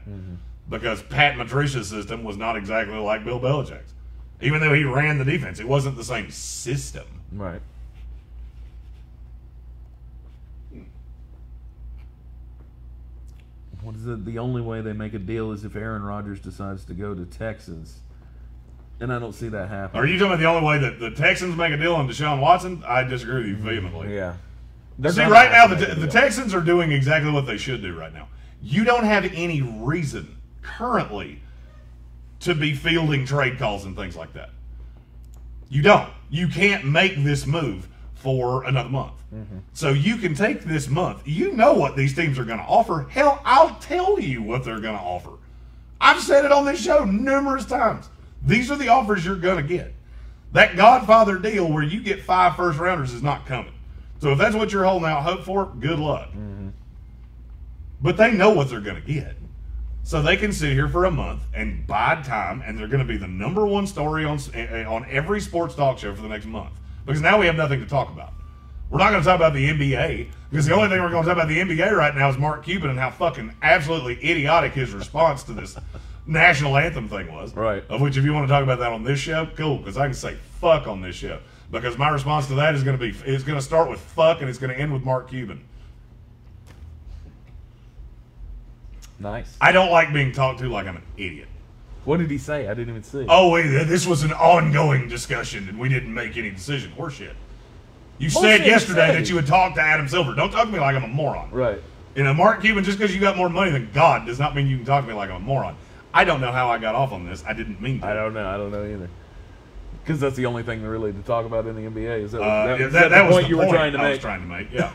Because 0.70 1.02
Pat 1.02 1.38
Matricia's 1.38 1.88
system 1.90 2.24
was 2.24 2.38
not 2.38 2.56
exactly 2.56 2.98
like 2.98 3.26
Bill 3.26 3.40
Belichick's. 3.40 3.94
Even 4.42 4.62
though 4.62 4.74
he 4.74 4.84
ran 4.84 5.18
the 5.18 5.26
defense, 5.26 5.60
it 5.60 5.68
wasn't 5.68 5.98
the 5.98 6.04
same 6.04 6.30
system. 6.30 7.06
Right. 7.32 7.62
What 13.82 13.96
is 13.96 14.06
it? 14.06 14.26
The 14.26 14.40
only 14.40 14.62
way 14.62 14.82
they 14.82 14.94
make 14.94 15.14
a 15.14 15.20
deal 15.20 15.52
is 15.52 15.64
if 15.64 15.76
Aaron 15.76 16.04
Rodgers 16.04 16.40
decides 16.40 16.84
to 16.86 16.94
go 16.94 17.16
to 17.16 17.26
Texas, 17.26 18.00
and 19.00 19.14
I 19.14 19.20
don't 19.20 19.34
see 19.34 19.50
that 19.50 19.70
happen. 19.70 20.00
Are 20.00 20.06
you 20.06 20.18
talking 20.18 20.34
about 20.34 20.40
the 20.40 20.46
only 20.46 20.68
way 20.68 20.78
that 20.80 21.00
the 21.00 21.12
Texans 21.12 21.56
make 21.56 21.72
a 21.72 21.78
deal 21.78 21.96
on 21.96 22.08
Deshaun 22.08 22.42
Watson? 22.42 22.84
I 22.86 23.04
disagree 23.04 23.38
with 23.38 23.48
you 23.48 23.56
mm-hmm. 23.56 23.68
vehemently. 23.68 24.16
Yeah. 24.16 24.36
They're 24.98 25.14
See, 25.14 25.24
right 25.24 25.52
now, 25.52 25.68
the, 25.68 25.76
to 25.76 25.82
make 25.82 25.98
a 25.98 26.00
the. 26.02 26.08
Texans 26.08 26.54
are 26.54 26.62
doing 26.62 26.92
exactly 26.92 27.32
what 27.32 27.46
they 27.46 27.58
should 27.58 27.82
do 27.82 27.98
right 27.98 28.14
now. 28.14 28.28
You 28.62 28.84
don't 28.84 29.06
have 29.06 29.24
any 29.34 29.62
reason 29.62 30.38
currently 30.62 31.42
to 32.42 32.54
be 32.54 32.74
fielding 32.74 33.26
trade 33.26 33.58
calls 33.58 33.86
and 33.86 33.96
things 33.96 34.16
like 34.16 34.34
that. 34.34 34.50
You 35.70 35.82
don't. 35.82 36.10
You 36.30 36.48
can't 36.48 36.86
make 36.86 37.24
this 37.24 37.46
move 37.46 37.88
for 38.16 38.66
another 38.66 38.90
month. 38.90 39.14
Mm-hmm. 39.34 39.60
So 39.74 39.92
you 39.92 40.18
can 40.18 40.34
take 40.34 40.64
this 40.64 40.90
month. 40.90 41.22
You 41.26 41.54
know 41.54 41.74
what 41.74 41.96
these 41.96 42.14
teams 42.14 42.38
are 42.38 42.44
going 42.44 42.60
to 42.60 42.66
offer. 42.66 43.08
Hell, 43.10 43.42
I'll 43.46 43.76
tell 43.76 44.20
you 44.20 44.42
what 44.42 44.66
they're 44.66 44.82
going 44.82 44.98
to 44.98 45.02
offer. 45.02 45.32
I've 46.02 46.22
said 46.22 46.44
it 46.44 46.52
on 46.52 46.66
this 46.66 46.84
show 46.84 47.06
numerous 47.06 47.66
times. 47.66 48.10
These 48.44 48.72
are 48.72 48.78
the 48.78 48.88
offers 48.88 49.26
you're 49.26 49.36
going 49.36 49.58
to 49.58 49.64
get. 49.68 49.94
That 50.54 50.76
Godfather 50.76 51.38
deal 51.38 51.72
where 51.72 51.84
you 51.84 52.02
get 52.02 52.24
five 52.24 52.56
first 52.56 52.80
rounders 52.80 53.14
is 53.14 53.22
not 53.22 53.46
coming. 53.46 53.74
So 54.22 54.32
if 54.32 54.38
that's 54.38 54.56
what 54.56 54.72
you're 54.72 54.86
holding 54.86 55.08
out 55.08 55.24
hope 55.24 55.44
for, 55.44 55.66
good 55.80 56.00
luck. 56.00 56.30
But 58.02 58.18
they 58.18 58.32
know 58.32 58.50
what 58.50 58.70
they're 58.70 58.82
going 58.82 59.02
to 59.02 59.08
get. 59.08 59.36
So 60.04 60.22
they 60.22 60.38
can 60.38 60.52
sit 60.52 60.72
here 60.72 60.88
for 60.88 61.06
a 61.06 61.12
month 61.12 61.44
and 61.54 61.86
bide 61.86 62.24
time, 62.24 62.64
and 62.66 62.78
they're 62.78 62.88
going 62.88 63.06
to 63.06 63.06
be 63.06 63.18
the 63.18 63.28
number 63.28 63.66
one 63.66 63.86
story 63.86 64.26
on 64.26 64.40
eh, 64.54 64.84
on 64.86 65.06
every 65.10 65.40
sports 65.40 65.76
talk 65.76 66.00
show 66.00 66.16
for 66.16 66.22
the 66.22 66.28
next 66.28 66.46
month. 66.46 66.72
Because 67.06 67.22
now 67.22 67.38
we 67.40 67.46
have 67.46 67.56
nothing 67.56 67.80
to 67.80 67.86
talk 67.86 68.12
about. 68.12 68.34
We're 68.90 68.98
not 68.98 69.12
going 69.12 69.22
to 69.22 69.26
talk 69.28 69.36
about 69.36 69.54
the 69.54 69.70
NBA 69.70 70.30
because 70.50 70.66
the 70.66 70.74
only 70.74 70.90
thing 70.90 71.00
we're 71.02 71.12
going 71.12 71.24
to 71.24 71.30
talk 71.30 71.38
about 71.38 71.48
the 71.48 71.60
NBA 71.60 71.92
right 71.96 72.16
now 72.16 72.28
is 72.28 72.40
Mark 72.40 72.64
Cuban 72.64 72.90
and 72.90 72.98
how 72.98 73.12
fucking 73.12 73.54
absolutely 73.62 74.16
idiotic 74.16 74.74
his 74.74 74.92
response 74.92 75.44
to 75.44 75.54
this 75.54 75.78
national 76.26 76.78
anthem 76.78 77.08
thing 77.08 77.32
was. 77.32 77.56
Right. 77.56 77.84
Of 77.90 78.02
which, 78.02 78.18
if 78.18 78.24
you 78.24 78.34
want 78.34 78.48
to 78.48 78.52
talk 78.52 78.64
about 78.64 78.80
that 78.80 78.92
on 78.92 79.04
this 79.04 79.20
show, 79.20 79.48
cool. 79.56 79.78
Because 79.78 79.98
I 79.98 80.06
can 80.06 80.14
say 80.14 80.36
fuck 80.60 80.88
on 80.88 81.02
this 81.02 81.16
show. 81.16 81.40
Because 81.72 81.98
my 81.98 82.10
response 82.10 82.48
to 82.48 82.56
that 82.56 82.76
is 82.76 82.84
going 82.84 82.98
to 82.98 83.02
be 83.02 83.16
it's 83.26 83.44
going 83.44 83.58
to 83.58 83.64
start 83.64 83.90
with 83.90 84.00
fuck 84.00 84.42
and 84.42 84.50
it's 84.50 84.58
going 84.58 84.74
to 84.74 84.80
end 84.80 84.92
with 84.92 85.04
Mark 85.04 85.30
Cuban. 85.30 85.64
Nice. 89.20 89.56
I 89.60 89.72
don't 89.72 89.92
like 89.92 90.14
being 90.14 90.32
talked 90.32 90.60
to 90.60 90.70
like 90.70 90.88
I'm 90.88 90.96
an 90.96 91.04
idiot. 91.18 91.48
What 92.06 92.18
did 92.18 92.32
he 92.32 92.38
say? 92.38 92.68
I 92.68 92.74
didn't 92.74 92.90
even 92.90 93.04
see. 93.04 93.26
Oh, 93.28 93.50
wait, 93.50 93.68
this 93.68 94.08
was 94.08 94.24
an 94.24 94.32
ongoing 94.32 95.08
discussion 95.10 95.68
and 95.68 95.78
we 95.78 95.90
didn't 95.90 96.14
make 96.14 96.38
any 96.38 96.50
decision. 96.50 96.92
Horseshit. 96.98 97.34
You 98.18 98.32
Bullshit 98.32 98.62
said 98.62 98.66
yesterday 98.66 99.08
say. 99.10 99.16
that 99.16 99.30
you 99.30 99.36
would 99.36 99.48
talk 99.48 99.76
to 99.76 99.82
Adam 99.82 100.08
Silver. 100.08 100.34
Don't 100.34 100.52
talk 100.52 100.66
to 100.66 100.72
me 100.72 100.80
like 100.80 100.96
I'm 100.96 101.04
a 101.04 101.08
moron. 101.08 101.52
Right. 101.52 101.82
You 102.16 102.24
know, 102.24 102.34
Mark 102.34 102.62
Cuban, 102.62 102.84
just 102.84 102.98
because 102.98 103.14
you 103.14 103.22
got 103.22 103.38
more 103.38 103.50
money 103.50 103.72
than 103.72 103.90
God 103.94 104.26
does 104.26 104.40
not 104.40 104.56
mean 104.56 104.68
you 104.68 104.78
can 104.78 104.86
talk 104.86 105.04
to 105.04 105.08
me 105.08 105.14
like 105.14 105.30
I'm 105.30 105.38
a 105.38 105.40
moron. 105.40 105.76
I 106.14 106.24
don't 106.24 106.42
know 106.42 106.52
how 106.52 106.70
I 106.70 106.78
got 106.80 106.96
off 106.96 107.12
on 107.12 107.26
this. 107.26 107.44
I 107.48 107.54
didn't 107.54 107.82
mean 107.82 108.00
to. 108.02 108.08
I 108.08 108.14
don't 108.14 108.34
know. 108.34 108.48
I 108.48 108.58
don't 108.58 108.72
know 108.72 108.84
either. 108.84 109.10
Because 110.04 110.20
that's 110.20 110.36
the 110.36 110.46
only 110.48 110.64
thing 110.64 110.82
really 110.84 111.12
to 111.14 111.22
talk 111.22 111.46
about 111.46 111.68
in 111.68 111.76
the 111.76 111.82
NBA. 111.84 112.24
Is 112.24 112.32
that, 112.32 112.42
Uh, 112.42 112.68
that, 112.68 112.80
yeah, 112.80 112.88
that, 112.88 112.92
that 112.94 113.10
that 113.10 113.18
the 113.20 113.26
was 113.26 113.34
point 113.36 113.44
the 113.46 113.50
you 113.50 113.58
were 113.58 113.68
trying 113.68 113.92
to 113.94 114.00
I 114.00 114.02
make? 114.02 114.12
was 114.14 114.20
trying 114.20 114.42
to 114.42 114.48
make. 114.48 114.72
Yeah. 114.72 114.92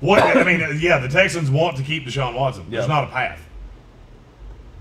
what 0.00 0.22
I 0.22 0.44
mean, 0.44 0.62
uh, 0.62 0.68
yeah, 0.70 0.98
the 0.98 1.08
Texans 1.08 1.50
want 1.50 1.76
to 1.76 1.82
keep 1.82 2.04
Deshaun 2.06 2.34
Watson. 2.34 2.66
There's 2.70 2.84
Yeah. 2.84 2.94
not 2.94 3.04
a 3.04 3.08
path. 3.08 3.40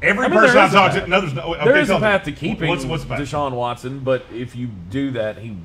Every 0.01 0.25
I 0.25 0.27
mean, 0.29 0.39
person 0.39 0.57
I've 0.57 0.71
talked 0.71 0.95
to, 0.95 1.07
no, 1.07 1.21
there's 1.21 1.33
no. 1.33 1.55
Okay, 1.55 1.65
there 1.65 1.77
is 1.77 1.89
a 1.89 1.93
me. 1.95 1.99
path 2.01 2.23
to 2.25 2.31
keeping 2.33 2.67
What's, 2.67 2.83
what's? 2.83 3.05
Deshaun 3.05 3.53
Watson, 3.53 3.99
but 4.01 4.25
if 4.33 4.53
you 4.55 4.67
do 4.89 5.11
that, 5.11 5.37
he, 5.37 5.55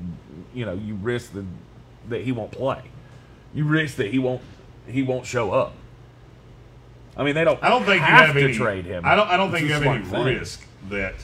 you 0.53 0.65
know, 0.65 0.73
you 0.73 0.95
risk 0.95 1.33
the, 1.33 1.45
that 2.07 2.21
he 2.21 2.31
won't 2.31 2.51
play. 2.51 2.81
You 3.53 3.65
risk 3.65 3.97
that 3.97 4.11
he 4.11 4.19
won't 4.19 4.41
he 4.87 5.03
won't 5.03 5.25
show 5.25 5.51
up. 5.51 5.73
I 7.19 7.23
mean, 7.25 7.35
they 7.35 7.43
don't. 7.43 7.61
I 7.61 7.67
don't 7.67 7.83
think 7.83 8.01
have 8.01 8.19
you 8.19 8.25
have 8.27 8.35
to 8.35 8.43
any, 8.45 8.53
trade 8.53 8.85
him. 8.85 9.03
I 9.05 9.13
don't. 9.13 9.27
I 9.27 9.35
don't 9.35 9.51
think 9.51 9.67
you 9.67 9.73
have 9.73 9.83
any 9.83 10.05
thing. 10.05 10.23
risk 10.23 10.65
that. 10.89 11.15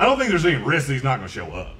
I 0.00 0.04
don't 0.04 0.18
think 0.18 0.30
there's 0.30 0.44
any 0.44 0.62
risk 0.62 0.88
that 0.88 0.94
he's 0.94 1.04
not 1.04 1.18
going 1.18 1.28
to 1.28 1.32
show 1.32 1.46
up. 1.46 1.76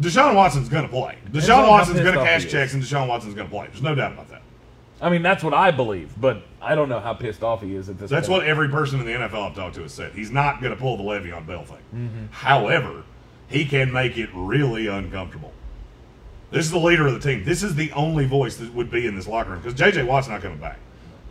Deshaun 0.00 0.34
Watson's 0.34 0.68
going 0.68 0.82
to 0.82 0.88
play. 0.88 1.18
Deshaun 1.30 1.68
Watson's 1.68 2.00
going 2.00 2.14
to 2.14 2.24
cash 2.24 2.50
checks, 2.50 2.74
and 2.74 2.82
Deshaun 2.82 3.06
Watson's 3.06 3.34
going 3.34 3.46
to 3.46 3.50
play. 3.50 3.68
There's 3.68 3.82
no 3.82 3.94
doubt 3.94 4.12
about 4.12 4.28
that. 4.30 4.42
I 5.00 5.08
mean, 5.08 5.22
that's 5.22 5.44
what 5.44 5.54
I 5.54 5.70
believe, 5.70 6.12
but 6.20 6.42
I 6.60 6.74
don't 6.74 6.88
know 6.88 7.00
how 7.00 7.14
pissed 7.14 7.44
off 7.44 7.62
he 7.62 7.76
is 7.76 7.88
at 7.88 7.96
this. 7.96 8.10
Point. 8.10 8.10
That's 8.10 8.28
point. 8.28 8.42
what 8.42 8.48
every 8.48 8.68
person 8.68 8.98
in 8.98 9.06
the 9.06 9.12
NFL 9.12 9.50
I've 9.50 9.54
talked 9.54 9.76
to 9.76 9.82
has 9.82 9.94
said. 9.94 10.12
He's 10.12 10.32
not 10.32 10.60
going 10.60 10.74
to 10.74 10.80
pull 10.80 10.96
the 10.96 11.04
Le'Veon 11.04 11.46
Bell 11.46 11.64
thing. 11.64 11.78
Mm-hmm. 11.94 12.24
However, 12.32 13.04
he 13.46 13.64
can 13.64 13.92
make 13.92 14.18
it 14.18 14.30
really 14.34 14.88
uncomfortable. 14.88 15.52
This 16.50 16.64
is 16.66 16.72
the 16.72 16.78
leader 16.78 17.06
of 17.06 17.14
the 17.14 17.20
team. 17.20 17.44
This 17.44 17.62
is 17.62 17.76
the 17.76 17.92
only 17.92 18.26
voice 18.26 18.56
that 18.56 18.74
would 18.74 18.90
be 18.90 19.06
in 19.06 19.14
this 19.14 19.28
locker 19.28 19.50
room 19.50 19.60
because 19.60 19.78
J.J. 19.78 20.02
Watt's 20.02 20.28
not 20.28 20.42
coming 20.42 20.58
back. 20.58 20.78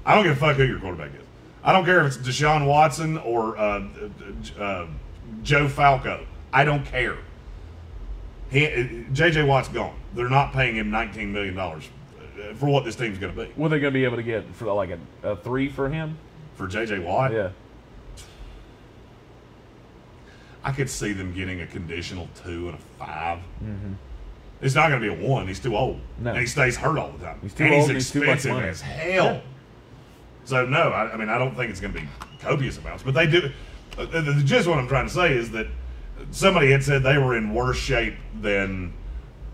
I 0.05 0.15
don't 0.15 0.23
give 0.23 0.33
a 0.33 0.39
fuck 0.39 0.55
who 0.57 0.63
your 0.65 0.79
quarterback 0.79 1.11
is. 1.15 1.25
I 1.63 1.73
don't 1.73 1.85
care 1.85 2.05
if 2.05 2.17
it's 2.17 2.27
Deshaun 2.27 2.65
Watson 2.65 3.17
or 3.17 3.57
uh, 3.57 3.83
uh, 4.57 4.61
uh, 4.61 4.87
Joe 5.43 5.67
Flacco. 5.67 6.25
I 6.53 6.63
don't 6.63 6.85
care. 6.85 7.17
He, 8.49 9.05
J.J. 9.11 9.43
Watt's 9.43 9.67
gone. 9.67 9.93
They're 10.15 10.29
not 10.29 10.53
paying 10.53 10.75
him 10.75 10.89
$19 10.89 11.27
million 11.29 11.55
for 12.55 12.65
what 12.67 12.83
this 12.85 12.95
team's 12.95 13.19
going 13.19 13.35
to 13.35 13.45
be. 13.45 13.51
What 13.55 13.67
are 13.67 13.69
they 13.69 13.79
going 13.79 13.93
to 13.93 13.99
be 13.99 14.05
able 14.05 14.15
to 14.15 14.23
get 14.23 14.45
for 14.55 14.65
like 14.73 14.89
a, 14.89 14.99
a 15.27 15.35
three 15.35 15.69
for 15.69 15.89
him? 15.89 16.17
For 16.55 16.67
J.J. 16.67 16.99
Watt, 16.99 17.31
Yeah. 17.33 17.49
I 20.63 20.71
could 20.71 20.89
see 20.89 21.13
them 21.13 21.33
getting 21.33 21.61
a 21.61 21.67
conditional 21.67 22.27
two 22.43 22.67
and 22.69 22.77
a 22.77 22.81
5 22.97 23.39
It's 24.61 24.75
not 24.75 24.89
going 24.89 25.01
to 25.01 25.15
be 25.15 25.23
a 25.23 25.27
one. 25.27 25.47
He's 25.47 25.59
too 25.59 25.75
old, 25.75 25.97
Mm-hmm. 25.97 26.23
No. 26.25 26.29
and 26.31 26.39
he 26.39 26.45
stays 26.47 26.75
hurt 26.75 26.97
all 26.97 27.11
the 27.11 27.23
time. 27.25 27.39
He's 27.41 27.53
too 27.53 27.63
and 27.63 27.73
old 27.75 27.81
he's 27.83 27.89
and 27.89 27.97
he's 27.97 28.11
too 28.11 28.19
much 28.19 28.27
expensive 28.45 28.51
money. 28.53 28.67
as 28.67 28.81
hell. 28.81 29.41
So 30.45 30.65
no, 30.65 30.89
I, 30.89 31.11
I 31.13 31.17
mean 31.17 31.29
I 31.29 31.37
don't 31.37 31.55
think 31.55 31.69
it's 31.71 31.79
going 31.79 31.93
to 31.93 31.99
be 32.01 32.07
copious 32.41 32.77
amounts, 32.77 33.03
but 33.03 33.13
they 33.13 33.27
do. 33.27 33.51
Uh, 33.97 34.05
the, 34.05 34.21
the 34.21 34.43
gist 34.43 34.61
of 34.65 34.71
what 34.71 34.79
I'm 34.79 34.87
trying 34.87 35.07
to 35.07 35.13
say 35.13 35.33
is 35.33 35.51
that 35.51 35.67
somebody 36.31 36.71
had 36.71 36.83
said 36.83 37.03
they 37.03 37.17
were 37.17 37.35
in 37.37 37.53
worse 37.53 37.77
shape 37.77 38.15
than 38.41 38.93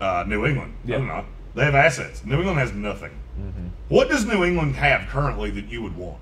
uh, 0.00 0.24
New 0.26 0.46
England. 0.46 0.74
Yeah. 0.84 0.96
Mm-hmm. 0.96 1.06
No, 1.08 1.14
they're. 1.14 1.24
They 1.54 1.64
have 1.64 1.74
assets. 1.74 2.24
New 2.24 2.36
England 2.36 2.58
has 2.58 2.72
nothing. 2.72 3.12
What 3.88 4.08
does 4.08 4.24
New 4.24 4.44
England 4.44 4.76
have 4.76 5.08
currently 5.08 5.50
that 5.50 5.66
you 5.68 5.82
would 5.82 5.96
want? 5.96 6.18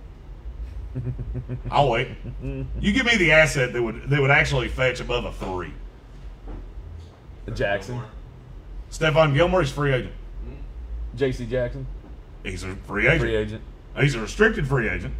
I'll 1.70 1.88
wait. 1.90 2.08
You 2.42 2.92
give 2.92 3.06
me 3.06 3.16
the 3.16 3.32
asset 3.32 3.72
that 3.72 3.82
would 3.82 4.08
that 4.10 4.20
would 4.20 4.30
actually 4.30 4.68
fetch 4.68 5.00
above 5.00 5.24
a 5.24 5.32
three. 5.32 5.72
Jackson, 7.54 8.00
Stephon 8.90 9.34
Gilmore 9.34 9.62
is 9.62 9.70
free 9.70 9.92
agent. 9.92 10.14
J.C. 11.16 11.46
Jackson, 11.46 11.86
He's 12.42 12.64
a 12.64 12.74
free 12.74 13.06
agent. 13.06 13.20
free 13.20 13.36
agent. 13.36 13.62
He's 13.98 14.14
a 14.14 14.20
restricted 14.20 14.66
free 14.66 14.88
agent. 14.88 15.14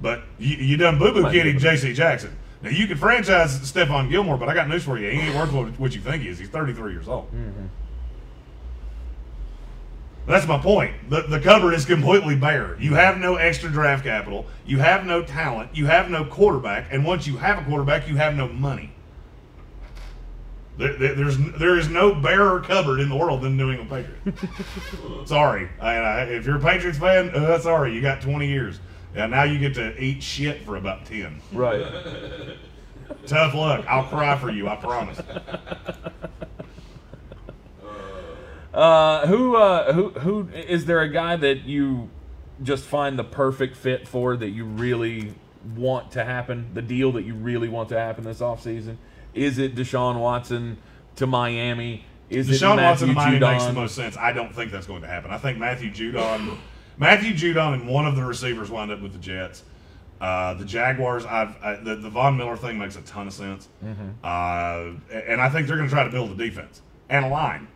But 0.00 0.22
you, 0.38 0.56
you 0.56 0.76
done 0.76 0.98
boo 0.98 1.12
boo 1.12 1.30
kidding. 1.30 1.58
J.C. 1.58 1.92
Jackson. 1.92 2.36
Now 2.62 2.70
you 2.70 2.86
can 2.86 2.96
franchise 2.96 3.58
Stephon 3.60 4.10
Gilmore, 4.10 4.36
but 4.36 4.48
I 4.48 4.54
got 4.54 4.68
news 4.68 4.84
for 4.84 4.98
you. 4.98 5.10
He 5.10 5.20
ain't 5.20 5.34
worth 5.34 5.52
what, 5.52 5.78
what 5.78 5.94
you 5.94 6.00
think 6.00 6.22
he 6.22 6.28
is. 6.28 6.38
He's 6.38 6.48
33 6.48 6.92
years 6.92 7.08
old. 7.08 7.26
Mm-hmm. 7.32 7.66
That's 10.26 10.46
my 10.46 10.58
point. 10.58 10.92
The, 11.08 11.22
the 11.22 11.38
cupboard 11.38 11.74
is 11.74 11.84
completely 11.84 12.34
bare. 12.34 12.76
You 12.80 12.94
have 12.94 13.18
no 13.18 13.36
extra 13.36 13.70
draft 13.70 14.04
capital. 14.04 14.46
You 14.66 14.78
have 14.78 15.06
no 15.06 15.22
talent. 15.22 15.70
You 15.74 15.86
have 15.86 16.10
no 16.10 16.24
quarterback. 16.24 16.88
And 16.90 17.04
once 17.04 17.26
you 17.26 17.36
have 17.36 17.62
a 17.62 17.64
quarterback, 17.64 18.08
you 18.08 18.16
have 18.16 18.34
no 18.34 18.48
money. 18.48 18.92
There, 20.78 20.92
there- 20.98 21.14
there's 21.14 21.38
there 21.58 21.78
is 21.78 21.88
no 21.88 22.14
barer 22.14 22.60
cupboard 22.60 23.00
in 23.00 23.08
the 23.08 23.16
world 23.16 23.42
than 23.42 23.56
New 23.56 23.70
England 23.70 23.90
Patriots. 24.24 24.42
sorry, 25.28 25.68
I, 25.80 25.94
I, 25.96 26.22
if 26.24 26.44
you're 26.46 26.56
a 26.56 26.60
Patriots 26.60 26.98
fan, 26.98 27.30
uh, 27.30 27.58
sorry, 27.58 27.94
you 27.94 28.00
got 28.02 28.20
20 28.20 28.46
years. 28.46 28.78
And 29.14 29.30
now 29.30 29.44
you 29.44 29.58
get 29.58 29.74
to 29.76 29.98
eat 29.98 30.22
shit 30.22 30.60
for 30.62 30.76
about 30.76 31.06
10. 31.06 31.40
Right. 31.52 31.80
Tough 33.26 33.54
luck. 33.54 33.86
I'll 33.88 34.04
cry 34.04 34.36
for 34.36 34.50
you. 34.50 34.68
I 34.68 34.76
promise. 34.76 35.18
Uh, 38.74 39.26
who, 39.26 39.56
uh, 39.56 39.92
who, 39.94 40.10
who 40.10 40.48
is 40.54 40.84
there 40.84 41.00
a 41.00 41.08
guy 41.08 41.36
that 41.36 41.64
you 41.64 42.10
just 42.62 42.84
find 42.84 43.18
the 43.18 43.24
perfect 43.24 43.74
fit 43.76 44.06
for 44.06 44.36
that 44.36 44.50
you 44.50 44.66
really 44.66 45.32
want 45.74 46.10
to 46.12 46.22
happen? 46.24 46.70
The 46.74 46.82
deal 46.82 47.12
that 47.12 47.24
you 47.24 47.34
really 47.34 47.68
want 47.70 47.88
to 47.90 47.98
happen 47.98 48.24
this 48.24 48.40
offseason? 48.40 48.96
Is 49.36 49.58
it 49.58 49.74
Deshaun 49.74 50.18
Watson 50.18 50.78
to 51.16 51.26
Miami? 51.26 52.04
Is 52.30 52.48
it 52.50 52.54
Deshaun 52.54 52.76
Matthew 52.76 52.84
Watson 52.84 53.08
to 53.08 53.14
Miami 53.14 53.38
Judon? 53.38 53.52
makes 53.52 53.64
the 53.66 53.72
most 53.72 53.94
sense. 53.94 54.16
I 54.16 54.32
don't 54.32 54.54
think 54.54 54.72
that's 54.72 54.86
going 54.86 55.02
to 55.02 55.06
happen. 55.08 55.30
I 55.30 55.38
think 55.38 55.58
Matthew 55.58 55.90
Judon, 55.90 56.56
Matthew 56.98 57.32
Judon, 57.34 57.74
and 57.74 57.88
one 57.88 58.06
of 58.06 58.16
the 58.16 58.24
receivers 58.24 58.70
wind 58.70 58.90
up 58.90 59.00
with 59.00 59.12
the 59.12 59.18
Jets. 59.18 59.62
Uh, 60.20 60.54
the 60.54 60.64
Jaguars, 60.64 61.26
I've 61.26 61.54
I, 61.62 61.76
the, 61.76 61.96
the 61.96 62.08
Von 62.08 62.38
Miller 62.38 62.56
thing 62.56 62.78
makes 62.78 62.96
a 62.96 63.02
ton 63.02 63.26
of 63.26 63.34
sense, 63.34 63.68
Mm-hmm. 63.84 64.08
uh, 64.24 65.14
and 65.14 65.40
I 65.42 65.50
think 65.50 65.66
they're 65.68 65.76
going 65.76 65.88
to 65.88 65.94
try 65.94 66.04
to 66.04 66.10
build 66.10 66.30
a 66.30 66.34
defense 66.34 66.80
and 67.10 67.26
a 67.26 67.28
line. 67.28 67.68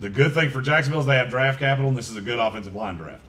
The 0.00 0.08
good 0.08 0.32
thing 0.32 0.48
for 0.48 0.62
Jacksonville 0.62 1.00
is 1.00 1.06
they 1.06 1.16
have 1.16 1.28
draft 1.28 1.58
capital, 1.58 1.88
and 1.88 1.96
this 1.96 2.08
is 2.10 2.16
a 2.16 2.22
good 2.22 2.38
offensive 2.38 2.74
line 2.74 2.96
draft. 2.96 3.20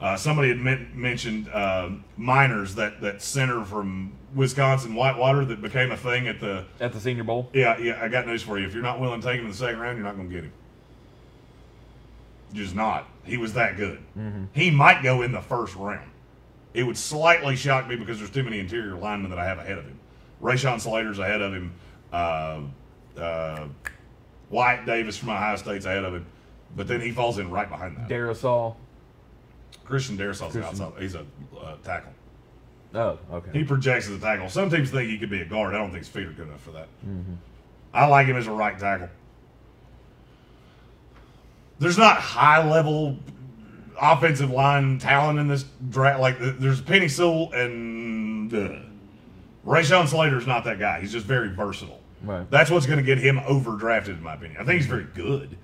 Uh, 0.00 0.16
somebody 0.16 0.48
had 0.48 0.58
men- 0.58 0.90
mentioned 0.94 1.48
uh, 1.52 1.90
Meinerz 2.18 2.74
that 2.76 3.00
that 3.02 3.20
center 3.22 3.64
from 3.64 4.12
Wisconsin, 4.34 4.94
Whitewater, 4.94 5.44
that 5.46 5.60
became 5.62 5.92
a 5.92 5.96
thing 5.96 6.26
at 6.26 6.40
the. 6.40 6.64
At 6.80 6.92
the 6.94 7.00
Senior 7.00 7.24
Bowl. 7.24 7.50
Yeah, 7.52 7.76
yeah. 7.78 7.98
I 8.02 8.08
got 8.08 8.26
news 8.26 8.42
for 8.42 8.58
you. 8.58 8.66
If 8.66 8.72
you're 8.74 8.82
not 8.82 8.98
willing 9.00 9.20
to 9.20 9.26
take 9.26 9.38
him 9.38 9.44
in 9.44 9.50
the 9.50 9.56
second 9.56 9.78
round, 9.78 9.98
you're 9.98 10.06
not 10.06 10.16
going 10.16 10.28
to 10.28 10.34
get 10.34 10.44
him. 10.44 10.52
Just 12.54 12.74
not. 12.74 13.06
He 13.24 13.36
was 13.36 13.52
that 13.54 13.76
good. 13.76 13.98
He 14.54 14.70
might 14.70 15.02
go 15.02 15.22
in 15.22 15.32
the 15.32 15.40
first 15.42 15.74
round. 15.76 16.10
It 16.74 16.84
would 16.84 16.96
slightly 16.96 17.56
shock 17.56 17.88
me 17.88 17.96
because 17.96 18.18
there's 18.18 18.30
too 18.30 18.42
many 18.42 18.58
interior 18.58 18.94
linemen 18.96 19.30
that 19.30 19.38
I 19.38 19.44
have 19.46 19.58
ahead 19.58 19.78
of 19.78 19.84
him. 19.84 19.98
Rashawn 20.42 20.80
Slater's 20.80 21.18
ahead 21.18 21.40
of 21.42 21.52
him. 21.52 21.72
Uh, 22.12 22.60
Wyatt 24.50 24.86
Davis 24.86 25.16
from 25.16 25.30
Ohio 25.30 25.56
State's 25.56 25.84
ahead 25.86 26.04
of 26.04 26.14
him. 26.14 26.26
But 26.74 26.88
then 26.88 27.00
he 27.00 27.10
falls 27.10 27.38
in 27.38 27.50
right 27.50 27.68
behind 27.68 27.96
that. 27.96 28.08
Darrisaw. 28.08 28.74
Christian 29.84 30.18
Darrisaw's 30.18 30.52
Christian. 30.52 30.62
outside. 30.64 30.92
He's 31.00 31.14
a 31.14 31.24
uh, 31.60 31.76
tackle. 31.84 32.12
Oh, 32.94 33.18
okay. 33.32 33.50
He 33.52 33.64
projects 33.64 34.08
as 34.08 34.16
a 34.16 34.18
tackle. 34.18 34.48
Some 34.48 34.70
teams 34.70 34.90
think 34.90 35.10
he 35.10 35.18
could 35.18 35.30
be 35.30 35.40
a 35.40 35.44
guard. 35.44 35.74
I 35.74 35.78
don't 35.78 35.88
think 35.88 35.98
his 35.98 36.08
feet 36.08 36.26
are 36.26 36.32
good 36.32 36.48
enough 36.48 36.62
for 36.62 36.72
that. 36.72 36.88
I 37.92 38.06
like 38.06 38.26
him 38.26 38.36
as 38.36 38.46
a 38.46 38.52
right 38.52 38.78
tackle. 38.78 39.08
There's 41.78 41.98
not 41.98 42.16
high 42.16 42.66
level 42.68 43.18
offensive 44.00 44.50
line 44.50 44.98
talent 44.98 45.38
in 45.38 45.48
this 45.48 45.64
draft. 45.90 46.20
Like 46.20 46.36
there's 46.38 46.80
Penei 46.80 47.10
Sewell 47.10 47.52
and 47.52 48.52
uh, 48.52 48.78
Rashawn 49.66 50.08
Slater's 50.08 50.46
not 50.46 50.64
that 50.64 50.78
guy. 50.78 51.00
He's 51.00 51.12
just 51.12 51.26
very 51.26 51.48
versatile. 51.50 52.00
Right. 52.26 52.50
That's 52.50 52.70
what's 52.70 52.86
going 52.86 52.98
to 52.98 53.04
get 53.04 53.18
him 53.18 53.38
overdrafted, 53.38 54.08
in 54.08 54.22
my 54.22 54.34
opinion. 54.34 54.60
I 54.60 54.64
think 54.64 54.80
he's 54.80 54.88
very 54.88 55.06
good. 55.14 55.56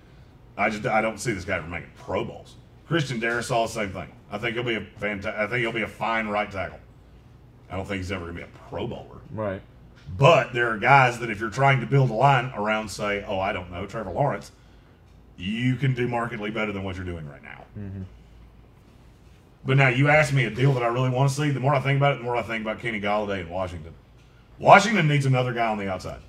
I 0.57 0.71
just 0.71 0.87
I 0.87 1.01
don't 1.01 1.19
see 1.19 1.33
this 1.33 1.45
guy 1.45 1.59
making 1.61 1.91
Pro 1.97 2.25
Bowls. 2.25 2.57
Christian 2.87 3.21
Darrisaw, 3.21 3.69
same 3.69 3.91
thing. 3.91 4.13
I 4.31 4.39
think 4.39 4.55
he'll 4.55 4.65
be 4.65 4.75
a 4.75 4.81
fanta- 5.01 5.37
I 5.37 5.47
think 5.47 5.61
he'll 5.61 5.73
be 5.73 5.83
a 5.83 5.89
fine 5.89 6.29
right 6.29 6.51
tackle. 6.51 6.79
I 7.71 7.77
don't 7.77 7.87
think 7.87 7.99
he's 7.99 8.13
ever 8.13 8.27
going 8.27 8.37
to 8.37 8.43
be 8.43 8.49
a 8.49 8.69
Pro 8.69 8.87
Bowler. 8.87 9.21
Right. 9.31 9.63
But 10.17 10.53
there 10.53 10.71
are 10.71 10.77
guys 10.77 11.19
that 11.21 11.31
if 11.31 11.41
you're 11.41 11.51
trying 11.51 11.81
to 11.81 11.87
build 11.87 12.11
a 12.11 12.15
line 12.15 12.53
around, 12.55 12.91
say, 12.91 13.25
oh, 13.27 13.41
I 13.41 13.53
don't 13.53 13.71
know, 13.71 13.87
Trevor 13.87 14.11
Lawrence, 14.11 14.53
you 15.39 15.77
can 15.77 15.95
do 15.95 16.07
markedly 16.07 16.51
better 16.51 16.73
than 16.73 16.85
what 16.85 16.97
you're 16.97 17.05
doing 17.05 17.27
right 17.29 17.43
now. 17.43 17.65
Mm-hmm. 17.79 18.03
But 19.65 19.77
now 19.77 19.89
you 19.89 20.09
ask 20.09 20.35
me 20.35 20.45
a 20.45 20.51
deal 20.51 20.73
that 20.75 20.83
I 20.83 20.89
really 20.89 21.09
want 21.09 21.31
to 21.31 21.35
see. 21.35 21.51
The 21.51 21.61
more 21.61 21.75
I 21.75 21.81
think 21.81 21.97
about 21.97 22.15
it, 22.15 22.19
the 22.19 22.25
more 22.25 22.37
I 22.37 22.43
think 22.43 22.63
about 22.63 22.81
Kenny 22.81 23.01
Golladay 23.01 23.41
in 23.41 23.49
Washington. 23.49 23.95
Washington 24.59 25.09
needs 25.09 25.25
another 25.25 25.53
guy 25.53 25.69
on 25.69 25.79
the 25.79 25.91
outside. 25.91 26.21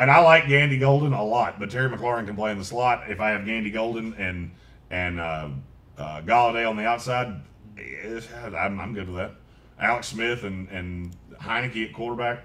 And 0.00 0.10
I 0.10 0.20
like 0.20 0.48
Gandy 0.48 0.78
Golden 0.78 1.12
a 1.12 1.22
lot, 1.22 1.60
but 1.60 1.70
Terry 1.70 1.90
McLaurin 1.90 2.26
can 2.26 2.34
play 2.34 2.50
in 2.50 2.58
the 2.58 2.64
slot. 2.64 3.10
If 3.10 3.20
I 3.20 3.30
have 3.30 3.44
Gandy 3.44 3.70
Golden 3.70 4.14
and 4.14 4.50
and 4.90 5.20
uh, 5.20 5.50
uh, 5.98 6.22
Golladay 6.22 6.68
on 6.68 6.76
the 6.76 6.86
outside, 6.86 7.42
eh, 7.78 8.20
I'm, 8.56 8.80
I'm 8.80 8.94
good 8.94 9.08
with 9.08 9.18
that. 9.18 9.32
Alex 9.78 10.08
Smith 10.08 10.44
and, 10.44 10.68
and 10.70 11.14
Heinicke 11.34 11.90
at 11.90 11.92
quarterback 11.92 12.40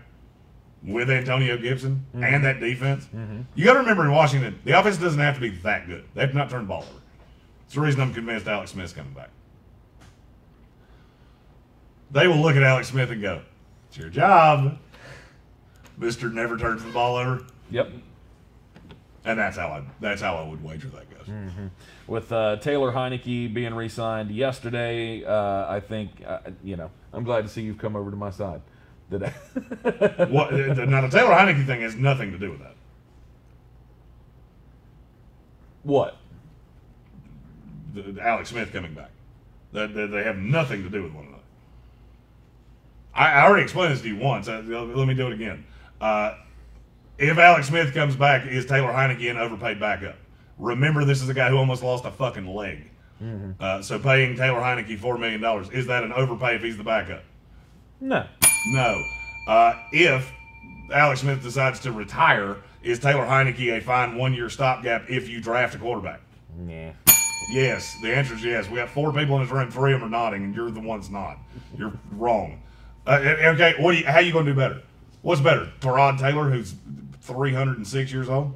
with 0.83 1.09
Antonio 1.09 1.57
Gibson 1.57 2.05
and 2.13 2.43
that 2.43 2.59
defense. 2.59 3.07
You 3.55 3.63
got 3.63 3.73
to 3.73 3.79
remember 3.79 4.03
in 4.03 4.11
Washington, 4.11 4.59
the 4.65 4.77
offense 4.77 4.97
doesn't 4.97 5.19
have 5.19 5.35
to 5.35 5.41
be 5.41 5.49
that 5.49 5.87
good. 5.87 6.03
They 6.13 6.21
have 6.21 6.31
to 6.31 6.37
not 6.37 6.49
turn 6.49 6.63
the 6.63 6.67
ball 6.67 6.83
over. 6.83 7.01
It's 7.65 7.73
the 7.73 7.81
reason 7.81 8.01
I'm 8.01 8.13
convinced 8.13 8.47
Alex 8.47 8.71
Smith's 8.71 8.91
coming 8.93 9.13
back. 9.13 9.29
They 12.11 12.27
will 12.27 12.37
look 12.41 12.57
at 12.57 12.63
Alex 12.63 12.89
Smith 12.89 13.09
and 13.11 13.21
go, 13.21 13.41
"It's 13.87 13.97
your 13.97 14.09
job, 14.09 14.77
Mister. 15.97 16.29
Never 16.29 16.57
turns 16.57 16.83
the 16.83 16.91
ball 16.91 17.15
over." 17.15 17.45
Yep. 17.71 17.91
And 19.25 19.39
that's 19.39 19.57
how 19.57 19.69
I 19.69 19.83
that's 19.99 20.21
how 20.21 20.35
I 20.35 20.47
would 20.47 20.63
wager 20.63 20.87
that 20.89 21.09
goes. 21.09 21.27
With 22.05 22.31
uh, 22.31 22.57
Taylor 22.57 22.91
Heinicke 22.91 23.51
being 23.51 23.73
re-signed 23.73 24.29
yesterday, 24.29 25.23
uh, 25.23 25.67
I 25.67 25.79
think 25.79 26.11
uh, 26.25 26.39
you 26.63 26.75
know 26.75 26.91
I'm 27.11 27.23
glad 27.23 27.41
to 27.41 27.49
see 27.49 27.63
you've 27.63 27.79
come 27.79 27.95
over 27.95 28.11
to 28.11 28.17
my 28.17 28.29
side 28.29 28.61
today. 29.09 29.33
What 30.29 30.51
now? 30.53 31.01
The 31.01 31.09
Taylor 31.11 31.33
Heinicke 31.33 31.65
thing 31.65 31.81
has 31.81 31.95
nothing 31.95 32.31
to 32.31 32.37
do 32.37 32.51
with 32.51 32.59
that. 32.59 32.75
what? 35.81 36.17
The, 37.93 38.17
Alex 38.21 38.49
Smith 38.49 38.71
coming 38.71 38.93
back. 38.93 39.09
That 39.71 39.95
that 39.95 40.07
they 40.07 40.23
have 40.23 40.37
nothing 40.37 40.83
to 40.83 40.89
do 40.89 41.01
with 41.01 41.13
one 41.13 41.25
another. 41.25 41.41
I, 43.15 43.31
I 43.31 43.41
already 43.45 43.63
explained 43.63 43.93
this 43.93 44.01
to 44.01 44.07
you 44.07 44.17
once. 44.17 44.47
Uh, 44.47 44.61
let 44.67 45.07
me 45.07 45.15
do 45.15 45.27
it 45.27 45.33
again. 45.33 45.65
Uh, 46.01 46.35
if 47.17 47.37
Alex 47.37 47.67
Smith 47.67 47.93
comes 47.93 48.15
back, 48.15 48.45
is 48.45 48.65
Taylor 48.65 48.89
Heinicke 48.91 49.29
an 49.29 49.37
overpaid 49.37 49.79
backup? 49.79 50.17
Remember, 50.57 51.05
this 51.05 51.21
is 51.21 51.29
a 51.29 51.33
guy 51.33 51.49
who 51.49 51.57
almost 51.57 51.83
lost 51.83 52.05
a 52.05 52.11
fucking 52.11 52.47
leg. 52.47 52.91
Uh, 53.59 53.81
so 53.81 53.97
paying 53.97 54.35
Taylor 54.35 54.59
Heinicke 54.59 54.99
four 54.99 55.17
million 55.17 55.39
dollars 55.39 55.69
is 55.69 55.87
that 55.87 56.03
an 56.03 56.11
overpay 56.11 56.55
if 56.55 56.61
he's 56.61 56.75
the 56.77 56.83
backup? 56.83 57.23
No. 58.01 58.27
No. 58.67 59.01
Uh, 59.47 59.73
if 59.93 60.31
Alex 60.93 61.21
Smith 61.21 61.41
decides 61.41 61.79
to 61.81 61.91
retire, 61.93 62.57
is 62.83 62.99
Taylor 62.99 63.25
Heinicke 63.25 63.77
a 63.77 63.81
fine 63.81 64.17
one-year 64.17 64.49
stopgap 64.49 65.09
if 65.09 65.29
you 65.29 65.39
draft 65.41 65.75
a 65.75 65.77
quarterback? 65.77 66.19
Yeah. 66.67 66.91
Yes. 67.51 67.97
The 68.01 68.13
answer 68.13 68.33
is 68.35 68.43
yes. 68.43 68.69
We 68.69 68.79
have 68.79 68.89
four 68.89 69.13
people 69.13 69.37
in 69.37 69.43
this 69.43 69.51
room. 69.51 69.71
Three 69.71 69.93
of 69.93 70.01
them 70.01 70.09
are 70.09 70.11
nodding, 70.11 70.43
and 70.43 70.53
you're 70.55 70.69
the 70.69 70.81
one 70.81 70.99
that's 70.99 71.11
not. 71.11 71.37
You're 71.77 71.93
wrong. 72.11 72.61
Uh, 73.07 73.19
okay. 73.21 73.75
What? 73.79 73.93
Do 73.93 73.97
you, 73.99 74.05
how 74.05 74.19
you 74.19 74.33
going 74.33 74.45
to 74.45 74.51
do 74.53 74.57
better? 74.57 74.81
What's 75.25 75.41
better, 75.41 75.71
Tyrod 75.79 76.19
Taylor, 76.19 76.51
who's 76.51 76.75
306 77.21 78.13
years 78.13 78.29
old? 78.29 78.53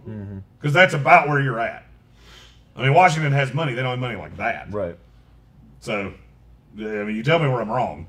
Because 0.59 0.71
that's 0.71 0.93
about 0.93 1.27
where 1.27 1.41
you're 1.41 1.59
at. 1.59 1.83
I 2.75 2.83
mean, 2.83 2.93
Washington 2.93 3.31
has 3.31 3.55
money. 3.55 3.73
They 3.73 3.81
don't 3.81 3.89
have 3.89 3.99
money 3.99 4.15
like 4.15 4.37
that. 4.37 4.71
Right. 4.71 4.95
So, 5.79 6.13
I 6.77 6.79
mean, 6.79 7.15
you 7.15 7.23
tell 7.23 7.39
me 7.39 7.47
where 7.47 7.59
I'm 7.59 7.71
wrong. 7.71 8.05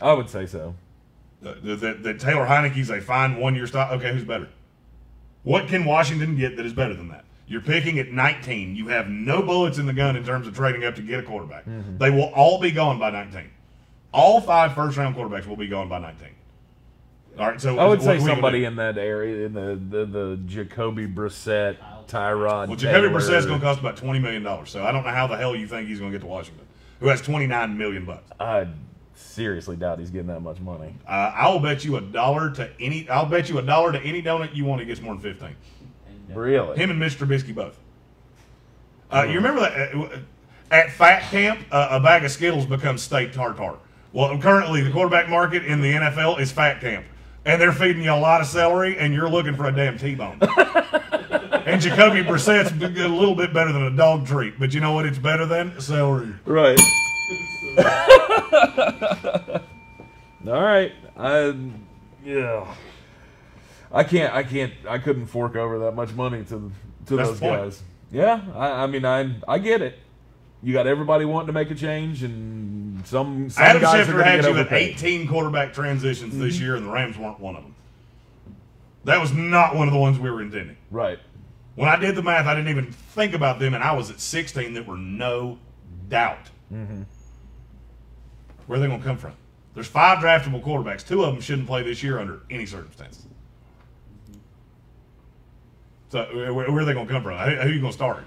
I 0.00 0.12
would 0.12 0.30
say 0.30 0.46
so. 0.46 0.76
Uh, 1.44 1.54
that, 1.64 1.80
that, 1.80 2.02
that 2.04 2.20
Taylor 2.20 2.46
Heinicke's 2.46 2.90
a 2.90 3.00
fine 3.00 3.38
one 3.38 3.56
year 3.56 3.66
stop. 3.66 3.90
Okay, 3.90 4.12
who's 4.12 4.22
better? 4.22 4.50
What 5.42 5.66
can 5.66 5.84
Washington 5.84 6.36
get 6.36 6.56
that 6.58 6.64
is 6.64 6.72
better 6.72 6.94
than 6.94 7.08
that? 7.08 7.24
You're 7.48 7.60
picking 7.60 7.98
at 7.98 8.12
19. 8.12 8.76
You 8.76 8.86
have 8.86 9.08
no 9.08 9.42
bullets 9.42 9.78
in 9.78 9.86
the 9.86 9.92
gun 9.92 10.14
in 10.14 10.24
terms 10.24 10.46
of 10.46 10.54
trading 10.54 10.84
up 10.84 10.94
to 10.94 11.02
get 11.02 11.18
a 11.18 11.24
quarterback. 11.24 11.64
Mm-hmm. 11.64 11.98
They 11.98 12.10
will 12.10 12.30
all 12.36 12.60
be 12.60 12.70
gone 12.70 13.00
by 13.00 13.10
19. 13.10 13.50
All 14.12 14.40
five 14.40 14.74
first 14.76 14.96
round 14.96 15.16
quarterbacks 15.16 15.48
will 15.48 15.56
be 15.56 15.66
gone 15.66 15.88
by 15.88 15.98
19. 15.98 16.35
All 17.38 17.48
right, 17.48 17.60
so 17.60 17.78
I 17.78 17.86
would 17.86 18.00
say 18.00 18.06
what 18.06 18.16
are 18.16 18.18
we 18.18 18.20
gonna 18.20 18.34
somebody 18.34 18.64
in 18.64 18.76
that 18.76 18.96
area, 18.98 19.46
in 19.46 19.52
the 19.52 19.78
the, 19.90 20.06
the 20.06 20.40
Jacoby 20.46 21.06
Brissett, 21.06 21.76
Tyrod. 22.06 22.68
Well, 22.68 22.76
Jacoby 22.76 23.08
Taylor. 23.08 23.20
Brissett's 23.20 23.46
going 23.46 23.60
to 23.60 23.64
cost 23.64 23.80
about 23.80 23.96
20 23.96 24.18
million 24.20 24.42
dollars. 24.42 24.70
So 24.70 24.84
I 24.84 24.92
don't 24.92 25.04
know 25.04 25.10
how 25.10 25.26
the 25.26 25.36
hell 25.36 25.54
you 25.54 25.66
think 25.66 25.88
he's 25.88 25.98
going 25.98 26.12
to 26.12 26.18
get 26.18 26.22
to 26.22 26.28
Washington, 26.28 26.64
who 27.00 27.08
has 27.08 27.20
29 27.20 27.76
million 27.76 28.04
bucks. 28.04 28.30
I 28.40 28.68
seriously 29.14 29.76
doubt 29.76 29.98
he's 29.98 30.10
getting 30.10 30.28
that 30.28 30.40
much 30.40 30.60
money. 30.60 30.94
Uh, 31.06 31.32
I 31.34 31.48
will 31.50 31.60
bet 31.60 31.84
you 31.84 31.96
a 31.96 32.00
dollar 32.00 32.50
to 32.52 32.70
any. 32.80 33.08
I'll 33.08 33.26
bet 33.26 33.48
you 33.48 33.58
a 33.58 33.62
dollar 33.62 33.92
to 33.92 34.00
any 34.00 34.22
donut 34.22 34.54
you 34.54 34.64
want. 34.64 34.80
He 34.80 34.86
gets 34.86 35.00
more 35.00 35.14
than 35.14 35.22
15. 35.22 35.56
Really? 36.34 36.76
Him 36.76 36.90
and 36.90 37.00
Mr. 37.00 37.26
Trubisky 37.26 37.54
both. 37.54 37.78
Uh, 39.10 39.22
you 39.28 39.34
remember 39.34 39.60
that 39.60 39.94
uh, 39.94 40.18
at 40.70 40.90
Fat 40.90 41.30
Camp, 41.30 41.60
uh, 41.70 41.88
a 41.92 42.00
bag 42.00 42.24
of 42.24 42.30
Skittles 42.30 42.66
becomes 42.66 43.02
steak 43.02 43.32
tartare. 43.32 43.76
Well, 44.12 44.36
currently 44.38 44.82
the 44.82 44.90
quarterback 44.90 45.28
market 45.28 45.64
in 45.64 45.80
the 45.80 45.92
NFL 45.92 46.40
is 46.40 46.50
Fat 46.50 46.80
Camp, 46.80 47.04
and 47.46 47.62
they're 47.62 47.72
feeding 47.72 48.02
you 48.02 48.12
a 48.12 48.18
lot 48.18 48.40
of 48.40 48.48
celery, 48.48 48.98
and 48.98 49.14
you're 49.14 49.30
looking 49.30 49.54
for 49.54 49.66
a 49.66 49.72
damn 49.72 49.96
T-bone. 49.96 50.38
and 51.64 51.80
Jacoby 51.80 52.22
Brissett's 52.22 52.72
a 52.72 53.08
little 53.08 53.36
bit 53.36 53.54
better 53.54 53.72
than 53.72 53.84
a 53.84 53.90
dog 53.90 54.26
treat, 54.26 54.58
but 54.58 54.74
you 54.74 54.80
know 54.80 54.92
what? 54.92 55.06
It's 55.06 55.16
better 55.16 55.46
than 55.46 55.80
celery. 55.80 56.34
Right. 56.44 56.78
All 60.46 60.62
right. 60.62 60.92
I 61.16 61.56
yeah. 62.24 62.74
I 63.92 64.04
can't. 64.04 64.34
I 64.34 64.42
can't. 64.42 64.72
I 64.88 64.98
couldn't 64.98 65.26
fork 65.26 65.56
over 65.56 65.78
that 65.80 65.92
much 65.92 66.12
money 66.14 66.42
to 66.44 66.70
to 67.06 67.16
That's 67.16 67.30
those 67.30 67.40
the 67.40 67.46
point. 67.46 67.62
guys. 67.62 67.82
Yeah. 68.10 68.40
I, 68.54 68.84
I 68.84 68.86
mean, 68.86 69.04
I 69.04 69.34
I 69.48 69.58
get 69.58 69.82
it. 69.82 69.98
You 70.62 70.72
got 70.72 70.86
everybody 70.86 71.24
wanting 71.24 71.48
to 71.48 71.52
make 71.52 71.70
a 71.70 71.74
change, 71.74 72.22
and 72.22 72.85
some 73.06 73.48
some 73.50 73.64
Adam 73.64 73.82
guys 73.82 74.06
Schefter 74.06 74.24
had 74.24 74.44
you 74.44 74.54
with 74.54 74.72
18 74.72 75.28
quarterback 75.28 75.72
transitions 75.72 76.36
this 76.36 76.56
mm-hmm. 76.56 76.64
year, 76.64 76.76
and 76.76 76.86
the 76.86 76.90
Rams 76.90 77.16
weren't 77.16 77.40
one 77.40 77.56
of 77.56 77.62
them. 77.62 77.74
That 79.04 79.20
was 79.20 79.32
not 79.32 79.76
one 79.76 79.86
of 79.86 79.94
the 79.94 80.00
ones 80.00 80.18
we 80.18 80.30
were 80.30 80.42
intending. 80.42 80.76
Right. 80.90 81.18
When 81.76 81.88
I 81.88 81.96
did 81.96 82.16
the 82.16 82.22
math, 82.22 82.46
I 82.46 82.54
didn't 82.54 82.70
even 82.70 82.90
think 82.90 83.34
about 83.34 83.58
them, 83.58 83.74
and 83.74 83.84
I 83.84 83.92
was 83.92 84.10
at 84.10 84.18
16. 84.18 84.74
That 84.74 84.86
were 84.86 84.96
no 84.96 85.58
doubt. 86.08 86.50
Mm-hmm. 86.72 87.02
Where 88.66 88.78
are 88.78 88.80
they 88.80 88.88
going 88.88 89.00
to 89.00 89.06
come 89.06 89.18
from? 89.18 89.34
There's 89.74 89.86
five 89.86 90.18
draftable 90.18 90.62
quarterbacks. 90.64 91.06
Two 91.06 91.22
of 91.22 91.34
them 91.34 91.40
shouldn't 91.40 91.68
play 91.68 91.82
this 91.82 92.02
year 92.02 92.18
under 92.18 92.40
any 92.50 92.66
circumstances. 92.66 93.26
So 96.08 96.24
where, 96.52 96.70
where 96.70 96.82
are 96.82 96.84
they 96.84 96.92
going 96.92 97.06
to 97.06 97.12
come 97.12 97.22
from? 97.22 97.36
Who, 97.38 97.50
who 97.56 97.60
are 97.60 97.72
you 97.72 97.80
going 97.80 97.92
to 97.92 97.96
start? 97.96 98.24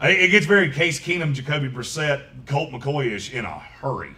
I- 0.00 0.10
It 0.10 0.28
gets 0.30 0.46
very 0.46 0.70
Case 0.70 0.98
Keenum, 1.00 1.32
Jacoby 1.34 1.68
Brissett, 1.68 2.22
Colt 2.46 2.70
McCoy-ish 2.70 3.32
in 3.32 3.44
a 3.44 3.58
hurry. 3.58 4.12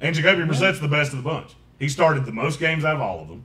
And 0.00 0.14
Jacoby 0.14 0.42
Brissett's 0.42 0.80
the 0.80 0.88
best 0.88 1.12
of 1.12 1.18
the 1.18 1.22
bunch. 1.24 1.52
He 1.78 1.88
started 1.88 2.26
the 2.26 2.32
most 2.32 2.58
games 2.60 2.84
out 2.84 2.96
of 2.96 3.00
all 3.02 3.20
of 3.22 3.28
them. 3.28 3.44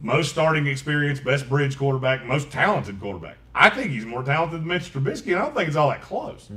Most 0.00 0.30
starting 0.30 0.66
experience, 0.66 1.20
best 1.20 1.48
bridge 1.48 1.78
quarterback, 1.78 2.24
most 2.26 2.50
talented 2.50 3.00
quarterback. 3.00 3.36
I 3.54 3.70
think 3.70 3.90
he's 3.90 4.04
more 4.04 4.22
talented 4.22 4.60
than 4.60 4.68
Mitch 4.68 4.92
Trubisky, 4.92 5.28
and 5.28 5.36
I 5.36 5.44
don't 5.44 5.54
think 5.54 5.68
it's 5.68 5.76
all 5.76 5.88
that 5.88 6.02
close. 6.02 6.50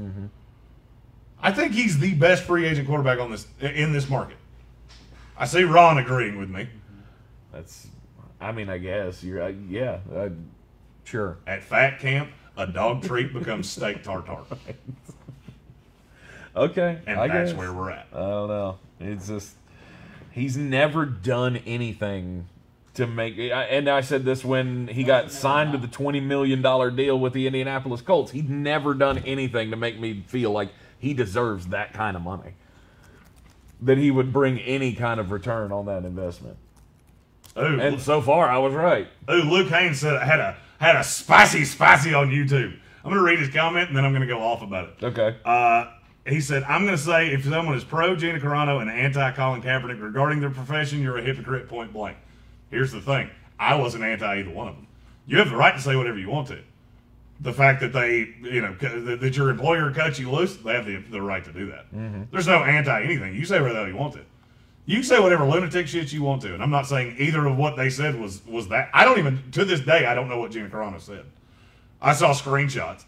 I 1.42 1.52
think 1.52 1.72
he's 1.74 2.00
the 2.00 2.14
best 2.16 2.44
free 2.44 2.66
agent 2.66 2.88
quarterback 2.88 3.20
on 3.20 3.32
this 3.32 3.48
in 3.62 3.94
this 3.94 4.10
market. 4.10 4.38
I 5.38 5.46
see 5.46 5.64
Ron 5.64 5.98
agreeing 6.00 6.40
with 6.40 6.50
me. 6.50 6.68
That's, 7.54 7.88
I 8.42 8.52
mean, 8.52 8.70
I 8.70 8.80
guess 8.80 9.24
you're, 9.24 9.42
uh, 9.44 9.54
yeah, 9.70 10.00
uh, 10.14 10.30
sure. 11.08 11.38
At 11.48 11.64
fat 11.64 12.00
camp, 12.00 12.30
a 12.58 12.68
dog 12.68 13.04
treat 13.04 13.34
becomes 13.34 13.70
steak 13.70 14.04
tartare, 14.04 14.40
Okay, 16.56 17.00
and 17.06 17.20
I 17.20 17.28
that's 17.28 17.52
guess. 17.52 17.58
where 17.60 17.72
we're 17.72 17.92
at. 17.92 18.08
I 18.14 18.18
don't 18.20 18.48
know. 18.48 18.78
It's 19.00 19.28
just 19.28 19.54
he's 20.32 20.58
never 20.58 21.06
done 21.06 21.58
anything 21.68 22.48
to 22.96 23.06
make. 23.06 23.38
And 23.38 23.88
I 23.88 24.02
said 24.02 24.26
this 24.26 24.44
when 24.44 24.88
he 24.88 25.04
got 25.04 25.32
signed 25.32 25.74
to 25.74 25.78
the 25.78 25.88
twenty 25.88 26.20
million 26.20 26.64
dollar 26.64 26.90
deal 26.90 27.20
with 27.20 27.34
the 27.34 27.46
Indianapolis 27.46 28.02
Colts. 28.02 28.32
He'd 28.32 28.50
never 28.50 28.96
done 28.96 29.20
anything 29.20 29.70
to 29.70 29.78
make 29.78 30.00
me 30.00 30.24
feel 30.26 30.50
like 30.52 30.70
he 30.98 31.14
deserves 31.14 31.68
that 31.68 31.94
kind 31.94 32.18
of 32.18 32.24
money. 32.24 32.54
That 33.84 34.00
he 34.00 34.10
would 34.10 34.34
bring 34.34 34.58
any 34.60 34.94
kind 34.94 35.20
of 35.20 35.30
return 35.30 35.72
on 35.72 35.86
that 35.86 36.06
investment. 36.06 36.58
Ooh, 37.56 37.80
And 37.80 38.02
so 38.02 38.20
far, 38.20 38.50
I 38.50 38.58
was 38.58 38.74
right. 38.74 39.08
ooh, 39.30 39.44
Luke 39.44 39.70
Haynes 39.70 40.00
said 40.00 40.16
I 40.16 40.26
had 40.26 40.40
a 40.40 40.58
had 40.80 40.96
a 40.96 41.04
spicy 41.04 41.66
spicy 41.66 42.14
on 42.14 42.30
YouTube. 42.30 42.78
I'm 43.04 43.12
gonna 43.12 43.24
read 43.24 43.40
his 43.40 43.50
comment 43.50 43.88
and 43.88 43.98
then 43.98 44.06
I'm 44.06 44.14
gonna 44.14 44.28
go 44.28 44.42
off 44.42 44.62
about 44.62 44.90
it. 44.90 45.04
Okay. 45.04 45.38
Uh, 45.46 45.92
he 46.28 46.42
said, 46.42 46.64
I'm 46.64 46.84
going 46.84 46.98
to 46.98 47.02
say 47.02 47.30
if 47.32 47.46
someone 47.46 47.76
is 47.76 47.84
pro 47.84 48.16
Gina 48.16 48.40
Carano 48.40 48.82
and 48.82 48.90
anti 48.92 49.32
Colin 49.32 49.62
Kaepernick 49.62 50.02
regarding 50.02 50.40
their 50.42 50.50
profession, 50.50 51.02
you're 51.02 51.18
a 51.18 51.22
hypocrite 51.22 51.70
point 51.70 51.94
blank. 51.94 52.18
Here's 52.70 52.92
the 52.92 53.02
thing 53.02 53.30
I 53.60 53.76
wasn't 53.76 54.04
anti 54.04 54.40
either 54.40 54.50
one 54.50 54.68
of 54.68 54.76
them. 54.76 54.88
You 55.26 55.38
have 55.40 55.50
the 55.50 55.56
right 55.56 55.74
to 55.74 55.82
say 55.82 55.96
whatever 55.96 56.18
you 56.18 56.30
want 56.30 56.48
to. 56.50 56.60
The 57.40 57.54
fact 57.54 57.82
that 57.82 57.94
they, 57.94 58.34
you 58.42 58.62
know, 58.62 58.76
that 58.82 59.20
that 59.22 59.38
your 59.38 59.50
employer 59.50 59.92
cuts 59.92 60.20
you 60.20 60.32
loose, 60.32 60.58
they 60.58 60.74
have 60.74 60.86
the, 60.86 60.98
the 60.98 61.22
right 61.22 61.44
to 61.46 61.54
do 61.54 61.68
that. 61.72 61.86
There's 62.32 62.48
no 62.48 62.64
anti 62.64 63.02
anything. 63.04 63.36
You 63.36 63.46
say 63.46 63.62
whatever 63.62 63.88
you 63.88 63.96
want 63.96 64.14
to. 64.16 64.22
You 64.88 64.96
can 64.96 65.04
say 65.04 65.20
whatever 65.20 65.46
lunatic 65.46 65.88
shit 65.88 66.12
you 66.12 66.24
want 66.24 66.42
to, 66.42 66.54
and 66.56 66.64
I'm 66.64 66.72
not 66.72 66.88
saying 66.88 67.18
either 67.20 67.46
of 67.46 67.56
what 67.58 67.76
they 67.76 67.92
said 67.92 68.20
was 68.20 68.44
was 68.48 68.70
that. 68.70 68.90
I 68.94 69.06
don't 69.06 69.20
even 69.20 69.52
to 69.52 69.66
this 69.66 69.82
day 69.82 70.08
I 70.08 70.16
don't 70.16 70.28
know 70.30 70.40
what 70.40 70.50
Gina 70.52 70.70
Carano 70.70 71.00
said. 71.00 71.26
I 72.02 72.14
saw 72.14 72.32
screenshots 72.32 73.04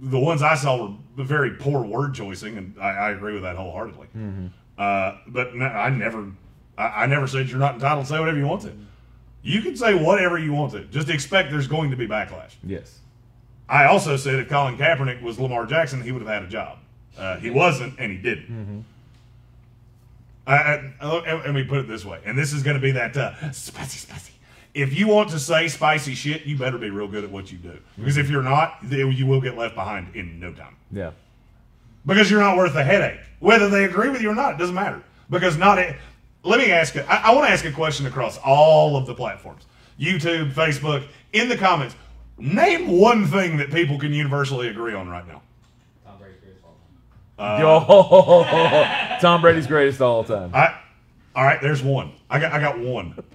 the 0.00 0.18
ones 0.18 0.42
I 0.42 0.54
saw 0.54 0.94
were 1.16 1.24
very 1.24 1.52
poor 1.52 1.84
word 1.84 2.14
choicing, 2.14 2.56
and 2.58 2.74
I, 2.80 2.90
I 2.90 3.10
agree 3.10 3.34
with 3.34 3.42
that 3.42 3.56
wholeheartedly. 3.56 4.08
Uh, 4.78 5.18
but 5.26 5.54
no, 5.54 5.64
I 5.66 5.88
never, 5.90 6.28
I, 6.76 6.84
I 6.84 7.06
never 7.06 7.26
said 7.26 7.48
you're 7.48 7.58
not 7.58 7.74
entitled 7.74 8.06
to 8.06 8.12
say 8.12 8.18
whatever 8.18 8.38
you 8.38 8.46
want 8.46 8.62
to. 8.62 8.72
You 9.42 9.62
can 9.62 9.76
say 9.76 9.94
whatever 9.94 10.38
you 10.38 10.52
want 10.52 10.72
to. 10.72 10.84
Just 10.84 11.08
expect 11.08 11.50
there's 11.50 11.68
going 11.68 11.90
to 11.90 11.96
be 11.96 12.06
backlash. 12.06 12.54
Yes. 12.62 12.98
I 13.68 13.86
also 13.86 14.16
said 14.16 14.34
if 14.36 14.48
Colin 14.48 14.76
Kaepernick 14.76 15.22
was 15.22 15.38
Lamar 15.38 15.66
Jackson, 15.66 16.02
he 16.02 16.12
would 16.12 16.22
have 16.22 16.30
had 16.30 16.42
a 16.42 16.48
job. 16.48 16.78
Uh, 17.16 17.36
he 17.38 17.50
wasn't, 17.50 17.98
and 17.98 18.12
he 18.12 18.18
didn't. 18.18 18.44
I, 18.48 18.84
I, 20.46 20.92
I- 21.00 21.42
let 21.44 21.54
me 21.54 21.64
put 21.64 21.78
it 21.78 21.88
this 21.88 22.04
way, 22.04 22.20
and 22.24 22.38
this 22.38 22.52
is 22.52 22.62
going 22.62 22.76
to 22.76 22.80
be 22.80 22.92
that 22.92 23.16
uh, 23.16 23.52
spicy, 23.52 23.98
spicy. 23.98 24.32
If 24.74 24.92
you 24.92 25.08
want 25.08 25.30
to 25.30 25.38
say 25.38 25.68
spicy 25.68 26.14
shit, 26.14 26.44
you 26.44 26.56
better 26.58 26.76
be 26.78 26.90
real 26.90 27.08
good 27.08 27.24
at 27.24 27.30
what 27.30 27.50
you 27.50 27.56
do. 27.58 27.78
Because 27.96 28.18
if 28.18 28.28
you're 28.28 28.42
not, 28.42 28.78
you 28.90 29.26
will 29.26 29.40
get 29.40 29.56
left 29.56 29.74
behind 29.74 30.14
in 30.14 30.38
no 30.38 30.52
time. 30.52 30.76
Yeah. 30.92 31.12
Because 32.04 32.30
you're 32.30 32.40
not 32.40 32.56
worth 32.58 32.74
a 32.76 32.84
headache. 32.84 33.18
Whether 33.40 33.68
they 33.70 33.84
agree 33.84 34.10
with 34.10 34.20
you 34.20 34.30
or 34.30 34.34
not, 34.34 34.52
it 34.54 34.58
doesn't 34.58 34.74
matter. 34.74 35.02
Because 35.30 35.56
not 35.56 35.78
it. 35.78 35.96
Let 36.44 36.60
me 36.60 36.70
ask 36.70 36.94
I 36.96 37.34
want 37.34 37.46
to 37.46 37.52
ask 37.52 37.64
a 37.64 37.72
question 37.72 38.06
across 38.06 38.38
all 38.38 38.96
of 38.96 39.06
the 39.06 39.14
platforms: 39.14 39.64
YouTube, 39.98 40.52
Facebook. 40.52 41.04
In 41.32 41.48
the 41.48 41.56
comments, 41.56 41.96
name 42.38 42.86
one 42.86 43.26
thing 43.26 43.56
that 43.56 43.72
people 43.72 43.98
can 43.98 44.12
universally 44.12 44.68
agree 44.68 44.94
on 44.94 45.08
right 45.08 45.26
now. 45.26 45.42
Tom 46.06 46.18
Brady's 46.18 46.38
greatest 46.40 46.62
of 46.64 46.70
time. 47.38 47.60
Yo, 47.60 49.18
Tom 49.20 49.40
Brady's 49.40 49.66
greatest 49.66 49.96
of 49.98 50.02
all 50.02 50.24
time. 50.24 50.50
I. 50.54 50.78
All 51.34 51.44
right, 51.44 51.60
there's 51.60 51.82
one. 51.82 52.12
I 52.30 52.38
got. 52.38 52.52
I 52.52 52.60
got 52.60 52.78
one. 52.78 53.22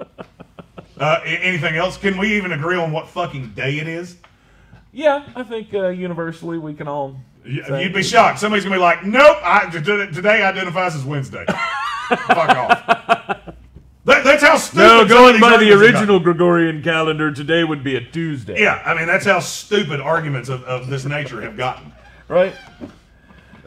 Uh, 1.00 1.20
anything 1.26 1.76
else? 1.76 1.98
Can 1.98 2.16
we 2.16 2.38
even 2.38 2.52
agree 2.52 2.76
on 2.76 2.92
what 2.92 3.08
fucking 3.08 3.54
day 3.56 3.80
it 3.80 3.88
is? 3.88 4.18
Yeah, 4.92 5.28
I 5.36 5.42
think 5.42 5.74
uh, 5.74 5.88
universally 5.88 6.60
we 6.60 6.76
can 6.76 6.88
all. 6.88 7.16
You'd 7.44 7.92
be 7.92 8.04
shocked. 8.04 8.38
Somebody's 8.38 8.64
gonna 8.64 8.76
be 8.76 8.82
like, 8.82 9.04
"Nope, 9.04 9.38
I, 9.42 9.68
t- 9.72 9.80
t- 9.80 10.12
today 10.14 10.44
identifies 10.44 10.94
as 10.96 11.04
Wednesday." 11.04 11.44
Fuck 12.08 12.50
off. 12.50 12.86
That, 14.06 14.24
that's 14.24 14.44
how 14.44 14.58
stupid. 14.58 14.84
No, 14.84 15.08
going 15.08 15.40
by 15.40 15.58
the 15.58 15.72
original 15.72 16.20
Gregorian 16.20 16.84
calendar, 16.84 17.32
today 17.32 17.64
would 17.64 17.84
be 17.84 17.96
a 17.96 18.02
Tuesday. 18.02 18.62
Yeah, 18.62 18.84
I 18.86 18.94
mean 18.94 19.08
that's 19.08 19.26
how 19.26 19.40
stupid 19.40 20.02
arguments 20.02 20.50
of, 20.50 20.64
of 20.66 20.88
this 20.88 21.04
nature 21.06 21.42
have 21.42 21.58
gotten. 21.58 21.94
Right? 22.28 22.54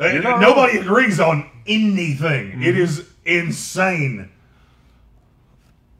Uh, 0.00 0.06
You're 0.06 0.22
not 0.22 0.40
Nobody 0.40 0.78
agrees 0.78 1.20
on 1.20 1.50
anything. 1.66 2.62
It 2.62 2.76
is 2.76 3.08
insane. 3.24 4.30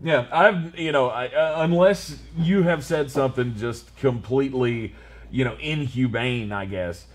Yeah, 0.03 0.27
I've 0.33 0.79
you 0.79 0.93
know, 0.93 1.09
I, 1.09 1.29
uh, 1.29 1.63
unless 1.63 2.19
you 2.37 2.63
have 2.63 2.85
said 2.85 3.11
something 3.11 3.55
just 3.57 3.97
completely, 3.97 4.95
you 5.31 5.45
know, 5.45 5.57
inhumane, 5.57 6.53
I 6.53 6.67
guess. 6.67 7.07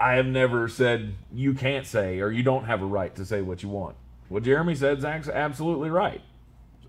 I 0.00 0.14
have 0.14 0.26
never 0.26 0.66
said 0.68 1.14
you 1.32 1.54
can't 1.54 1.86
say 1.86 2.20
or 2.20 2.30
you 2.30 2.42
don't 2.42 2.64
have 2.64 2.82
a 2.82 2.86
right 2.86 3.14
to 3.14 3.24
say 3.24 3.40
what 3.42 3.62
you 3.62 3.68
want. 3.68 3.94
What 4.28 4.42
Jeremy 4.42 4.74
said 4.74 4.98
is 4.98 5.04
ax- 5.04 5.28
absolutely 5.28 5.90
right. 5.90 6.20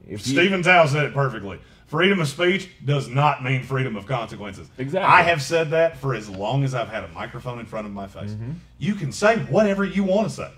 If 0.08 0.26
you- 0.28 0.34
Stephen 0.34 0.64
Tao 0.64 0.86
said 0.88 1.06
it 1.06 1.14
perfectly. 1.14 1.60
Freedom 1.96 2.20
of 2.20 2.28
speech 2.28 2.70
does 2.84 3.08
not 3.08 3.42
mean 3.42 3.64
freedom 3.64 3.96
of 3.96 4.06
consequences. 4.06 4.68
Exactly. 4.78 5.10
I 5.10 5.22
have 5.22 5.42
said 5.42 5.70
that 5.70 5.96
for 5.96 6.14
as 6.14 6.28
long 6.28 6.66
as 6.66 6.76
I've 6.76 6.90
had 6.90 7.06
a 7.06 7.08
microphone 7.08 7.58
in 7.58 7.66
front 7.66 7.88
of 7.88 7.94
my 7.94 8.06
face. 8.06 8.32
Mm-hmm. 8.32 8.52
You 8.80 8.96
can 8.96 9.14
say 9.14 9.38
whatever 9.38 9.86
you 9.86 10.04
want 10.04 10.28
to 10.28 10.36
say. 10.36 10.52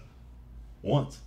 Once. 0.82 1.20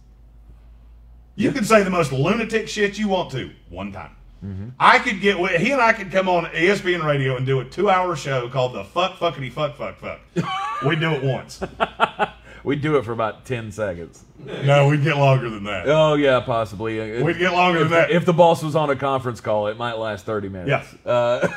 You 1.37 1.53
can 1.53 1.63
say 1.63 1.85
the 1.85 1.91
most 1.91 2.11
lunatic 2.11 2.69
shit 2.69 2.99
you 2.99 3.07
want 3.07 3.31
to 3.31 3.53
one 3.69 3.93
time. 3.93 4.17
Mm-hmm. 4.45 4.71
I 4.81 4.99
could 4.99 5.21
get 5.21 5.37
he 5.61 5.71
and 5.71 5.81
I 5.81 5.93
could 5.93 6.11
come 6.11 6.29
on 6.29 6.47
ESPN 6.47 7.05
radio 7.05 7.37
and 7.37 7.47
do 7.47 7.61
a 7.61 7.65
two 7.65 7.89
hour 7.89 8.17
show 8.17 8.49
called 8.49 8.75
the 8.75 8.83
Fuck 8.83 9.13
Fuckity 9.13 9.53
Fuck 9.53 9.77
Fuck 9.77 9.99
Fuck. 9.99 10.19
We'd 10.85 10.99
do 10.99 11.13
it 11.13 11.23
once. 11.23 11.63
we 12.65 12.77
do 12.77 12.97
it 12.97 13.05
for 13.05 13.13
about 13.13 13.45
ten 13.45 13.71
seconds. 13.73 14.25
No, 14.39 14.89
we'd 14.89 15.03
get 15.05 15.17
longer 15.17 15.51
than 15.51 15.65
that. 15.65 15.89
Oh 15.89 16.15
yeah, 16.15 16.41
possibly. 16.41 17.19
Uh, 17.19 17.25
We'd 17.25 17.39
get 17.39 17.53
longer 17.53 17.81
than 17.81 17.91
that. 17.91 18.11
if 18.11 18.25
the 18.25 18.33
boss 18.33 18.63
was 18.63 18.75
on 18.75 18.89
a 18.91 18.97
conference 18.97 19.41
call, 19.41 19.67
it 19.67 19.77
might 19.77 19.95
last 19.99 20.25
30 20.25 20.49
minutes. 20.49 20.95
Yeah. 21.05 21.11
Uh, 21.11 21.49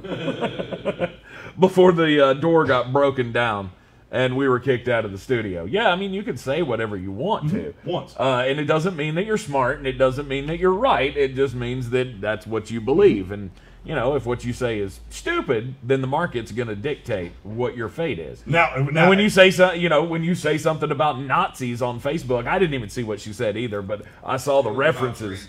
before 1.58 1.92
the 1.92 2.26
uh, 2.26 2.32
door 2.34 2.64
got 2.64 2.92
broken 2.92 3.30
down 3.32 3.70
and 4.10 4.36
we 4.36 4.48
were 4.48 4.60
kicked 4.60 4.88
out 4.88 5.04
of 5.04 5.12
the 5.12 5.18
studio. 5.18 5.64
Yeah, 5.64 5.90
I 5.90 5.96
mean, 5.96 6.12
you 6.14 6.22
can 6.22 6.36
say 6.36 6.62
whatever 6.62 6.96
you 6.96 7.10
want 7.12 7.50
to. 7.50 7.74
Once. 7.84 8.14
Uh, 8.18 8.44
and 8.46 8.60
it 8.60 8.64
doesn't 8.64 8.96
mean 8.96 9.14
that 9.16 9.26
you're 9.26 9.38
smart 9.38 9.78
and 9.78 9.86
it 9.86 9.98
doesn't 9.98 10.28
mean 10.28 10.46
that 10.46 10.58
you're 10.58 10.72
right. 10.72 11.16
It 11.16 11.34
just 11.34 11.54
means 11.54 11.90
that 11.90 12.20
that's 12.20 12.46
what 12.46 12.70
you 12.70 12.80
believe. 12.80 13.30
And, 13.32 13.50
you 13.84 13.94
know, 13.94 14.16
if 14.16 14.24
what 14.26 14.44
you 14.44 14.52
say 14.52 14.78
is 14.78 15.00
stupid, 15.10 15.74
then 15.82 16.00
the 16.00 16.06
market's 16.06 16.52
going 16.52 16.68
to 16.68 16.76
dictate 16.76 17.32
what 17.42 17.76
your 17.76 17.88
fate 17.88 18.18
is. 18.18 18.42
Now, 18.46 18.74
now, 18.76 18.82
Now, 18.90 19.08
when 19.10 19.18
you 19.18 19.28
say 19.28 19.50
so, 19.50 19.72
you 19.72 19.88
know, 19.88 20.02
when 20.02 20.24
you 20.24 20.34
say 20.34 20.56
something 20.58 20.90
about 20.90 21.20
Nazis 21.20 21.82
on 21.82 22.00
Facebook, 22.00 22.46
I 22.46 22.58
didn't 22.58 22.74
even 22.74 22.88
see 22.88 23.02
what 23.02 23.20
she 23.20 23.32
said 23.32 23.56
either, 23.56 23.82
but 23.82 24.02
I 24.24 24.38
saw 24.38 24.62
the 24.62 24.70
references. 24.70 25.48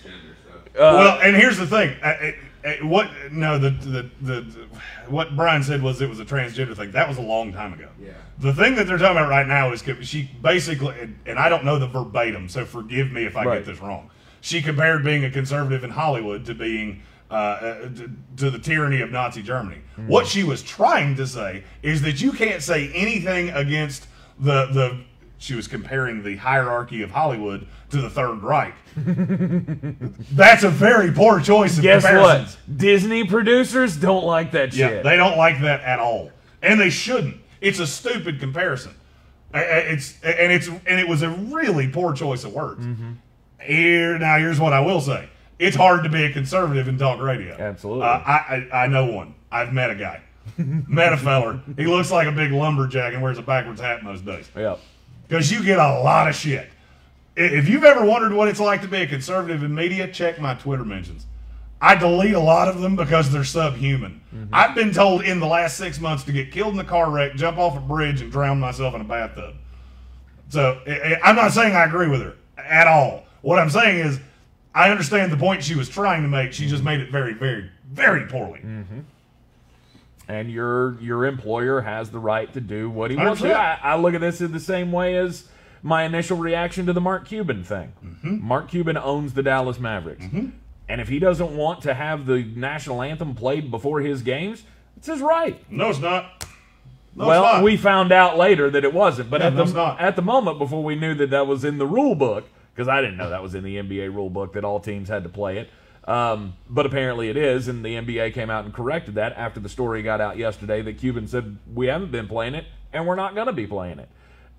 Uh, 0.76 0.80
well, 0.80 1.20
and 1.22 1.36
here's 1.36 1.58
the 1.58 1.68
thing. 1.68 1.96
I, 2.04 2.10
I, 2.10 2.36
I- 2.66 2.80
what? 2.84 3.10
No, 3.32 3.58
the, 3.60 3.70
the 3.70 4.10
the 4.22 4.42
the 4.42 4.68
what 5.08 5.36
Brian 5.36 5.64
said 5.64 5.82
was 5.84 6.02
it 6.02 6.10
was 6.10 6.20
a 6.20 6.26
transgender 6.26 6.76
thing. 6.76 6.92
That 6.92 7.08
was 7.08 7.18
a 7.18 7.22
long 7.22 7.54
time 7.54 7.74
ago. 7.74 7.88
Yeah. 8.02 8.10
The 8.40 8.52
thing 8.54 8.74
that 8.76 8.88
they're 8.88 8.98
talking 8.98 9.16
about 9.18 9.30
right 9.30 9.48
now 9.48 9.72
is 9.72 9.84
she 10.02 10.30
basically, 10.42 11.00
and- 11.00 11.18
and 11.28 11.38
I 11.40 11.48
don't 11.48 11.64
know 11.64 11.78
the 11.80 11.88
verbatim, 11.88 12.50
so 12.50 12.66
forgive 12.66 13.12
me 13.12 13.24
if 13.24 13.38
I 13.38 13.46
Right. 13.46 13.58
get 13.60 13.66
this 13.72 13.80
wrong. 13.82 14.10
She 14.42 14.62
compared 14.62 15.04
being 15.06 15.24
a 15.24 15.30
conservative 15.32 15.84
in 15.84 15.92
Hollywood 15.92 16.44
to 16.48 16.54
being 16.56 17.04
uh, 17.32 17.34
uh, 17.34 17.90
to, 18.38 18.50
the 18.52 18.60
tyranny 18.60 19.02
of 19.02 19.12
Nazi 19.12 19.42
Germany. 19.42 19.82
What 20.08 20.28
she 20.28 20.44
was 20.44 20.62
trying 20.62 21.16
to 21.16 21.26
say 21.26 21.64
is 21.82 22.02
that 22.04 22.22
you 22.22 22.32
can't 22.34 22.62
say 22.62 22.92
anything 22.94 23.50
against 23.50 24.08
the 24.40 24.66
the. 24.68 25.02
She 25.38 25.54
was 25.54 25.68
comparing 25.68 26.24
the 26.24 26.38
hierarchy 26.38 27.02
of 27.04 27.12
Hollywood 27.12 27.68
to 27.90 28.02
the 28.02 28.10
Third 28.10 28.42
Reich. 28.42 28.74
That's 28.96 30.64
a 30.64 30.70
very 30.70 31.12
poor 31.12 31.40
choice 31.42 31.78
of 31.78 31.84
Guess 31.84 32.04
what? 32.04 32.58
Disney 32.78 33.26
producers 33.26 33.98
don't 33.98 34.24
like 34.26 34.52
that 34.52 34.74
Yeah, 34.74 34.88
shit. 34.88 35.04
they 35.04 35.18
don't 35.18 35.38
like 35.38 35.62
that 35.62 35.82
at 35.82 36.00
all, 36.00 36.32
and 36.62 36.80
they 36.80 36.90
shouldn't. 36.90 37.38
It's 37.62 37.80
a 37.80 37.88
stupid 37.88 38.40
comparison. 38.40 38.94
It's 39.54 40.22
and 40.24 40.52
it's 40.52 40.68
and 40.68 41.00
it 41.00 41.08
was 41.08 41.22
a 41.22 41.30
really 41.30 41.88
poor 41.90 42.14
choice 42.14 42.44
of 42.44 42.54
words. 42.54 42.86
Mm-hmm. 42.86 43.12
Here 43.62 44.18
now, 44.18 44.38
here's 44.38 44.60
what 44.60 44.74
I 44.74 44.80
will 44.82 45.02
say: 45.02 45.30
it's 45.60 45.76
hard 45.76 46.04
to 46.04 46.10
be 46.10 46.24
a 46.24 46.32
conservative 46.32 46.88
in 46.88 46.98
talk 46.98 47.22
radio. 47.22 47.56
Absolutely. 47.58 48.04
Uh, 48.04 48.08
I, 48.08 48.68
I 48.72 48.84
I 48.84 48.88
know 48.88 49.06
one. 49.06 49.36
I've 49.52 49.74
met 49.74 49.90
a 49.90 49.96
guy. 49.96 50.22
met 50.58 51.14
a 51.14 51.18
feller. 51.18 51.60
He 51.76 51.86
looks 51.86 52.12
like 52.12 52.28
a 52.28 52.32
big 52.32 52.52
lumberjack 52.52 53.14
and 53.14 53.22
wears 53.24 53.38
a 53.38 53.42
backwards 53.42 53.82
hat 53.82 54.04
most 54.04 54.26
days. 54.26 54.50
yeah. 54.56 54.76
Because 55.28 55.52
you 55.52 55.64
get 55.64 55.80
a 55.80 56.00
lot 56.02 56.28
of 56.28 56.36
shit. 56.36 56.70
If 57.36 57.68
you've 57.68 57.84
ever 57.84 58.06
wondered 58.06 58.32
what 58.32 58.48
it's 58.48 58.60
like 58.60 58.82
to 58.84 58.88
be 58.88 58.98
a 58.98 59.08
conservative 59.08 59.64
in 59.64 59.74
media, 59.74 60.08
check 60.08 60.40
my 60.40 60.54
Twitter 60.54 60.86
mentions. 60.86 61.26
I 61.82 61.96
delete 61.96 62.36
a 62.36 62.40
lot 62.40 62.68
of 62.68 62.80
them 62.80 62.96
because 62.96 63.32
they're 63.32 63.44
subhuman. 63.44 64.22
Mm-hmm. 64.34 64.54
I've 64.54 64.76
been 64.76 64.94
told 64.94 65.24
in 65.24 65.40
the 65.40 65.48
last 65.48 65.78
six 65.78 66.00
months 66.00 66.24
to 66.26 66.32
get 66.32 66.52
killed 66.52 66.74
in 66.76 66.80
a 66.80 66.84
car 66.86 67.10
wreck, 67.10 67.36
jump 67.36 67.58
off 67.58 67.76
a 67.76 67.80
bridge, 67.82 68.22
and 68.22 68.32
drown 68.32 68.60
myself 68.60 68.94
in 68.94 69.02
a 69.02 69.04
bathtub. 69.04 69.56
So 70.50 70.80
I'm 71.24 71.36
not 71.36 71.52
saying 71.52 71.76
I 71.76 71.86
agree 71.86 72.08
with 72.08 72.22
her 72.22 72.36
at 72.58 72.88
all. 72.88 73.26
What 73.42 73.60
I'm 73.60 73.70
saying 73.70 74.00
is 74.00 74.20
I 74.76 74.92
understand 74.92 75.32
the 75.32 75.38
point 75.38 75.64
she 75.64 75.74
was 75.76 75.88
trying 75.90 76.22
to 76.24 76.28
make. 76.28 76.52
She 76.54 76.68
just 76.68 76.84
made 76.84 77.00
it 77.00 77.10
very, 77.10 77.34
very, 77.34 77.70
very 77.92 78.28
poorly. 78.28 78.60
Mm-hmm. 78.60 79.00
and 80.28 80.52
your 80.52 81.00
your 81.00 81.26
employer 81.26 81.82
has 81.82 82.12
the 82.12 82.20
right 82.20 82.52
to 82.54 82.62
do 82.62 82.90
what 82.90 83.10
he 83.12 83.18
wants 83.18 83.42
to. 83.42 83.54
I, 83.54 83.80
I 83.82 83.96
look 83.96 84.14
at 84.14 84.22
this 84.22 84.42
in 84.42 84.52
the 84.52 84.60
same 84.60 84.92
way 84.92 85.16
as 85.18 85.48
my 85.82 86.04
initial 86.04 86.38
reaction 86.38 86.86
to 86.88 86.94
the 86.94 87.02
Mark 87.02 87.26
Cuban 87.26 87.64
thing. 87.64 87.94
Mm-hmm. 88.04 88.46
Mark 88.48 88.70
Cuban 88.70 88.98
owns 88.98 89.34
the 89.34 89.44
Dallas 89.44 89.80
Mavericks, 89.80 90.26
and 90.90 91.00
if 91.02 91.08
he 91.08 91.20
doesn't 91.20 91.56
want 91.56 91.82
to 91.84 91.94
have 91.94 92.26
the 92.26 92.44
national 92.44 93.02
anthem 93.02 93.34
played 93.36 93.72
before 93.72 94.02
his 94.02 94.22
games, 94.24 94.64
it's 94.98 95.08
his 95.08 95.22
right. 95.22 95.64
No, 95.72 95.90
it's 95.90 96.00
not. 96.00 96.46
No, 97.16 97.28
well, 97.28 97.44
it's 97.46 97.54
not. 97.54 97.64
we 97.64 97.78
found 97.78 98.12
out 98.12 98.38
later 98.38 98.70
that 98.72 98.84
it 98.84 98.94
wasn't, 98.94 99.30
but 99.30 99.40
Yeah, 99.40 99.48
at 99.48 99.56
the 99.56 99.96
at 100.00 100.16
the 100.18 100.22
moment 100.22 100.60
before 100.60 100.84
we 100.84 100.96
knew 100.96 101.14
that 101.14 101.30
that 101.30 101.48
was 101.48 101.64
in 101.64 101.78
the 101.78 101.86
rule 101.88 102.16
book, 102.16 102.50
because 102.76 102.90
I 102.90 103.00
didn't 103.00 103.16
know 103.16 103.30
that 103.30 103.42
was 103.42 103.56
in 103.56 103.64
the 103.64 103.78
NBA 103.78 104.14
rule 104.14 104.30
book 104.30 104.54
that 104.54 104.66
all 104.66 104.82
teams 104.82 105.08
had 105.08 105.24
to 105.24 105.30
play 105.30 105.60
it. 105.60 105.70
Um, 106.08 106.56
but 106.70 106.86
apparently 106.86 107.30
it 107.30 107.38
is, 107.38 107.68
and 107.68 107.84
the 107.84 107.96
NBA 107.96 108.34
came 108.34 108.50
out 108.50 108.66
and 108.66 108.74
corrected 108.74 109.16
that 109.16 109.34
after 109.38 109.60
the 109.60 109.70
story 109.70 110.04
got 110.04 110.22
out 110.22 110.38
yesterday 110.38 110.82
that 110.82 111.00
Cuban 111.00 111.28
said 111.28 111.58
we 111.74 111.88
haven't 111.88 112.12
been 112.12 112.28
playing 112.28 112.54
it 112.54 112.66
and 112.94 113.08
we're 113.08 113.16
not 113.16 113.34
going 113.34 113.48
to 113.48 113.54
be 113.54 113.66
playing 113.66 114.00
it, 114.00 114.10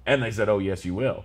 and 0.05 0.23
they 0.23 0.31
said, 0.31 0.49
oh 0.49 0.59
yes 0.59 0.85
you 0.85 0.95
will. 0.95 1.25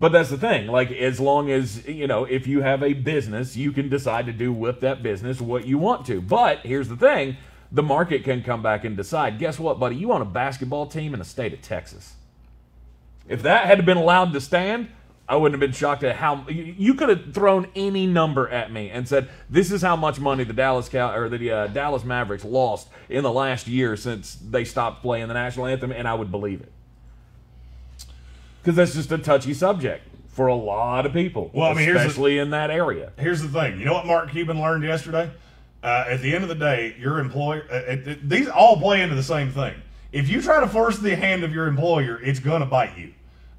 But 0.00 0.10
that's 0.10 0.28
the 0.28 0.38
thing. 0.38 0.66
Like, 0.66 0.90
as 0.90 1.20
long 1.20 1.50
as, 1.50 1.86
you 1.86 2.06
know, 2.06 2.24
if 2.24 2.46
you 2.46 2.62
have 2.62 2.82
a 2.82 2.94
business, 2.94 3.56
you 3.56 3.70
can 3.70 3.88
decide 3.88 4.26
to 4.26 4.32
do 4.32 4.52
with 4.52 4.80
that 4.80 5.02
business 5.02 5.40
what 5.40 5.66
you 5.66 5.78
want 5.78 6.04
to. 6.06 6.20
But 6.20 6.58
here's 6.60 6.88
the 6.88 6.96
thing 6.96 7.36
the 7.70 7.82
market 7.82 8.24
can 8.24 8.42
come 8.42 8.62
back 8.62 8.84
and 8.84 8.96
decide 8.96 9.38
guess 9.38 9.58
what, 9.58 9.78
buddy? 9.78 9.96
You 9.96 10.08
want 10.08 10.22
a 10.22 10.26
basketball 10.26 10.86
team 10.86 11.12
in 11.12 11.20
the 11.20 11.24
state 11.24 11.52
of 11.52 11.62
Texas. 11.62 12.14
If 13.28 13.42
that 13.42 13.66
had 13.66 13.86
been 13.86 13.96
allowed 13.96 14.32
to 14.32 14.40
stand, 14.40 14.88
I 15.26 15.36
wouldn't 15.36 15.54
have 15.60 15.66
been 15.66 15.76
shocked 15.76 16.04
at 16.04 16.16
how 16.16 16.46
you, 16.48 16.92
could 16.94 17.08
have 17.08 17.32
thrown 17.32 17.66
any 17.74 18.06
number 18.06 18.46
at 18.48 18.70
me 18.70 18.90
and 18.90 19.08
said 19.08 19.28
this 19.48 19.72
is 19.72 19.80
how 19.80 19.96
much 19.96 20.20
money 20.20 20.44
the 20.44 20.52
Dallas 20.52 20.88
Cow 20.88 21.14
or 21.14 21.30
the 21.30 21.50
uh, 21.50 21.66
Dallas 21.68 22.04
Mavericks 22.04 22.44
lost 22.44 22.88
in 23.08 23.22
the 23.22 23.32
last 23.32 23.66
year 23.66 23.96
since 23.96 24.34
they 24.34 24.64
stopped 24.64 25.00
playing 25.00 25.28
the 25.28 25.34
national 25.34 25.64
anthem, 25.66 25.92
and 25.92 26.06
I 26.06 26.12
would 26.14 26.30
believe 26.30 26.60
it 26.60 26.70
because 28.62 28.76
that's 28.76 28.94
just 28.94 29.12
a 29.12 29.18
touchy 29.18 29.52
subject 29.54 30.06
for 30.28 30.46
a 30.46 30.54
lot 30.54 31.06
of 31.06 31.12
people, 31.12 31.50
Well, 31.52 31.70
I 31.70 31.74
mean, 31.74 31.84
here's 31.84 31.94
the- 32.02 32.06
especially 32.08 32.38
in 32.38 32.50
that 32.50 32.70
area. 32.70 33.12
Here's 33.18 33.40
the 33.40 33.48
thing. 33.48 33.78
You 33.78 33.84
know 33.84 33.92
what 33.92 34.06
Mark 34.06 34.30
Cuban 34.30 34.60
learned 34.60 34.82
yesterday? 34.84 35.30
Uh, 35.82 36.04
at 36.08 36.22
the 36.22 36.34
end 36.34 36.42
of 36.42 36.48
the 36.48 36.54
day, 36.54 36.96
your 36.98 37.18
employer, 37.18 37.64
uh, 37.70 37.76
it, 37.76 38.08
it- 38.08 38.28
these 38.28 38.48
all 38.48 38.78
play 38.78 39.00
into 39.02 39.14
the 39.14 39.22
same 39.22 39.50
thing. 39.50 39.74
If 40.12 40.28
you 40.28 40.40
try 40.42 40.60
to 40.60 40.66
force 40.66 40.98
the 40.98 41.14
hand 41.14 41.44
of 41.44 41.52
your 41.52 41.66
employer, 41.66 42.20
it's 42.22 42.40
going 42.40 42.60
to 42.60 42.66
bite 42.66 42.96
you. 42.96 43.12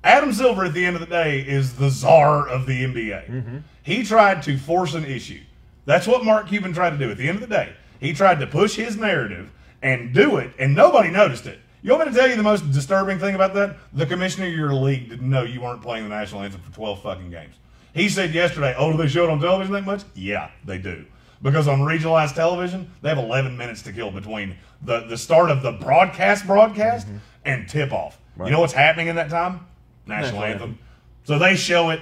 Adam 0.05 0.31
Silver, 0.31 0.65
at 0.65 0.73
the 0.73 0.85
end 0.85 0.95
of 0.95 0.99
the 0.99 1.07
day, 1.07 1.39
is 1.39 1.77
the 1.77 1.89
czar 1.89 2.47
of 2.47 2.67
the 2.67 2.85
NBA. 2.85 3.27
Mm-hmm. 3.27 3.57
He 3.81 4.03
tried 4.03 4.43
to 4.43 4.55
force 4.55 4.93
an 4.93 5.03
issue. 5.03 5.41
That's 5.85 6.05
what 6.05 6.23
Mark 6.23 6.47
Cuban 6.47 6.73
tried 6.73 6.91
to 6.91 6.97
do. 6.97 7.09
At 7.09 7.17
the 7.17 7.27
end 7.27 7.41
of 7.41 7.49
the 7.49 7.55
day, 7.55 7.73
he 7.99 8.13
tried 8.13 8.39
to 8.39 8.45
push 8.45 8.75
his 8.75 8.97
narrative 8.97 9.51
and 9.81 10.13
do 10.13 10.37
it, 10.37 10.51
and 10.59 10.75
nobody 10.75 11.09
noticed 11.09 11.47
it. 11.47 11.59
You 11.81 11.91
want 11.91 12.05
me 12.05 12.13
to 12.13 12.19
tell 12.19 12.29
you 12.29 12.35
the 12.35 12.43
most 12.43 12.71
disturbing 12.71 13.17
thing 13.17 13.33
about 13.33 13.55
that? 13.55 13.77
The 13.93 14.05
commissioner 14.05 14.45
of 14.45 14.53
your 14.53 14.73
league 14.75 15.09
didn't 15.09 15.29
know 15.29 15.41
you 15.41 15.61
weren't 15.61 15.81
playing 15.81 16.03
the 16.03 16.09
national 16.09 16.41
anthem 16.41 16.61
for 16.61 16.73
12 16.73 17.01
fucking 17.01 17.31
games. 17.31 17.55
He 17.93 18.07
said 18.07 18.33
yesterday, 18.33 18.75
oh, 18.77 18.91
do 18.91 18.97
they 18.99 19.07
show 19.07 19.23
it 19.23 19.31
on 19.31 19.39
television 19.39 19.73
that 19.73 19.85
much? 19.85 20.03
Yeah, 20.13 20.51
they 20.65 20.77
do. 20.77 21.05
Because 21.41 21.67
on 21.67 21.79
regionalized 21.79 22.35
television, 22.35 22.91
they 23.01 23.09
have 23.09 23.17
11 23.17 23.57
minutes 23.57 23.81
to 23.83 23.93
kill 23.93 24.11
between 24.11 24.55
the, 24.83 25.01
the 25.01 25.17
start 25.17 25.49
of 25.49 25.63
the 25.63 25.71
broadcast 25.71 26.45
broadcast 26.45 27.07
mm-hmm. 27.07 27.17
and 27.43 27.67
tip 27.67 27.91
off. 27.91 28.19
You 28.37 28.51
know 28.51 28.59
what's 28.59 28.73
happening 28.73 29.07
in 29.07 29.15
that 29.15 29.29
time? 29.29 29.65
National, 30.07 30.41
National 30.41 30.43
anthem. 30.43 30.79
So 31.23 31.39
they 31.39 31.55
show 31.55 31.89
it 31.89 32.01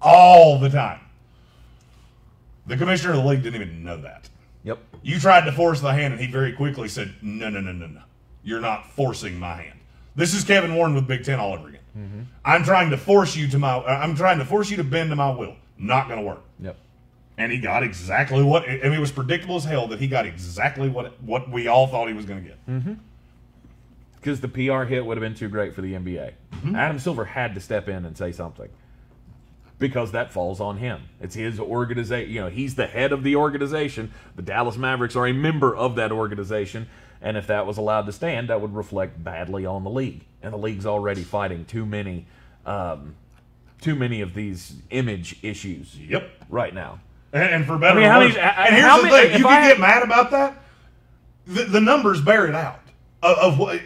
all 0.00 0.58
the 0.58 0.68
time. 0.70 1.00
The 2.66 2.76
commissioner 2.76 3.12
of 3.14 3.22
the 3.22 3.28
league 3.28 3.42
didn't 3.42 3.60
even 3.62 3.84
know 3.84 3.96
that. 3.98 4.28
Yep. 4.64 4.78
You 5.02 5.18
tried 5.20 5.44
to 5.44 5.52
force 5.52 5.80
the 5.80 5.92
hand, 5.92 6.14
and 6.14 6.20
he 6.20 6.26
very 6.30 6.52
quickly 6.52 6.88
said, 6.88 7.14
"No, 7.22 7.48
no, 7.48 7.60
no, 7.60 7.72
no, 7.72 7.86
no. 7.86 8.02
You're 8.42 8.60
not 8.60 8.90
forcing 8.92 9.38
my 9.38 9.54
hand." 9.54 9.78
This 10.16 10.34
is 10.34 10.42
Kevin 10.44 10.74
Warren 10.74 10.94
with 10.94 11.06
Big 11.06 11.24
Ten 11.24 11.38
all 11.38 11.52
over 11.54 11.68
again. 11.68 11.80
I'm 12.44 12.62
trying 12.64 12.90
to 12.90 12.96
force 12.98 13.36
you 13.36 13.48
to 13.48 13.58
my. 13.58 13.76
uh, 13.76 13.82
I'm 14.02 14.14
trying 14.16 14.38
to 14.38 14.44
force 14.44 14.70
you 14.70 14.76
to 14.78 14.84
bend 14.84 15.10
to 15.10 15.16
my 15.16 15.30
will. 15.30 15.56
Not 15.78 16.08
going 16.08 16.20
to 16.20 16.26
work. 16.26 16.42
Yep. 16.60 16.76
And 17.38 17.52
he 17.52 17.58
got 17.58 17.82
exactly 17.82 18.42
what. 18.42 18.64
I 18.68 18.78
mean, 18.82 18.92
it 18.94 18.98
was 19.00 19.12
predictable 19.12 19.56
as 19.56 19.64
hell 19.64 19.86
that 19.88 20.00
he 20.00 20.08
got 20.08 20.26
exactly 20.26 20.88
what 20.88 21.20
what 21.22 21.48
we 21.50 21.68
all 21.68 21.86
thought 21.86 22.08
he 22.08 22.14
was 22.14 22.24
going 22.26 22.42
to 22.42 22.48
get. 22.48 22.96
Because 24.26 24.40
the 24.40 24.48
PR 24.48 24.82
hit 24.82 25.06
would 25.06 25.16
have 25.16 25.22
been 25.22 25.36
too 25.36 25.48
great 25.48 25.72
for 25.72 25.82
the 25.82 25.92
NBA. 25.94 26.32
Adam 26.74 26.98
Silver 26.98 27.24
had 27.24 27.54
to 27.54 27.60
step 27.60 27.88
in 27.88 28.04
and 28.04 28.18
say 28.18 28.32
something. 28.32 28.68
Because 29.78 30.10
that 30.10 30.32
falls 30.32 30.58
on 30.60 30.78
him. 30.78 31.02
It's 31.20 31.36
his 31.36 31.60
organization. 31.60 32.32
You 32.32 32.40
know, 32.40 32.48
he's 32.48 32.74
the 32.74 32.88
head 32.88 33.12
of 33.12 33.22
the 33.22 33.36
organization. 33.36 34.10
The 34.34 34.42
Dallas 34.42 34.76
Mavericks 34.76 35.14
are 35.14 35.28
a 35.28 35.32
member 35.32 35.76
of 35.76 35.94
that 35.94 36.10
organization. 36.10 36.88
And 37.22 37.36
if 37.36 37.46
that 37.46 37.66
was 37.66 37.78
allowed 37.78 38.06
to 38.06 38.12
stand, 38.12 38.48
that 38.50 38.60
would 38.60 38.74
reflect 38.74 39.22
badly 39.22 39.64
on 39.64 39.84
the 39.84 39.90
league. 39.90 40.24
And 40.42 40.52
the 40.52 40.58
league's 40.58 40.86
already 40.86 41.22
fighting 41.22 41.64
too 41.64 41.86
many, 41.86 42.26
um, 42.66 43.14
too 43.80 43.94
many 43.94 44.22
of 44.22 44.34
these 44.34 44.74
image 44.90 45.38
issues 45.44 45.96
Yep. 45.96 46.28
right 46.48 46.74
now. 46.74 46.98
And, 47.32 47.44
and 47.44 47.64
for 47.64 47.78
better 47.78 48.00
I 48.00 48.02
mean, 48.02 48.06
or 48.06 48.10
how 48.10 48.20
worse. 48.22 48.34
many- 48.34 48.40
and 48.44 48.74
here's 48.74 48.96
the 48.96 49.02
many- 49.04 49.28
thing: 49.28 49.38
you 49.40 49.46
I 49.46 49.50
can 49.54 49.62
had- 49.62 49.68
get 49.68 49.80
mad 49.80 50.02
about 50.02 50.30
that. 50.32 50.64
The, 51.46 51.62
the 51.66 51.80
numbers 51.80 52.20
bear 52.20 52.48
it 52.48 52.56
out 52.56 52.80
of, 53.22 53.38
of 53.38 53.58
what. 53.60 53.80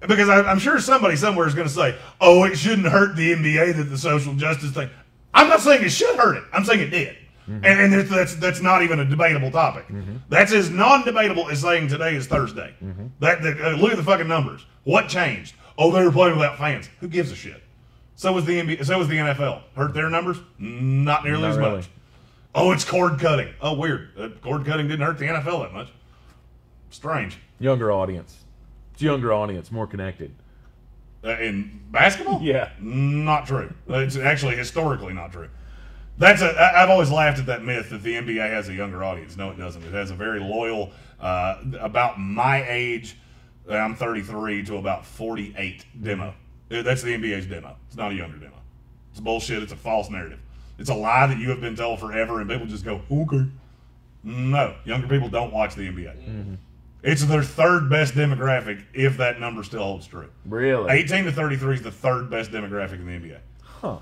Because 0.00 0.28
I, 0.28 0.42
I'm 0.42 0.58
sure 0.58 0.78
somebody 0.80 1.16
somewhere 1.16 1.46
is 1.46 1.54
going 1.54 1.66
to 1.68 1.72
say, 1.72 1.96
"Oh, 2.20 2.44
it 2.44 2.56
shouldn't 2.56 2.86
hurt 2.88 3.16
the 3.16 3.32
NBA 3.32 3.76
that 3.76 3.84
the 3.84 3.98
social 3.98 4.34
justice 4.34 4.72
thing." 4.72 4.90
I'm 5.32 5.48
not 5.48 5.60
saying 5.60 5.82
it 5.84 5.90
should 5.90 6.14
hurt 6.16 6.36
it. 6.36 6.44
I'm 6.52 6.64
saying 6.64 6.80
it 6.80 6.90
did, 6.90 7.16
and, 7.46 7.64
and 7.64 7.92
that's- 7.92 8.10
that's 8.10 8.34
that's 8.36 8.60
not 8.60 8.82
even 8.82 9.00
a 9.00 9.04
debatable 9.04 9.50
topic. 9.50 9.86
That's 10.28 10.52
as 10.52 10.70
non-debatable 10.70 11.48
as 11.48 11.60
saying 11.62 11.88
today 11.88 12.14
is 12.14 12.26
Thursday. 12.26 12.74
That, 13.20 13.42
that 13.42 13.60
uh, 13.60 13.70
look 13.76 13.90
at 13.92 13.96
the 13.96 14.02
fucking 14.04 14.28
numbers. 14.28 14.64
What 14.84 15.08
changed? 15.08 15.54
Oh, 15.78 15.90
they 15.90 16.04
were 16.04 16.12
playing 16.12 16.36
without 16.36 16.58
fans. 16.58 16.88
Who 17.00 17.08
gives 17.08 17.32
a 17.32 17.34
shit? 17.34 17.62
So 18.16 18.32
was 18.32 18.44
the 18.44 18.60
NBA. 18.60 18.84
So 18.84 18.96
was 18.98 19.08
the 19.08 19.16
NFL. 19.16 19.62
Hurt 19.74 19.92
their 19.94 20.08
numbers? 20.10 20.36
Not 20.58 21.24
nearly 21.24 21.42
Not 21.42 21.50
as 21.52 21.56
really. 21.56 21.76
much. 21.78 21.88
Oh, 22.54 22.70
it's 22.70 22.84
cord 22.84 23.18
cutting. 23.18 23.52
Oh, 23.60 23.74
weird. 23.74 24.10
Uh, 24.16 24.28
cord 24.40 24.64
cutting 24.64 24.86
didn't 24.86 25.04
hurt 25.04 25.18
the 25.18 25.24
NFL 25.24 25.62
that 25.64 25.72
much. 25.72 25.88
Strange. 26.90 27.38
Younger 27.58 27.90
audience. 27.90 28.43
It's 28.94 29.02
younger 29.02 29.32
audience, 29.32 29.70
more 29.70 29.86
connected. 29.86 30.34
Uh, 31.24 31.36
in 31.38 31.80
basketball? 31.90 32.40
Yeah. 32.42 32.70
Not 32.80 33.46
true. 33.46 33.72
It's 33.88 34.16
actually 34.16 34.56
historically 34.56 35.12
not 35.14 35.32
true. 35.32 35.48
That's 36.18 36.42
a. 36.42 36.46
I- 36.50 36.82
I've 36.82 36.90
always 36.90 37.10
laughed 37.10 37.38
at 37.40 37.46
that 37.46 37.64
myth 37.64 37.90
that 37.90 38.02
the 38.02 38.14
NBA 38.14 38.48
has 38.48 38.68
a 38.68 38.74
younger 38.74 39.02
audience. 39.02 39.36
No, 39.36 39.50
it 39.50 39.58
doesn't. 39.58 39.82
It 39.82 39.92
has 39.92 40.10
a 40.10 40.14
very 40.14 40.38
loyal, 40.38 40.92
uh, 41.20 41.56
about 41.80 42.20
my 42.20 42.64
age. 42.68 43.16
I'm 43.68 43.94
33 43.96 44.64
to 44.66 44.76
about 44.76 45.04
48 45.06 45.86
demo. 46.02 46.34
Uh, 46.70 46.82
That's 46.82 47.02
the 47.02 47.14
NBA's 47.16 47.46
demo. 47.46 47.74
It's 47.88 47.96
not 47.96 48.12
a 48.12 48.14
younger 48.14 48.36
demo. 48.36 48.56
It's 49.10 49.20
bullshit. 49.20 49.62
It's 49.62 49.72
a 49.72 49.76
false 49.76 50.10
narrative. 50.10 50.38
It's 50.78 50.90
a 50.90 50.94
lie 50.94 51.26
that 51.26 51.38
you 51.38 51.48
have 51.50 51.60
been 51.60 51.74
told 51.76 51.98
forever, 52.00 52.40
and 52.40 52.50
people 52.50 52.66
just 52.66 52.84
go, 52.84 53.00
okay. 53.10 53.46
No, 54.22 54.74
younger 54.84 55.06
people 55.08 55.28
don't 55.28 55.52
watch 55.52 55.74
the 55.74 55.82
NBA. 55.88 56.58
It's 57.04 57.22
their 57.24 57.42
third 57.42 57.90
best 57.90 58.14
demographic 58.14 58.82
if 58.94 59.18
that 59.18 59.38
number 59.38 59.62
still 59.62 59.82
holds 59.82 60.06
true. 60.06 60.30
Really? 60.46 60.90
18 60.90 61.24
to 61.26 61.32
33 61.32 61.74
is 61.76 61.82
the 61.82 61.90
third 61.90 62.30
best 62.30 62.50
demographic 62.50 62.94
in 62.94 63.06
the 63.06 63.12
NBA. 63.12 63.38
Huh. 63.62 63.98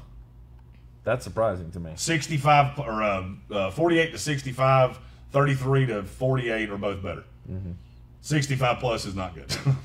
That's 1.02 1.24
surprising 1.24 1.72
to 1.72 1.80
me. 1.80 1.92
65 1.96 2.78
or 2.78 3.02
uh, 3.02 3.24
uh, 3.50 3.70
48 3.72 4.12
to 4.12 4.18
65, 4.18 4.98
33 5.32 5.86
to 5.86 6.02
48 6.04 6.70
are 6.70 6.78
both 6.78 7.02
better. 7.02 7.24
65 8.20 8.78
plus 8.78 9.04
is 9.04 9.16
not 9.16 9.34
good. 9.34 9.52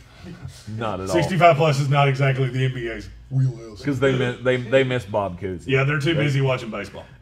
Not 0.77 0.99
at 0.99 1.09
all. 1.09 1.15
65 1.15 1.55
plus 1.55 1.79
is 1.79 1.87
not 1.89 2.09
exactly 2.09 2.49
the 2.49 2.69
NBA's 2.69 3.07
wheelhouse. 3.31 3.77
Because 3.79 3.99
they 3.99 4.17
miss, 4.17 4.37
they 4.43 4.57
they 4.57 4.83
miss 4.83 5.05
Bob 5.05 5.39
Cousy. 5.39 5.67
Yeah, 5.67 5.85
they're 5.85 5.99
too 5.99 6.15
busy 6.15 6.41
watching 6.41 6.69
baseball. 6.69 7.05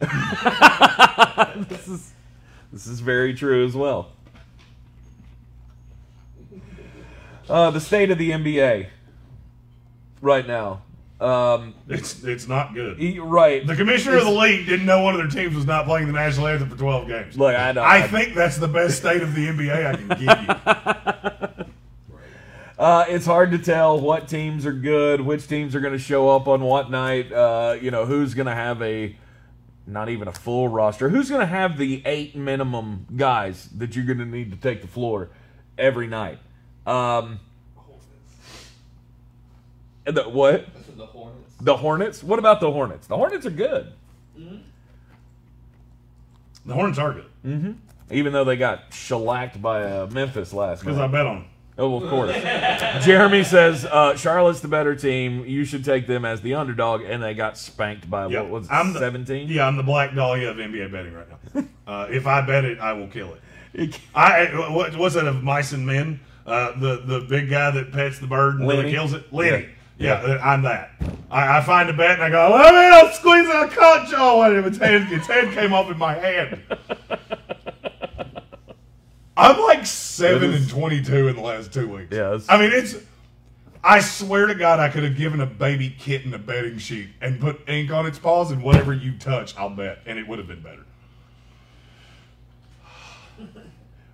This 1.68 1.86
is 1.88 2.12
this 2.72 2.86
is 2.88 2.98
very 3.00 3.32
true 3.32 3.64
as 3.64 3.76
well. 3.76 4.15
Uh, 7.48 7.70
the 7.70 7.80
state 7.80 8.10
of 8.10 8.18
the 8.18 8.30
NBA 8.32 8.88
right 10.20 10.46
now. 10.46 10.82
Um, 11.20 11.74
It's 11.88 12.22
it's 12.24 12.46
not 12.46 12.74
good. 12.74 12.98
he- 12.98 13.18
right. 13.18 13.66
The 13.66 13.74
commissioner 13.74 14.18
of 14.18 14.24
the 14.24 14.30
league 14.30 14.66
didn't 14.66 14.84
know 14.84 15.00
one 15.02 15.14
of 15.14 15.18
their 15.20 15.28
teams 15.44 15.56
was 15.56 15.64
not 15.64 15.86
playing 15.86 16.08
the 16.08 16.12
national 16.12 16.46
anthem 16.48 16.68
for 16.68 16.76
12 16.76 17.08
games. 17.08 17.38
Look, 17.38 17.56
I 17.58 17.72
know. 17.72 17.80
I 17.82 18.02
I- 18.02 18.08
think 18.08 18.34
that's 18.34 18.58
the 18.58 18.68
best 18.68 18.98
state 18.98 19.22
of 19.22 19.34
the 19.34 19.46
NBA 19.48 19.86
I 19.86 19.96
can 19.96 20.08
give 20.08 20.20
you. 21.56 21.66
Uh, 22.78 23.06
it's 23.08 23.24
hard 23.24 23.52
to 23.52 23.58
tell 23.58 23.98
what 23.98 24.28
teams 24.28 24.66
are 24.66 24.72
good, 24.72 25.22
which 25.22 25.48
teams 25.48 25.74
are 25.74 25.80
going 25.80 25.94
to 25.94 25.98
show 25.98 26.28
up 26.28 26.46
on 26.46 26.60
what 26.60 26.90
night. 26.90 27.32
Uh, 27.32 27.74
you 27.80 27.90
know, 27.90 28.04
who's 28.04 28.34
going 28.34 28.44
to 28.46 28.54
have 28.54 28.82
a 28.82 29.16
not 29.86 30.10
even 30.10 30.28
a 30.28 30.32
full 30.32 30.68
roster. 30.68 31.08
Who's 31.08 31.30
going 31.30 31.40
to 31.40 31.46
have 31.46 31.78
the 31.78 32.02
eight 32.04 32.36
minimum 32.36 33.06
guys 33.16 33.70
that 33.78 33.96
you're 33.96 34.04
going 34.04 34.18
to 34.18 34.26
need 34.26 34.50
to 34.50 34.58
take 34.58 34.82
the 34.82 34.88
floor 34.88 35.30
every 35.78 36.06
night? 36.06 36.38
Um, 36.86 37.40
the, 40.04 40.22
what? 40.24 40.66
The 40.96 41.06
Hornets. 41.06 41.54
The 41.60 41.76
Hornets? 41.76 42.22
What 42.22 42.38
about 42.38 42.60
the 42.60 42.70
Hornets? 42.70 43.06
The 43.06 43.16
Hornets 43.16 43.44
are 43.46 43.50
good, 43.50 43.92
The 46.64 46.74
Hornets 46.74 46.98
are 46.98 47.12
good 47.12 47.76
even 48.10 48.32
though 48.32 48.44
they 48.44 48.56
got 48.56 48.92
shellacked 48.92 49.60
by 49.60 49.82
uh, 49.82 50.06
Memphis 50.12 50.52
last 50.52 50.80
because 50.80 50.96
I 50.98 51.02
night. 51.02 51.12
bet 51.12 51.26
on. 51.26 51.36
'em. 51.38 51.44
Oh, 51.78 51.90
well, 51.90 52.04
of 52.04 52.08
course. 52.08 52.32
Jeremy 53.04 53.42
says 53.44 53.84
uh, 53.84 54.16
Charlotte's 54.16 54.60
the 54.60 54.68
better 54.68 54.94
team. 54.94 55.44
You 55.44 55.64
should 55.64 55.84
take 55.84 56.06
them 56.06 56.24
as 56.24 56.40
the 56.40 56.54
underdog, 56.54 57.02
and 57.02 57.22
they 57.22 57.34
got 57.34 57.58
spanked 57.58 58.08
by 58.08 58.28
Yeah, 58.28 58.42
what 58.42 58.50
was 58.50 58.70
I'm 58.70 58.94
seventeen? 58.94 59.48
Yeah, 59.48 59.66
I'm 59.66 59.76
the 59.76 59.82
black 59.82 60.14
dahlia 60.14 60.50
of 60.50 60.56
NBA 60.56 60.90
betting 60.90 61.12
right 61.14 61.26
now. 61.54 61.64
uh, 61.86 62.06
if 62.10 62.26
I 62.26 62.40
bet 62.46 62.64
it, 62.64 62.78
I 62.78 62.92
will 62.94 63.08
kill 63.08 63.34
it. 63.34 63.40
It- 63.74 64.00
I 64.14 64.44
what, 64.70 64.96
what's 64.96 65.16
that 65.16 65.26
of 65.26 65.42
mice 65.42 65.72
and 65.72 65.84
men? 65.86 66.20
Uh, 66.46 66.78
the 66.78 67.02
the 67.04 67.20
big 67.28 67.50
guy 67.50 67.70
that 67.72 67.92
pets 67.92 68.18
the 68.18 68.26
bird 68.26 68.56
and 68.56 68.66
Lenny? 68.66 68.80
really 68.82 68.92
kills 68.92 69.12
it. 69.12 69.32
Lenny. 69.32 69.64
Yeah. 69.98 70.22
Yeah, 70.26 70.34
uh, 70.34 70.38
I'm 70.42 70.62
that. 70.62 70.90
I, 71.30 71.58
I 71.58 71.60
find 71.62 71.88
a 71.88 71.92
bet 71.94 72.20
and 72.20 72.22
I 72.22 72.28
go, 72.30 72.54
let 72.54 72.72
me 72.74 72.80
I'll 72.80 73.12
squeeze 73.14 73.48
it. 73.48 73.54
I 73.54 73.66
caught 73.66 74.08
Joe. 74.08 74.42
And 74.42 74.66
its 74.66 74.76
head, 74.76 75.10
its 75.10 75.26
head 75.26 75.52
came 75.54 75.72
off 75.72 75.90
in 75.90 75.96
my 75.96 76.12
hand. 76.12 76.60
I'm 79.36 79.60
like 79.62 79.84
seven 79.86 80.52
is- 80.52 80.62
and 80.62 80.70
twenty-two 80.70 81.28
in 81.28 81.36
the 81.36 81.42
last 81.42 81.72
two 81.72 81.88
weeks. 81.88 82.14
Yeah, 82.14 82.38
I 82.48 82.58
mean 82.58 82.70
it's. 82.72 82.96
I 83.84 84.00
swear 84.00 84.46
to 84.46 84.54
God, 84.54 84.80
I 84.80 84.88
could 84.88 85.04
have 85.04 85.16
given 85.16 85.40
a 85.40 85.46
baby 85.46 85.94
kitten 85.96 86.34
a 86.34 86.38
betting 86.38 86.78
sheet 86.78 87.08
and 87.20 87.38
put 87.40 87.68
ink 87.68 87.90
on 87.92 88.04
its 88.06 88.18
paws, 88.18 88.50
and 88.50 88.60
whatever 88.62 88.92
you 88.92 89.16
touch, 89.16 89.56
I'll 89.56 89.70
bet, 89.70 90.00
and 90.06 90.18
it 90.18 90.26
would 90.26 90.38
have 90.40 90.48
been 90.48 90.60
better. 90.62 90.84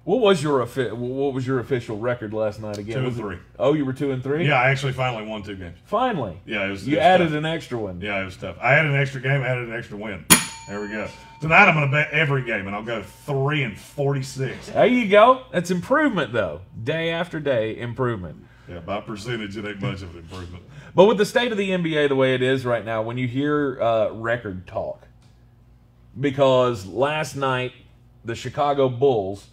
What 0.04 0.20
was 0.20 0.42
your 0.42 0.64
what 0.64 1.32
was 1.32 1.46
your 1.46 1.60
official 1.60 1.96
record 1.96 2.34
last 2.34 2.60
night 2.60 2.78
again? 2.78 2.98
Two 2.98 3.06
and 3.06 3.16
three. 3.16 3.38
Oh, 3.58 3.72
you 3.72 3.84
were 3.84 3.92
two 3.92 4.10
and 4.10 4.22
three. 4.22 4.46
Yeah, 4.46 4.60
I 4.60 4.70
actually 4.70 4.92
finally 4.94 5.24
won 5.24 5.42
two 5.44 5.54
games. 5.54 5.78
Finally. 5.84 6.40
Yeah, 6.44 6.66
it 6.66 6.70
was. 6.70 6.86
You 6.86 6.96
it 6.96 6.98
was 6.98 7.04
added 7.04 7.28
tough. 7.28 7.34
an 7.34 7.46
extra 7.46 7.78
one. 7.78 8.00
Yeah, 8.00 8.20
it 8.20 8.24
was 8.24 8.36
tough. 8.36 8.56
I 8.60 8.72
had 8.72 8.84
an 8.84 8.96
extra 8.96 9.20
game. 9.20 9.42
I 9.42 9.48
added 9.48 9.68
an 9.68 9.74
extra 9.74 9.96
win. 9.96 10.24
There 10.68 10.80
we 10.80 10.88
go. 10.88 11.08
Tonight 11.40 11.68
I'm 11.68 11.74
going 11.74 11.88
to 11.88 11.92
bet 11.92 12.10
every 12.12 12.44
game, 12.44 12.66
and 12.66 12.74
I'll 12.74 12.84
go 12.84 13.02
three 13.02 13.62
and 13.62 13.78
forty-six. 13.78 14.70
There 14.70 14.86
you 14.86 15.08
go. 15.08 15.44
That's 15.52 15.70
improvement, 15.70 16.32
though. 16.32 16.62
Day 16.82 17.10
after 17.10 17.38
day, 17.38 17.78
improvement. 17.78 18.44
Yeah, 18.68 18.80
by 18.80 19.00
percentage, 19.00 19.56
it 19.56 19.64
ain't 19.64 19.80
much 19.80 20.02
of 20.02 20.12
an 20.14 20.18
improvement. 20.20 20.64
But 20.94 21.06
with 21.06 21.18
the 21.18 21.26
state 21.26 21.52
of 21.52 21.58
the 21.58 21.70
NBA 21.70 22.08
the 22.08 22.16
way 22.16 22.34
it 22.34 22.42
is 22.42 22.64
right 22.64 22.84
now, 22.84 23.02
when 23.02 23.18
you 23.18 23.26
hear 23.28 23.80
uh, 23.80 24.10
record 24.10 24.66
talk, 24.66 25.06
because 26.18 26.86
last 26.86 27.36
night 27.36 27.72
the 28.24 28.34
Chicago 28.34 28.88
Bulls 28.88 29.48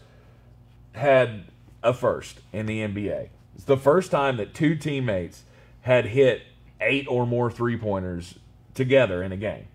had 0.94 1.46
a 1.84 1.94
first 1.94 2.40
in 2.52 2.66
the 2.66 2.80
NBA. 2.80 3.30
It's 3.56 3.64
the 3.66 3.78
first 3.78 4.12
time 4.12 4.38
that 4.38 4.54
two 4.54 4.76
teammates 4.76 5.44
had 5.82 6.06
hit 6.06 6.44
eight 6.82 7.08
or 7.08 7.26
more 7.26 7.52
three 7.52 7.78
pointers 7.78 8.36
together 8.74 9.22
in 9.24 9.32
a 9.32 9.38
game. 9.38 9.68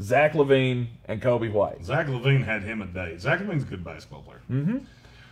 Zach 0.00 0.32
LaVine 0.34 0.88
and 1.06 1.22
Coby 1.22 1.50
White. 1.50 1.84
Zach 1.84 2.06
LaVine 2.06 2.44
had 2.44 2.62
him 2.62 2.82
a 2.82 2.86
day. 2.86 3.16
Zach 3.16 3.40
LaVine's 3.40 3.62
a 3.62 3.66
good 3.66 3.82
basketball 3.82 4.22
player. 4.22 4.40
Mm-hmm. 4.50 4.78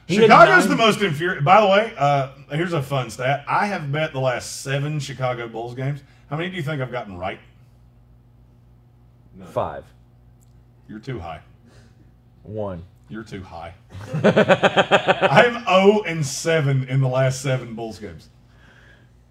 Chicago's 0.08 0.68
the 0.68 0.76
most 0.76 1.00
infuriating. 1.00 1.44
By 1.44 1.60
the 1.60 1.66
way, 1.66 1.92
uh, 1.96 2.32
here's 2.50 2.72
a 2.72 2.82
fun 2.82 3.10
stat. 3.10 3.44
I 3.48 3.66
have 3.66 3.90
bet 3.92 4.12
the 4.12 4.20
last 4.20 4.62
seven 4.62 5.00
Chicago 5.00 5.48
Bulls 5.48 5.74
games. 5.74 6.02
How 6.30 6.36
many 6.36 6.50
do 6.50 6.56
you 6.56 6.62
think 6.62 6.80
I've 6.80 6.92
gotten 6.92 7.16
right? 7.18 7.38
five, 9.46 9.84
You're 10.88 11.00
too 11.00 11.18
high. 11.18 11.40
one. 12.42 12.84
You're 13.14 13.22
too 13.22 13.44
high. 13.44 13.74
I'm 14.24 15.64
0 15.66 16.02
and 16.02 16.26
7 16.26 16.88
in 16.88 17.00
the 17.00 17.06
last 17.06 17.42
seven 17.42 17.76
Bulls 17.76 18.00
games. 18.00 18.28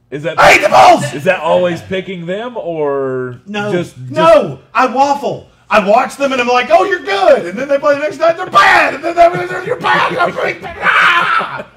Is 0.10 0.24
that 0.24 0.40
I 0.40 0.54
hate 0.54 0.62
the 0.62 0.70
Bulls! 0.70 1.14
is 1.14 1.26
that 1.26 1.42
always 1.42 1.82
picking 1.82 2.26
them 2.26 2.56
or 2.56 3.42
No, 3.46 3.74
just, 3.74 3.98
just 3.98 4.10
no, 4.10 4.62
I 4.74 4.86
waffle. 4.86 5.50
I 5.70 5.86
watch 5.86 6.16
them 6.16 6.32
and 6.32 6.40
I'm 6.40 6.48
like, 6.48 6.70
oh, 6.70 6.86
you're 6.86 7.02
good. 7.02 7.46
And 7.46 7.60
then 7.60 7.68
they 7.68 7.78
play 7.78 7.96
the 7.96 8.00
next 8.00 8.20
night, 8.20 8.38
they're 8.38 8.50
bad. 8.50 8.94
And 8.94 9.04
then 9.04 9.16
they're, 9.16 9.66
you're 9.66 9.78
bad. 9.82 10.14
You're 10.14 10.32
great. 10.32 10.62
Ah! 10.64 11.68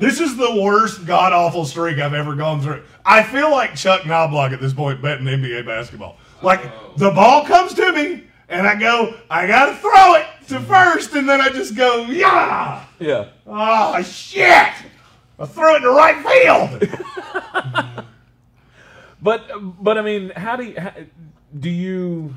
this 0.00 0.18
is 0.18 0.36
the 0.36 0.60
worst 0.60 1.06
god 1.06 1.32
awful 1.32 1.64
streak 1.66 2.00
I've 2.00 2.14
ever 2.14 2.34
gone 2.34 2.60
through. 2.62 2.82
I 3.06 3.22
feel 3.22 3.52
like 3.52 3.76
Chuck 3.76 4.00
Knoblauch 4.00 4.52
at 4.52 4.60
this 4.60 4.72
point 4.72 5.00
betting 5.00 5.26
NBA 5.26 5.64
basketball. 5.64 6.16
Like 6.42 6.96
the 6.96 7.12
ball 7.12 7.44
comes 7.44 7.74
to 7.74 7.92
me 7.92 8.24
and 8.54 8.66
I 8.66 8.78
go, 8.78 9.14
I 9.28 9.46
gotta 9.46 9.76
throw 9.76 10.14
it 10.14 10.26
to 10.48 10.54
mm-hmm. 10.54 10.66
first, 10.66 11.14
and 11.14 11.28
then 11.28 11.40
I 11.40 11.48
just 11.50 11.76
go, 11.76 12.04
yeah. 12.06 12.84
yeah. 12.98 13.28
Oh 13.46 14.02
shit! 14.02 14.72
I 15.38 15.46
threw 15.46 15.74
it 15.74 15.76
in 15.78 15.82
the 15.82 15.90
right 15.90 16.80
field. 16.80 18.04
But 19.24 19.48
but 19.82 19.96
I 19.96 20.02
mean, 20.02 20.32
how 20.36 20.54
do 20.54 20.64
you 20.64 20.78
how, 20.78 20.92
do 21.58 21.70
you 21.70 22.36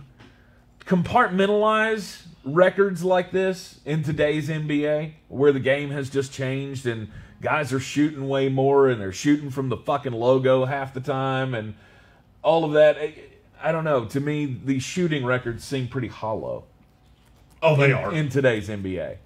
compartmentalize 0.85 2.21
records 2.45 3.03
like 3.03 3.31
this 3.31 3.81
in 3.83 4.03
today's 4.03 4.47
NBA, 4.47 5.11
where 5.27 5.51
the 5.51 5.59
game 5.59 5.89
has 5.89 6.09
just 6.09 6.31
changed 6.31 6.85
and 6.85 7.11
guys 7.41 7.73
are 7.73 7.79
shooting 7.81 8.29
way 8.29 8.47
more 8.47 8.87
and 8.87 9.01
they're 9.01 9.11
shooting 9.11 9.49
from 9.49 9.67
the 9.67 9.75
fucking 9.75 10.13
logo 10.13 10.63
half 10.63 10.93
the 10.93 11.01
time 11.01 11.53
and 11.53 11.73
all 12.41 12.63
of 12.63 12.71
that? 12.71 12.97
I, 13.61 13.71
don't 13.71 13.83
know. 13.83 14.05
To 14.05 14.19
me, 14.19 14.57
these 14.63 14.83
shooting 14.83 15.25
records 15.25 15.63
seem 15.63 15.87
pretty 15.87 16.07
hollow 16.07 16.65
Oh, 17.61 17.75
they 17.75 17.91
are. 17.91 18.13
in 18.13 18.29
today's 18.29 18.69
NBA. 18.69 19.17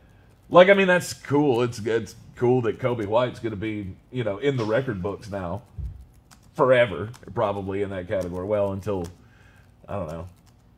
Like, 0.49 0.69
I 0.69 0.73
mean, 0.73 0.87
that's 0.87 1.13
cool. 1.13 1.61
It's 1.61 1.79
it's 1.79 2.15
cool 2.35 2.61
that 2.63 2.79
Coby 2.79 3.05
White's 3.05 3.39
going 3.39 3.51
to 3.51 3.57
be, 3.57 3.95
you 4.11 4.23
know, 4.23 4.37
in 4.37 4.57
the 4.57 4.65
record 4.65 5.01
books 5.01 5.29
now, 5.29 5.61
forever, 6.55 7.09
probably 7.33 7.81
in 7.81 7.89
that 7.91 8.07
category. 8.07 8.45
Well, 8.45 8.71
until 8.73 9.07
I 9.87 9.95
don't 9.95 10.07
know, 10.07 10.27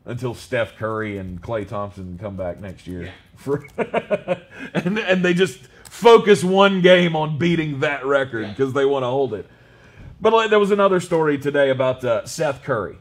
until 0.05 0.33
Steph 0.33 0.75
Curry 0.77 1.17
and 1.17 1.41
Klay 1.41 1.67
Thompson 1.67 2.17
come 2.19 2.35
back 2.35 2.59
next 2.59 2.85
year, 2.87 3.11
for 3.35 3.65
and 4.73 4.99
and 4.99 5.25
they 5.25 5.33
just 5.33 5.59
focus 5.89 6.43
one 6.43 6.81
game 6.81 7.15
on 7.15 7.37
beating 7.37 7.79
that 7.79 8.05
record 8.05 8.49
because 8.49 8.73
they 8.73 8.85
want 8.85 9.03
to 9.03 9.07
hold 9.07 9.33
it. 9.33 9.47
But 10.21 10.33
like, 10.33 10.49
there 10.49 10.59
was 10.59 10.71
another 10.71 10.99
story 10.99 11.37
today 11.37 11.69
about 11.69 12.03
uh, 12.03 12.25
Seth 12.25 12.63
Curry 12.63 12.97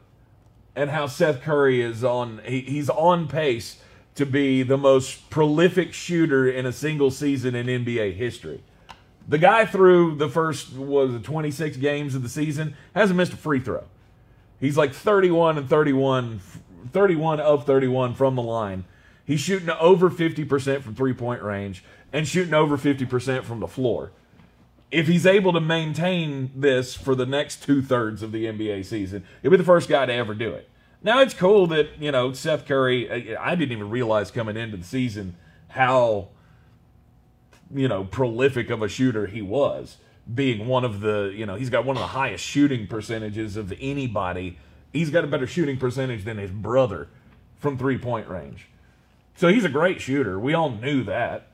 and 0.75 0.91
how 0.91 1.07
Seth 1.07 1.43
Curry 1.43 1.83
is 1.83 2.03
on 2.03 2.41
he, 2.45 2.61
he's 2.61 2.89
on 2.91 3.29
pace 3.29 3.79
to 4.15 4.27
be 4.27 4.63
the 4.63 4.77
most 4.77 5.31
prolific 5.31 5.93
shooter 5.93 6.49
in 6.49 6.67
a 6.67 6.73
single 6.73 7.11
season 7.11 7.55
in 7.55 7.67
NBA 7.67 8.15
history. 8.15 8.63
The 9.27 9.39
guy 9.39 9.65
through 9.65 10.17
the 10.17 10.29
first 10.29 10.75
was 10.75 11.15
it 11.15 11.23
26 11.23 11.77
games 11.79 12.15
of 12.15 12.23
the 12.23 12.29
season 12.29 12.77
hasn't 12.95 13.17
missed 13.17 13.33
a 13.33 13.37
free 13.37 13.61
throw. 13.61 13.85
He's 14.61 14.77
like 14.77 14.93
31 14.93 15.59
and 15.59 15.69
31 15.69 16.41
31 16.93 17.41
of 17.41 17.65
31 17.65 18.15
from 18.15 18.35
the 18.35 18.43
line. 18.43 18.85
He's 19.25 19.41
shooting 19.41 19.71
over 19.71 20.11
50% 20.11 20.83
from 20.83 20.95
three-point 20.97 21.43
range 21.43 21.85
and 22.13 22.27
shooting 22.27 22.55
over 22.55 22.77
50% 22.77 23.45
from 23.45 23.61
the 23.61 23.69
floor 23.69 24.11
if 24.93 25.09
he's 25.09 25.25
able 25.27 25.53
to 25.55 25.61
maintain 25.61 26.51
this 26.55 26.95
for 26.95 27.15
the 27.15 27.27
next 27.27 27.63
two 27.65 27.81
thirds 27.83 28.23
of 28.23 28.31
the 28.31 28.45
NBA 28.45 28.85
season, 28.85 29.25
he'll 29.41 29.51
be 29.51 29.57
the 29.57 29.65
first 29.65 29.89
guy 29.89 30.05
to 30.07 30.13
ever 30.13 30.35
do 30.35 30.51
it. 30.51 30.69
Now 31.03 31.21
it's 31.21 31.35
cool 31.35 31.67
that 31.69 31.99
you 31.99 32.13
know 32.13 32.33
Seth 32.33 32.67
Curry. 32.67 33.35
I 33.37 33.55
didn't 33.57 33.73
even 33.73 33.91
realize 33.91 34.31
coming 34.31 34.57
into 34.57 34.77
the 34.77 34.85
season 34.85 35.35
how 35.69 36.29
you 37.75 37.89
know 37.89 38.05
prolific 38.05 38.71
of 38.71 38.83
a 38.83 38.89
shooter 38.89 39.27
he 39.27 39.43
was, 39.43 39.97
being 40.33 40.69
one 40.69 40.85
of 40.85 41.01
the 41.01 41.33
you 41.35 41.47
know 41.47 41.57
he's 41.57 41.71
got 41.71 41.85
one 41.85 41.97
of 41.97 42.03
the 42.03 42.09
highest 42.09 42.45
shooting 42.45 42.87
percentages 42.87 43.57
of 43.57 43.73
anybody. 43.81 44.59
He's 44.93 45.11
got 45.11 45.25
a 45.25 45.27
better 45.27 45.47
shooting 45.47 45.79
percentage 45.79 46.25
than 46.25 46.37
his 46.37 46.51
brother 46.51 47.09
from 47.57 47.79
three 47.79 47.99
point 47.99 48.29
range. 48.29 48.69
So 49.35 49.49
he's 49.49 49.65
a 49.65 49.71
great 49.71 50.01
shooter. 50.01 50.39
We 50.39 50.53
all 50.55 50.71
knew 50.71 51.03
that. 51.05 51.49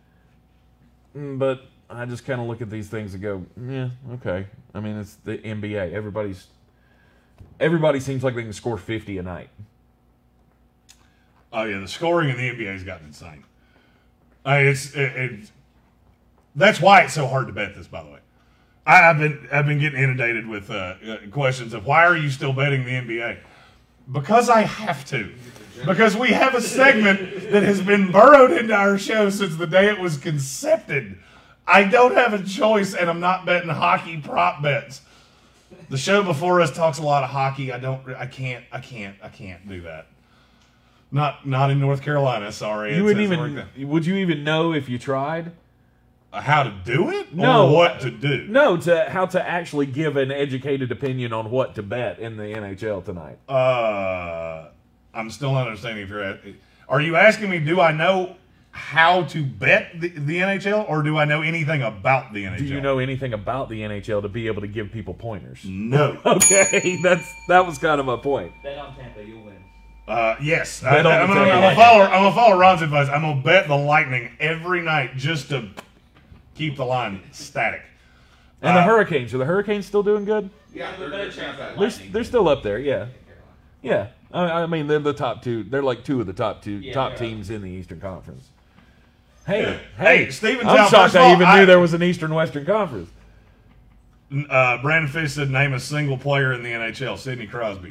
Mm, 1.17 1.39
But 1.39 1.63
I 1.91 2.05
just 2.05 2.25
kind 2.27 2.41
of 2.41 2.47
look 2.47 2.61
at 2.61 2.71
these 2.71 2.89
things 2.89 3.15
and 3.15 3.23
go, 3.23 3.45
yeah, 3.67 3.91
okay. 4.15 4.47
I 4.75 4.81
mean, 4.81 4.97
it's 4.99 5.15
the 5.25 5.39
NBA. 5.39 5.93
Everybody's 5.93 6.49
everybody 7.59 8.01
seems 8.01 8.23
like 8.23 8.35
they 8.35 8.43
can 8.43 8.53
score 8.53 8.77
50 8.77 9.19
a 9.19 9.23
night. 9.23 9.49
Oh 11.53 11.65
yeah, 11.65 11.79
the 11.81 11.89
scoring 11.89 12.29
in 12.29 12.37
the 12.37 12.51
NBA 12.51 12.73
has 12.73 12.85
gotten 12.85 13.07
insane. 13.07 13.45
I 14.45 14.59
it's 14.61 14.95
it, 14.95 15.17
it, 15.17 15.51
that's 16.55 16.81
why 16.81 17.03
it's 17.03 17.15
so 17.15 17.27
hard 17.27 17.47
to 17.47 17.53
bet 17.53 17.75
this. 17.75 17.87
By 17.87 18.03
the 18.03 18.11
way, 18.11 18.19
I, 18.87 19.09
I've 19.09 19.19
been 19.19 19.49
I've 19.51 19.67
been 19.67 19.79
getting 19.79 20.03
inundated 20.03 20.47
with 20.47 20.71
uh, 20.71 20.95
uh, 21.07 21.17
questions 21.31 21.73
of 21.73 21.87
why 21.87 22.05
are 22.05 22.17
you 22.17 22.29
still 22.29 22.53
betting 22.53 22.85
the 22.85 22.91
NBA? 22.91 23.39
Because 24.13 24.49
I 24.49 24.63
have 24.63 25.05
to. 25.07 25.33
Because 25.87 26.17
we 26.17 26.31
have 26.31 26.55
a 26.55 26.61
segment 26.61 27.51
that 27.53 27.63
has 27.63 27.81
been 27.81 28.11
burrowed 28.11 28.51
into 28.51 28.75
our 28.75 28.99
show 28.99 29.31
since 29.31 29.57
the 29.57 29.67
day 29.67 29.89
it 29.89 30.01
was 30.01 30.17
concepted. 30.17 31.19
I 31.69 31.85
don't 31.85 32.15
have 32.15 32.33
a 32.33 32.43
choice, 32.43 32.95
and 32.95 33.11
I'm 33.11 33.21
not 33.21 33.45
betting 33.45 33.69
hockey 33.69 34.17
prop 34.17 34.63
bets. 34.63 35.03
The 35.91 35.99
show 35.99 36.23
before 36.23 36.63
us 36.63 36.75
talks 36.75 36.99
a 36.99 37.03
lot 37.03 37.25
of 37.25 37.31
hockey. 37.31 37.73
I 37.73 37.79
don't. 37.79 38.09
I 38.17 38.27
can't. 38.27 38.65
I 38.73 38.81
can't. 38.81 39.17
I 39.23 39.29
can't 39.29 39.69
do 39.69 39.83
that. 39.83 40.07
Not 41.13 41.47
not 41.47 41.71
in 41.71 41.79
North 41.79 42.03
Carolina. 42.03 42.51
Sorry. 42.53 42.97
You 42.97 43.05
wouldn't 43.05 43.23
even. 43.23 43.67
Would 43.89 44.07
you 44.07 44.17
even 44.17 44.45
know 44.45 44.73
if 44.73 44.89
you 44.89 44.99
tried? 44.99 45.53
Uh, 46.33 46.41
how 46.41 46.63
to 46.63 46.71
do 46.85 47.11
it? 47.11 47.35
No. 47.35 47.69
Or 47.69 47.75
what 47.75 48.01
to 48.01 48.11
do? 48.11 48.47
No, 48.49 48.77
to 48.79 49.09
how 49.09 49.27
to 49.27 49.47
actually 49.47 49.87
give 49.87 50.17
an 50.17 50.31
educated 50.31 50.91
opinion 50.91 51.33
on 51.33 51.51
what 51.51 51.75
to 51.77 51.83
bet 51.83 52.19
in 52.19 52.37
the 52.37 52.45
NHL 52.45 53.05
tonight. 53.05 53.39
Uh, 53.49 54.69
I'm 55.15 55.31
still 55.31 55.53
not 55.53 55.67
understanding 55.67 56.05
if 56.05 56.11
you're 56.11 56.23
at. 56.23 56.41
Are 56.89 57.01
you 57.01 57.17
asking 57.17 57.51
me? 57.51 57.61
Do 57.61 57.81
I 57.81 57.93
know 57.93 58.37
how 58.79 59.25
to 59.25 59.45
bet 59.45 60.01
the, 60.01 60.09
the 60.09 60.39
NHL, 60.39 60.89
or 60.89 61.03
do 61.03 61.19
I 61.19 61.25
know 61.25 61.43
anything 61.43 61.83
about 61.83 62.33
the 62.33 62.45
NHL? 62.45 62.59
Do 62.59 62.65
you 62.65 62.81
know 62.81 62.99
anything 62.99 63.33
about 63.35 63.69
the 63.69 63.81
NHL 63.83 64.23
to 64.23 64.29
be 64.29 64.47
able 64.47 64.61
to 64.63 64.69
give 64.69 64.93
people 64.93 65.15
pointers? 65.15 65.65
No. 65.65 66.17
Okay, 66.25 66.99
that's 67.03 67.31
that 67.49 67.67
was 67.67 67.77
kind 67.79 67.99
of 68.01 68.07
my 68.07 68.17
point. 68.17 68.53
Bet 68.63 68.79
on 68.79 68.95
Tampa, 68.97 69.23
you'll 69.25 69.43
win. 69.45 69.57
Uh, 70.07 70.37
yes, 70.41 70.81
Bet 70.81 71.07
I, 71.07 71.21
am 71.23 71.29
gonna, 71.29 71.41
I'm 71.41 71.61
gonna 71.61 71.75
follow. 71.75 72.05
I'm 72.05 72.23
gonna 72.23 72.35
follow 72.35 72.59
Ron's 72.59 72.83
advice. 72.83 73.09
I'm 73.09 73.21
gonna 73.23 73.43
bet 73.43 73.67
the 73.69 73.77
Lightning 73.77 74.31
every 74.41 74.81
night 74.83 75.17
just 75.17 75.49
to 75.51 75.69
keep 76.55 76.77
the 76.77 76.85
line 76.85 77.21
static. 77.33 77.83
And 78.63 78.77
the 78.77 78.81
Uh, 78.81 78.85
Hurricanes 78.85 79.35
are 79.35 79.39
the 79.39 79.45
Hurricanes 79.45 79.87
still 79.87 80.03
doing 80.03 80.25
good? 80.25 80.51
Yeah, 80.73 80.97
they're 80.97 81.11
better 81.11 81.25
good 81.25 81.33
chance 81.35 81.59
chance 81.59 81.61
at 81.61 81.71
at 81.73 81.79
They're, 82.01 82.11
they're 82.13 82.25
still 82.25 82.49
up 82.49 82.63
there, 82.63 82.79
yeah, 82.79 83.07
yeah. 83.83 84.09
I, 84.33 84.63
I 84.63 84.67
mean, 84.67 84.87
they're 84.87 84.99
the 84.99 85.13
top 85.13 85.43
two. 85.43 85.63
They're 85.65 85.83
like 85.83 86.05
two 86.05 86.21
of 86.21 86.27
the 86.27 86.33
top 86.33 86.63
two 86.63 86.79
Yeah, 86.79 86.93
top 86.95 87.11
they 87.11 87.27
are. 87.27 87.29
teams 87.31 87.51
in 87.51 87.63
the 87.63 87.71
Eastern 87.71 88.01
Conference. 88.01 88.49
Hey, 89.49 89.81
Hey, 89.97 90.27
hey, 90.31 90.61
I'm 90.61 90.89
shocked 90.91 91.17
I 91.17 91.21
all, 91.25 91.33
even 91.33 91.47
I- 91.47 91.61
knew 91.61 91.67
there 91.67 91.81
was 91.81 91.95
an 91.95 92.03
Eastern 92.03 92.35
Western 92.35 92.67
Conference. 92.67 93.11
Uh, 94.51 94.77
Brandon 94.83 95.11
Fish 95.11 95.33
said, 95.33 95.49
"Name 95.51 95.73
a 95.73 95.81
single 95.81 96.19
player 96.19 96.53
in 96.53 96.63
the 96.63 96.69
NHL." 96.71 97.17
Sidney 97.17 97.47
Crosby, 97.47 97.91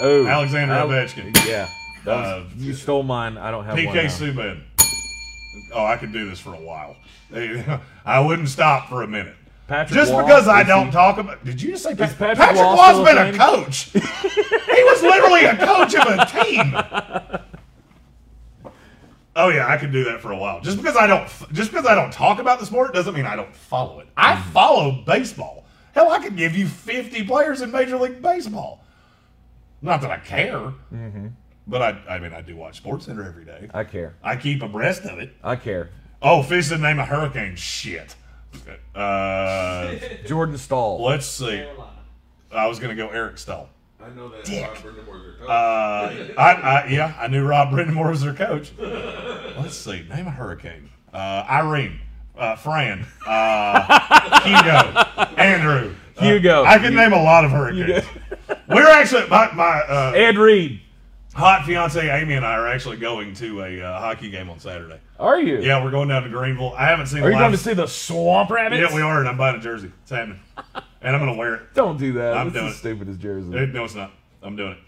Oh, 0.00 0.26
Alexander 0.26 0.72
Al- 0.72 0.88
Ovechkin, 0.88 1.36
Yeah, 1.46 1.68
was- 2.06 2.26
Uh, 2.26 2.44
you 2.56 2.72
stole 2.72 3.02
mine. 3.02 3.36
I 3.36 3.50
don't 3.50 3.66
have 3.66 3.74
one. 3.74 3.84
PK. 3.94 4.06
Subban. 4.06 4.60
Oh, 5.74 5.84
I 5.84 5.98
could 5.98 6.10
do 6.12 6.28
this 6.28 6.40
for 6.40 6.54
a 6.54 6.60
while. 6.60 6.96
I 8.06 8.20
wouldn't 8.20 8.48
stop 8.48 8.88
for 8.88 9.02
a 9.02 9.06
minute. 9.06 9.34
Patrick 9.68 9.94
Just 9.98 10.10
Roy, 10.12 10.22
because 10.22 10.48
I 10.48 10.62
don't 10.62 10.86
he- 10.86 10.92
talk 10.92 11.18
about. 11.18 11.44
Did 11.44 11.60
you 11.60 11.72
just 11.72 11.82
say 11.84 11.94
Patrick, 11.94 12.18
Patrick 12.18 12.38
Patrick 12.38 12.62
Roy's 12.62 12.90
still 12.90 13.04
been 13.04 13.34
a 13.34 13.36
coach? 13.36 13.84
he 13.92 14.84
was 14.84 15.02
literally 15.02 15.44
a 15.44 15.56
coach 15.56 15.94
of 15.94 16.06
a 16.06 16.24
team. 16.26 17.40
Oh 19.36 19.48
yeah, 19.48 19.66
I 19.68 19.76
could 19.76 19.90
do 19.92 20.04
that 20.04 20.20
for 20.20 20.30
a 20.32 20.36
while. 20.36 20.60
Just 20.60 20.76
because 20.76 20.96
I 20.96 21.06
don't, 21.06 21.28
just 21.52 21.70
because 21.72 21.86
I 21.86 21.94
don't 21.94 22.12
talk 22.12 22.38
about 22.38 22.60
the 22.60 22.66
sport 22.66 22.94
doesn't 22.94 23.14
mean 23.14 23.26
I 23.26 23.34
don't 23.36 23.54
follow 23.54 24.00
it. 24.00 24.08
I 24.16 24.34
Mm-hmm. 24.34 24.50
follow 24.52 25.02
baseball. 25.04 25.64
Hell, 25.92 26.10
I 26.10 26.18
could 26.20 26.36
give 26.36 26.56
you 26.56 26.66
fifty 26.66 27.24
players 27.24 27.60
in 27.60 27.70
Major 27.72 27.96
League 27.98 28.20
Baseball. 28.22 28.84
Not 29.82 30.00
that 30.02 30.10
I 30.10 30.18
care, 30.18 30.72
Mm-hmm. 30.92 31.28
but 31.66 31.82
I, 31.82 31.90
I 32.08 32.18
mean, 32.20 32.32
I 32.32 32.40
do 32.42 32.56
watch 32.56 32.76
Sports 32.78 33.06
Center 33.06 33.24
every 33.26 33.44
day. 33.44 33.68
I 33.74 33.84
care. 33.84 34.14
I 34.22 34.36
keep 34.36 34.62
abreast 34.62 35.02
of 35.04 35.18
it. 35.18 35.34
I 35.42 35.56
care. 35.56 35.90
Oh, 36.22 36.42
Fish 36.42 36.66
said 36.68 36.80
name 36.80 36.98
of 37.00 37.08
hurricane. 37.08 37.56
Shit. 37.56 38.14
Uh, 38.94 39.94
Jordan 40.26 40.56
Staal. 40.58 41.02
let's 41.02 41.26
see. 41.26 41.46
Carolina. 41.58 41.90
I 42.52 42.66
was 42.68 42.78
gonna 42.78 42.94
go 42.94 43.08
Eric 43.08 43.38
Staal. 43.38 43.68
I 44.04 44.10
know 44.10 44.28
that 44.28 44.44
Dick. 44.44 44.66
Rob 44.66 44.76
Brind'Amour's 44.82 45.22
their 45.24 45.32
coach. 45.34 45.48
Uh, 45.48 46.34
I, 46.38 46.52
I 46.52 46.86
yeah, 46.88 47.14
I 47.18 47.28
knew 47.28 47.46
Rob 47.46 47.70
Brind'Amour 47.70 48.10
was 48.10 48.20
their 48.20 48.34
coach. 48.34 48.72
Let's 48.78 49.76
see. 49.76 50.04
Name 50.08 50.26
a 50.26 50.30
hurricane. 50.30 50.90
Uh, 51.12 51.44
Irene. 51.48 52.00
Uh, 52.36 52.56
Fran. 52.56 53.06
Uh, 53.26 54.40
Hugo. 54.40 55.36
Andrew. 55.40 55.94
Uh, 56.16 56.24
Hugo. 56.24 56.64
I 56.64 56.78
can 56.78 56.94
name 56.94 57.12
a 57.12 57.22
lot 57.22 57.44
of 57.44 57.50
hurricanes. 57.50 58.04
We're 58.68 58.88
actually 58.88 59.26
my 59.28 59.52
my 59.52 59.80
uh, 59.88 60.12
Ed 60.14 60.36
Reed. 60.36 60.80
hot 61.32 61.64
fiance 61.64 62.06
Amy 62.08 62.34
and 62.34 62.44
I 62.44 62.54
are 62.54 62.66
actually 62.66 62.96
going 62.96 63.34
to 63.34 63.62
a 63.62 63.80
uh, 63.80 64.00
hockey 64.00 64.30
game 64.30 64.50
on 64.50 64.58
Saturday. 64.58 65.00
Are 65.18 65.40
you? 65.40 65.60
Yeah, 65.60 65.82
we're 65.82 65.92
going 65.92 66.08
down 66.08 66.24
to 66.24 66.28
Greenville. 66.28 66.74
I 66.76 66.86
haven't 66.86 67.06
seen. 67.06 67.22
Are 67.22 67.28
you 67.28 67.34
live- 67.34 67.42
going 67.42 67.52
to 67.52 67.58
see 67.58 67.74
the 67.74 67.86
Swamp 67.86 68.50
Rabbits? 68.50 68.82
Yeah, 68.82 68.94
we 68.94 69.00
are, 69.00 69.20
and 69.20 69.28
I'm 69.28 69.36
buying 69.36 69.56
a 69.56 69.60
jersey. 69.60 69.92
It's 70.02 70.10
happening, 70.10 70.40
and 71.04 71.14
I'm 71.14 71.20
gonna 71.20 71.34
wear 71.36 71.54
it. 71.54 71.74
Don't 71.74 71.98
do 71.98 72.12
that. 72.14 72.36
I'm 72.36 72.46
That's 72.46 72.54
doing 72.54 72.66
the 72.66 72.72
it. 72.72 72.76
stupidest 72.78 73.20
jersey. 73.20 73.56
Eh, 73.56 73.66
No, 73.66 73.84
it's 73.84 73.94
not. 73.94 74.10
I'm 74.42 74.56
doing 74.56 74.72
it. 74.72 74.78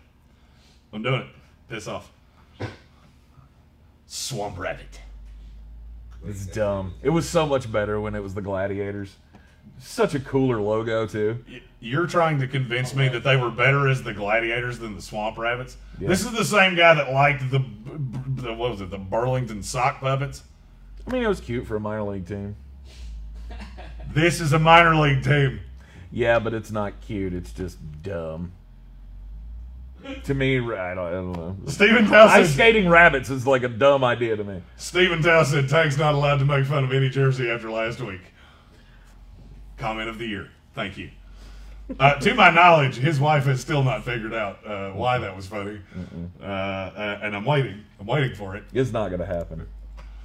I'm 0.93 1.03
doing 1.03 1.21
it. 1.23 1.27
Piss 1.69 1.87
off. 1.87 2.11
Swamp 4.07 4.59
Rabbit. 4.59 5.01
It's 6.27 6.47
dumb. 6.47 6.95
It 7.03 7.11
was 7.11 7.29
so 7.29 7.47
much 7.47 7.71
better 7.71 8.01
when 8.01 8.14
it 8.14 8.23
was 8.23 8.35
the 8.35 8.43
Gladiators. 8.43 9.17
Such 9.79 10.14
a 10.14 10.21
cooler 10.21 10.61
logo 10.61 11.07
too. 11.07 11.45
You're 11.81 12.07
trying 12.07 12.39
to 12.41 12.47
convince 12.49 12.95
me 12.95 13.09
that 13.09 13.23
they 13.25 13.37
were 13.37 13.51
better 13.51 13.89
as 13.89 14.03
the 14.03 14.14
gladiators 14.14 14.79
than 14.79 14.95
the 14.97 15.03
swamp 15.03 15.37
rabbits. 15.37 15.77
Yeah. 16.01 16.09
This 16.09 16.25
is 16.25 16.33
the 16.33 16.45
same 16.45 16.75
guy 16.77 16.95
that 16.95 17.12
liked 17.12 17.51
the, 17.51 17.59
b- 17.59 17.67
b- 17.95 18.43
the 18.43 18.55
what 18.55 18.71
was 18.71 18.81
it, 18.81 18.91
the 18.91 18.97
Burlington 18.99 19.62
sock 19.62 20.01
puppets. 20.01 20.45
I 21.07 21.11
mean, 21.12 21.23
it 21.23 21.29
was 21.29 21.41
cute 21.41 21.67
for 21.67 21.77
a 21.77 21.81
minor 21.81 22.05
league 22.05 22.27
team. 22.27 22.57
This 24.14 24.41
is 24.41 24.55
a 24.55 24.59
minor 24.59 24.95
league 24.97 25.23
team. 25.23 25.61
Yeah, 26.17 26.39
but 26.39 26.55
it's 26.55 26.71
not 26.71 27.03
cute. 27.03 27.35
It's 27.35 27.53
just 27.53 27.77
dumb. 28.03 28.53
To 30.25 30.33
me, 30.33 30.57
I 30.57 30.95
don't, 30.95 30.99
I 30.99 31.11
don't 31.11 31.33
know. 31.33 31.57
Stephen 31.67 32.11
Ice 32.11 32.55
skating 32.55 32.89
rabbits 32.89 33.29
is 33.29 33.47
like 33.47 33.64
a 33.64 33.69
dumb 33.69 34.03
idea 34.03 34.35
to 34.35 34.43
me. 34.43 34.62
Stephen 34.79 35.23
Townsend. 35.23 35.69
Tank's 35.69 35.99
not 35.99 36.14
allowed 36.14 36.39
to 36.39 36.47
make 36.47 36.64
fun 36.64 36.85
of 36.85 36.93
any 36.95 37.11
jersey 37.11 37.51
after 37.51 37.71
last 37.71 38.01
week. 38.01 38.23
Comment 39.77 40.09
of 40.09 40.17
the 40.17 40.25
year. 40.25 40.49
Thank 40.73 40.97
you. 40.97 41.11
Uh, 42.01 42.14
to 42.14 42.35
my 42.35 42.49
knowledge, 42.49 42.97
his 42.97 43.21
wife 43.21 43.45
has 43.45 43.61
still 43.61 43.85
not 43.85 44.03
figured 44.03 44.33
out 44.33 44.67
uh, 44.67 44.93
why 44.93 45.19
that 45.19 45.37
was 45.37 45.47
funny, 45.47 45.81
uh, 46.41 46.47
uh, 46.47 47.21
and 47.23 47.37
I'm 47.37 47.45
waiting. 47.45 47.85
I'm 48.01 48.07
waiting 48.07 48.35
for 48.35 48.57
it. 48.57 48.64
It's 48.73 48.91
not 48.91 49.11
gonna 49.11 49.27
happen. 49.27 49.69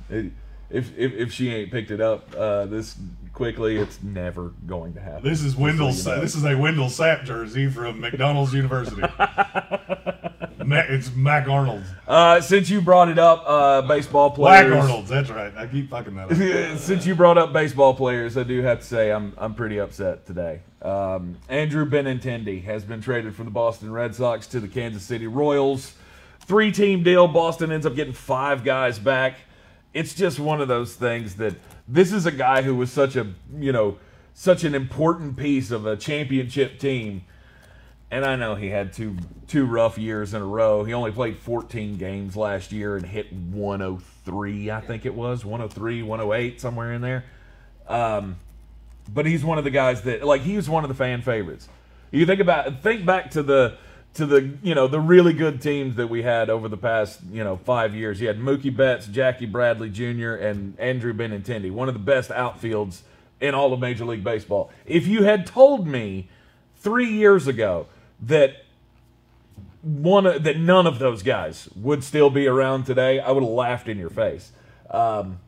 It, 0.09 0.31
if, 0.69 0.97
if 0.97 1.11
if 1.11 1.33
she 1.33 1.53
ain't 1.53 1.69
picked 1.69 1.91
it 1.91 1.99
up 1.99 2.33
uh, 2.33 2.65
this 2.65 2.95
quickly, 3.33 3.77
it's 3.77 4.01
never 4.03 4.53
going 4.65 4.93
to 4.93 5.01
happen. 5.01 5.23
This 5.23 5.41
is 5.41 5.55
Wendell. 5.55 5.93
So 5.93 6.11
you 6.11 6.15
know. 6.15 6.21
This 6.21 6.35
is 6.35 6.45
a 6.45 6.55
Wendell 6.55 6.87
Sapp 6.87 7.23
jersey 7.25 7.69
from 7.69 7.99
McDonald's 7.99 8.53
University. 8.53 9.01
Ma- 10.65 10.83
it's 10.87 11.13
Mac 11.15 11.47
Arnold's. 11.47 11.87
Uh, 12.07 12.39
since 12.39 12.69
you 12.69 12.81
brought 12.81 13.09
it 13.09 13.17
up, 13.17 13.43
uh, 13.45 13.81
baseball 13.81 14.31
players. 14.31 14.73
Arnold's. 14.73 15.09
That's 15.09 15.29
right. 15.29 15.55
I 15.57 15.67
keep 15.67 15.89
fucking 15.89 16.15
that 16.15 16.31
up. 16.31 16.77
Since 16.79 17.05
you 17.05 17.15
brought 17.15 17.37
up 17.37 17.51
baseball 17.51 17.93
players, 17.93 18.37
I 18.37 18.43
do 18.43 18.61
have 18.61 18.79
to 18.79 18.85
say 18.85 19.11
I'm 19.11 19.33
I'm 19.37 19.55
pretty 19.55 19.79
upset 19.79 20.25
today. 20.25 20.61
Um, 20.81 21.37
Andrew 21.49 21.89
Benintendi 21.89 22.63
has 22.63 22.83
been 22.83 23.01
traded 23.01 23.35
from 23.35 23.45
the 23.45 23.51
Boston 23.51 23.91
Red 23.91 24.15
Sox 24.15 24.47
to 24.47 24.59
the 24.59 24.67
Kansas 24.67 25.03
City 25.03 25.27
Royals. 25.27 25.93
Three 26.41 26.71
team 26.71 27.03
deal. 27.03 27.27
Boston 27.27 27.71
ends 27.71 27.85
up 27.85 27.95
getting 27.95 28.13
five 28.13 28.63
guys 28.63 28.99
back. 28.99 29.35
It's 29.93 30.13
just 30.13 30.39
one 30.39 30.61
of 30.61 30.67
those 30.67 30.95
things 30.95 31.35
that 31.35 31.55
this 31.91 32.13
is 32.13 32.25
a 32.25 32.31
guy 32.31 32.61
who 32.61 32.75
was 32.75 32.91
such 32.91 33.15
a 33.15 33.27
you 33.59 33.71
know 33.71 33.97
such 34.33 34.63
an 34.63 34.73
important 34.73 35.37
piece 35.37 35.71
of 35.71 35.85
a 35.85 35.97
championship 35.97 36.79
team. 36.79 37.23
And 38.09 38.25
I 38.25 38.35
know 38.35 38.55
he 38.55 38.67
had 38.69 38.93
two 38.93 39.17
two 39.47 39.65
rough 39.65 39.97
years 39.97 40.33
in 40.33 40.41
a 40.41 40.45
row. 40.45 40.83
He 40.83 40.93
only 40.93 41.11
played 41.11 41.37
14 41.37 41.97
games 41.97 42.35
last 42.35 42.71
year 42.71 42.95
and 42.95 43.05
hit 43.05 43.31
103, 43.31 44.71
I 44.71 44.81
think 44.81 45.05
it 45.05 45.13
was 45.13 45.45
103, 45.45 46.03
108, 46.03 46.61
somewhere 46.61 46.93
in 46.93 47.01
there. 47.01 47.25
Um, 47.87 48.37
but 49.13 49.25
he's 49.25 49.43
one 49.43 49.57
of 49.57 49.63
the 49.63 49.69
guys 49.69 50.01
that 50.03 50.23
like 50.23 50.41
he 50.41 50.55
was 50.55 50.69
one 50.69 50.83
of 50.83 50.89
the 50.89 50.95
fan 50.95 51.21
favorites. 51.21 51.67
You 52.11 52.25
think 52.25 52.41
about 52.41 52.81
think 52.83 53.05
back 53.05 53.31
to 53.31 53.43
the 53.43 53.77
to 54.13 54.25
the 54.25 54.57
you 54.61 54.75
know 54.75 54.87
the 54.87 54.99
really 54.99 55.33
good 55.33 55.61
teams 55.61 55.95
that 55.95 56.07
we 56.07 56.23
had 56.23 56.49
over 56.49 56.67
the 56.67 56.77
past 56.77 57.19
you 57.31 57.43
know 57.43 57.57
five 57.57 57.95
years. 57.95 58.19
He 58.19 58.25
had 58.25 58.39
Mookie 58.39 58.75
Betts, 58.75 59.07
Jackie 59.07 59.45
Bradley 59.45 59.89
Jr., 59.89 60.33
and 60.33 60.77
Andrew 60.79 61.13
Benintendi, 61.13 61.71
one 61.71 61.87
of 61.87 61.93
the 61.93 61.99
best 61.99 62.29
outfields 62.29 63.01
in 63.39 63.55
all 63.55 63.73
of 63.73 63.79
Major 63.79 64.05
League 64.05 64.23
Baseball. 64.23 64.71
If 64.85 65.07
you 65.07 65.23
had 65.23 65.45
told 65.45 65.87
me 65.87 66.29
three 66.77 67.09
years 67.09 67.47
ago 67.47 67.87
that 68.21 68.65
one 69.81 70.23
that 70.23 70.57
none 70.57 70.85
of 70.87 70.99
those 70.99 71.23
guys 71.23 71.69
would 71.75 72.03
still 72.03 72.29
be 72.29 72.47
around 72.47 72.85
today, 72.85 73.19
I 73.19 73.31
would 73.31 73.43
have 73.43 73.51
laughed 73.51 73.87
in 73.87 73.97
your 73.97 74.09
face. 74.09 74.51
Um, 74.89 75.39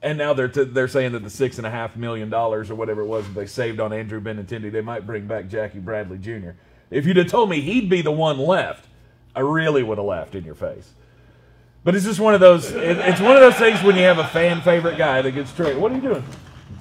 and 0.00 0.16
now 0.16 0.32
they're 0.32 0.48
t- 0.48 0.64
they're 0.64 0.88
saying 0.88 1.12
that 1.12 1.24
the 1.24 1.30
six 1.30 1.58
and 1.58 1.66
a 1.66 1.70
half 1.70 1.96
million 1.96 2.30
dollars 2.30 2.70
or 2.70 2.76
whatever 2.76 3.02
it 3.02 3.06
was 3.06 3.26
that 3.26 3.34
they 3.34 3.46
saved 3.46 3.80
on 3.80 3.92
Andrew 3.92 4.20
Benintendi, 4.20 4.70
they 4.70 4.80
might 4.80 5.04
bring 5.04 5.26
back 5.26 5.48
Jackie 5.48 5.80
Bradley 5.80 6.18
Jr. 6.18 6.50
If 6.90 7.06
you'd 7.06 7.16
have 7.16 7.28
told 7.28 7.50
me 7.50 7.60
he'd 7.60 7.88
be 7.88 8.02
the 8.02 8.12
one 8.12 8.38
left, 8.38 8.86
I 9.34 9.40
really 9.40 9.82
would 9.82 9.98
have 9.98 10.06
laughed 10.06 10.34
in 10.34 10.44
your 10.44 10.54
face. 10.54 10.92
But 11.84 11.94
it's 11.94 12.04
just 12.04 12.20
one 12.20 12.34
of 12.34 12.40
those. 12.40 12.70
It, 12.70 12.98
it's 12.98 13.20
one 13.20 13.36
of 13.36 13.40
those 13.40 13.54
things 13.54 13.82
when 13.82 13.96
you 13.96 14.02
have 14.02 14.18
a 14.18 14.26
fan 14.26 14.60
favorite 14.62 14.98
guy 14.98 15.22
that 15.22 15.30
gets 15.32 15.52
traded. 15.52 15.78
What 15.78 15.92
are 15.92 15.94
you 15.94 16.00
doing? 16.00 16.24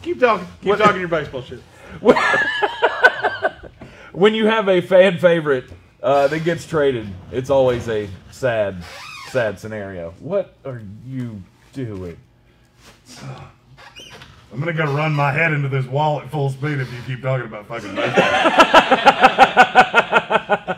Keep 0.02 0.20
talking. 0.20 0.48
Keep 0.62 0.78
talking 0.78 1.00
your 1.00 1.10
baseball 1.10 1.42
shit. 1.42 1.62
when 4.12 4.34
you 4.34 4.48
have 4.48 4.68
a 4.70 4.82
fan 4.82 5.18
favorite 5.20 5.70
uh, 6.02 6.28
that 6.28 6.44
gets 6.44 6.66
traded, 6.66 7.08
it's 7.32 7.50
always 7.50 7.88
a 7.88 8.10
sad, 8.32 8.84
sad 9.30 9.60
scenario. 9.60 10.12
What 10.20 10.56
are 10.66 10.82
you 11.06 11.42
doing? 11.74 12.18
I'm 14.52 14.60
gonna 14.60 14.74
go 14.74 14.86
run 14.86 15.14
my 15.14 15.32
head 15.32 15.52
into 15.52 15.68
this 15.70 15.86
wall 15.86 16.22
at 16.22 16.30
full 16.32 16.50
speed 16.50 16.80
if 16.80 16.92
you 16.92 17.00
keep 17.06 17.22
talking 17.22 17.46
about 17.46 17.68
fucking 17.68 17.96
baseball. 17.96 18.24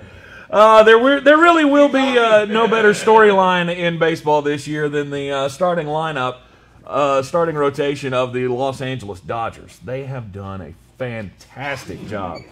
Uh, 0.52 0.82
there, 0.82 1.18
there 1.22 1.38
really 1.38 1.64
will 1.64 1.88
be 1.88 2.18
uh, 2.18 2.44
no 2.44 2.68
better 2.68 2.90
storyline 2.90 3.74
in 3.74 3.98
baseball 3.98 4.42
this 4.42 4.68
year 4.68 4.86
than 4.90 5.08
the 5.08 5.30
uh, 5.30 5.48
starting 5.48 5.86
lineup, 5.86 6.40
uh, 6.84 7.22
starting 7.22 7.54
rotation 7.54 8.12
of 8.12 8.34
the 8.34 8.46
Los 8.48 8.82
Angeles 8.82 9.18
Dodgers. 9.20 9.78
They 9.82 10.04
have 10.04 10.30
done 10.30 10.60
a 10.60 10.74
fantastic 10.98 12.06
job. 12.06 12.42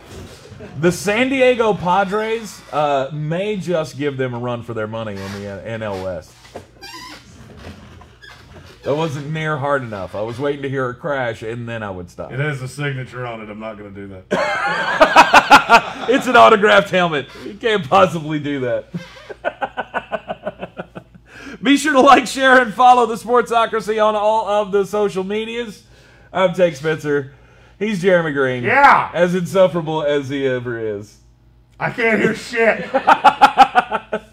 The 0.81 0.91
San 0.91 1.29
Diego 1.29 1.75
Padres 1.75 2.63
uh, 2.73 3.11
may 3.13 3.57
just 3.57 3.99
give 3.99 4.17
them 4.17 4.33
a 4.33 4.39
run 4.39 4.63
for 4.63 4.73
their 4.73 4.87
money 4.87 5.13
in 5.13 5.33
the 5.35 5.63
NL 5.67 6.03
West. 6.03 6.33
That 8.83 8.95
wasn't 8.97 9.31
near 9.31 9.59
hard 9.59 9.83
enough. 9.83 10.15
I 10.15 10.23
was 10.23 10.39
waiting 10.39 10.63
to 10.63 10.69
hear 10.71 10.89
it 10.91 10.95
crash, 10.95 11.43
and 11.43 11.69
then 11.69 11.83
I 11.83 11.91
would 11.91 12.09
stop. 12.09 12.33
It 12.33 12.41
has 12.41 12.63
a 12.63 12.69
signature 12.69 13.27
on 13.27 13.43
it. 13.43 13.51
I'm 13.51 13.61
not 13.61 13.77
gonna 13.77 13.91
do 13.91 14.09
that. 14.09 14.27
It's 16.09 16.27
an 16.27 16.35
autographed 16.35 16.91
helmet. 16.91 17.29
You 17.45 17.55
can't 17.55 17.89
possibly 17.89 18.41
do 18.41 18.61
that. 18.61 18.87
Be 21.63 21.77
sure 21.77 21.93
to 21.93 22.01
like, 22.01 22.27
share, 22.27 22.61
and 22.61 22.75
follow 22.75 23.07
the 23.07 23.15
Sportsocracy 23.15 24.05
on 24.05 24.17
all 24.17 24.49
of 24.49 24.73
the 24.73 24.85
social 24.85 25.23
medias. 25.23 25.85
I'm 26.33 26.53
Tank 26.55 26.75
Spencer. 26.75 27.35
He's 27.79 28.03
Jeremy 28.03 28.33
Green. 28.33 28.65
Yeah. 28.65 29.11
As 29.15 29.37
insufferable 29.37 30.03
as 30.03 30.29
he 30.29 30.47
ever 30.47 30.79
is. 30.79 31.19
I 31.79 31.91
can't 31.91 32.21
hear 32.21 32.35
shit. 32.35 32.91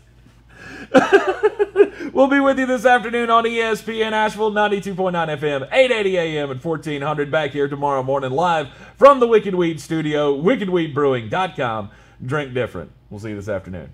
We'll 2.13 2.27
be 2.27 2.39
with 2.39 2.57
you 2.57 2.65
this 2.65 2.83
afternoon 2.83 3.29
on 3.29 3.43
ESPN 3.43 4.11
Asheville 4.11 4.51
92.9 4.51 4.95
FM, 5.37 5.67
880 5.71 6.17
AM 6.17 6.49
and 6.49 6.63
1400. 6.63 7.29
Back 7.29 7.51
here 7.51 7.67
tomorrow 7.67 8.01
morning 8.01 8.31
live 8.31 8.69
from 8.95 9.19
the 9.19 9.27
Wicked 9.27 9.53
Weed 9.53 9.79
studio, 9.79 10.35
wickedweedbrewing.com. 10.35 11.91
Drink 12.25 12.55
different. 12.55 12.91
We'll 13.11 13.19
see 13.19 13.29
you 13.29 13.35
this 13.35 13.49
afternoon. 13.49 13.91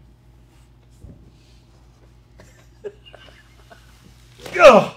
Ugh. 4.57 4.95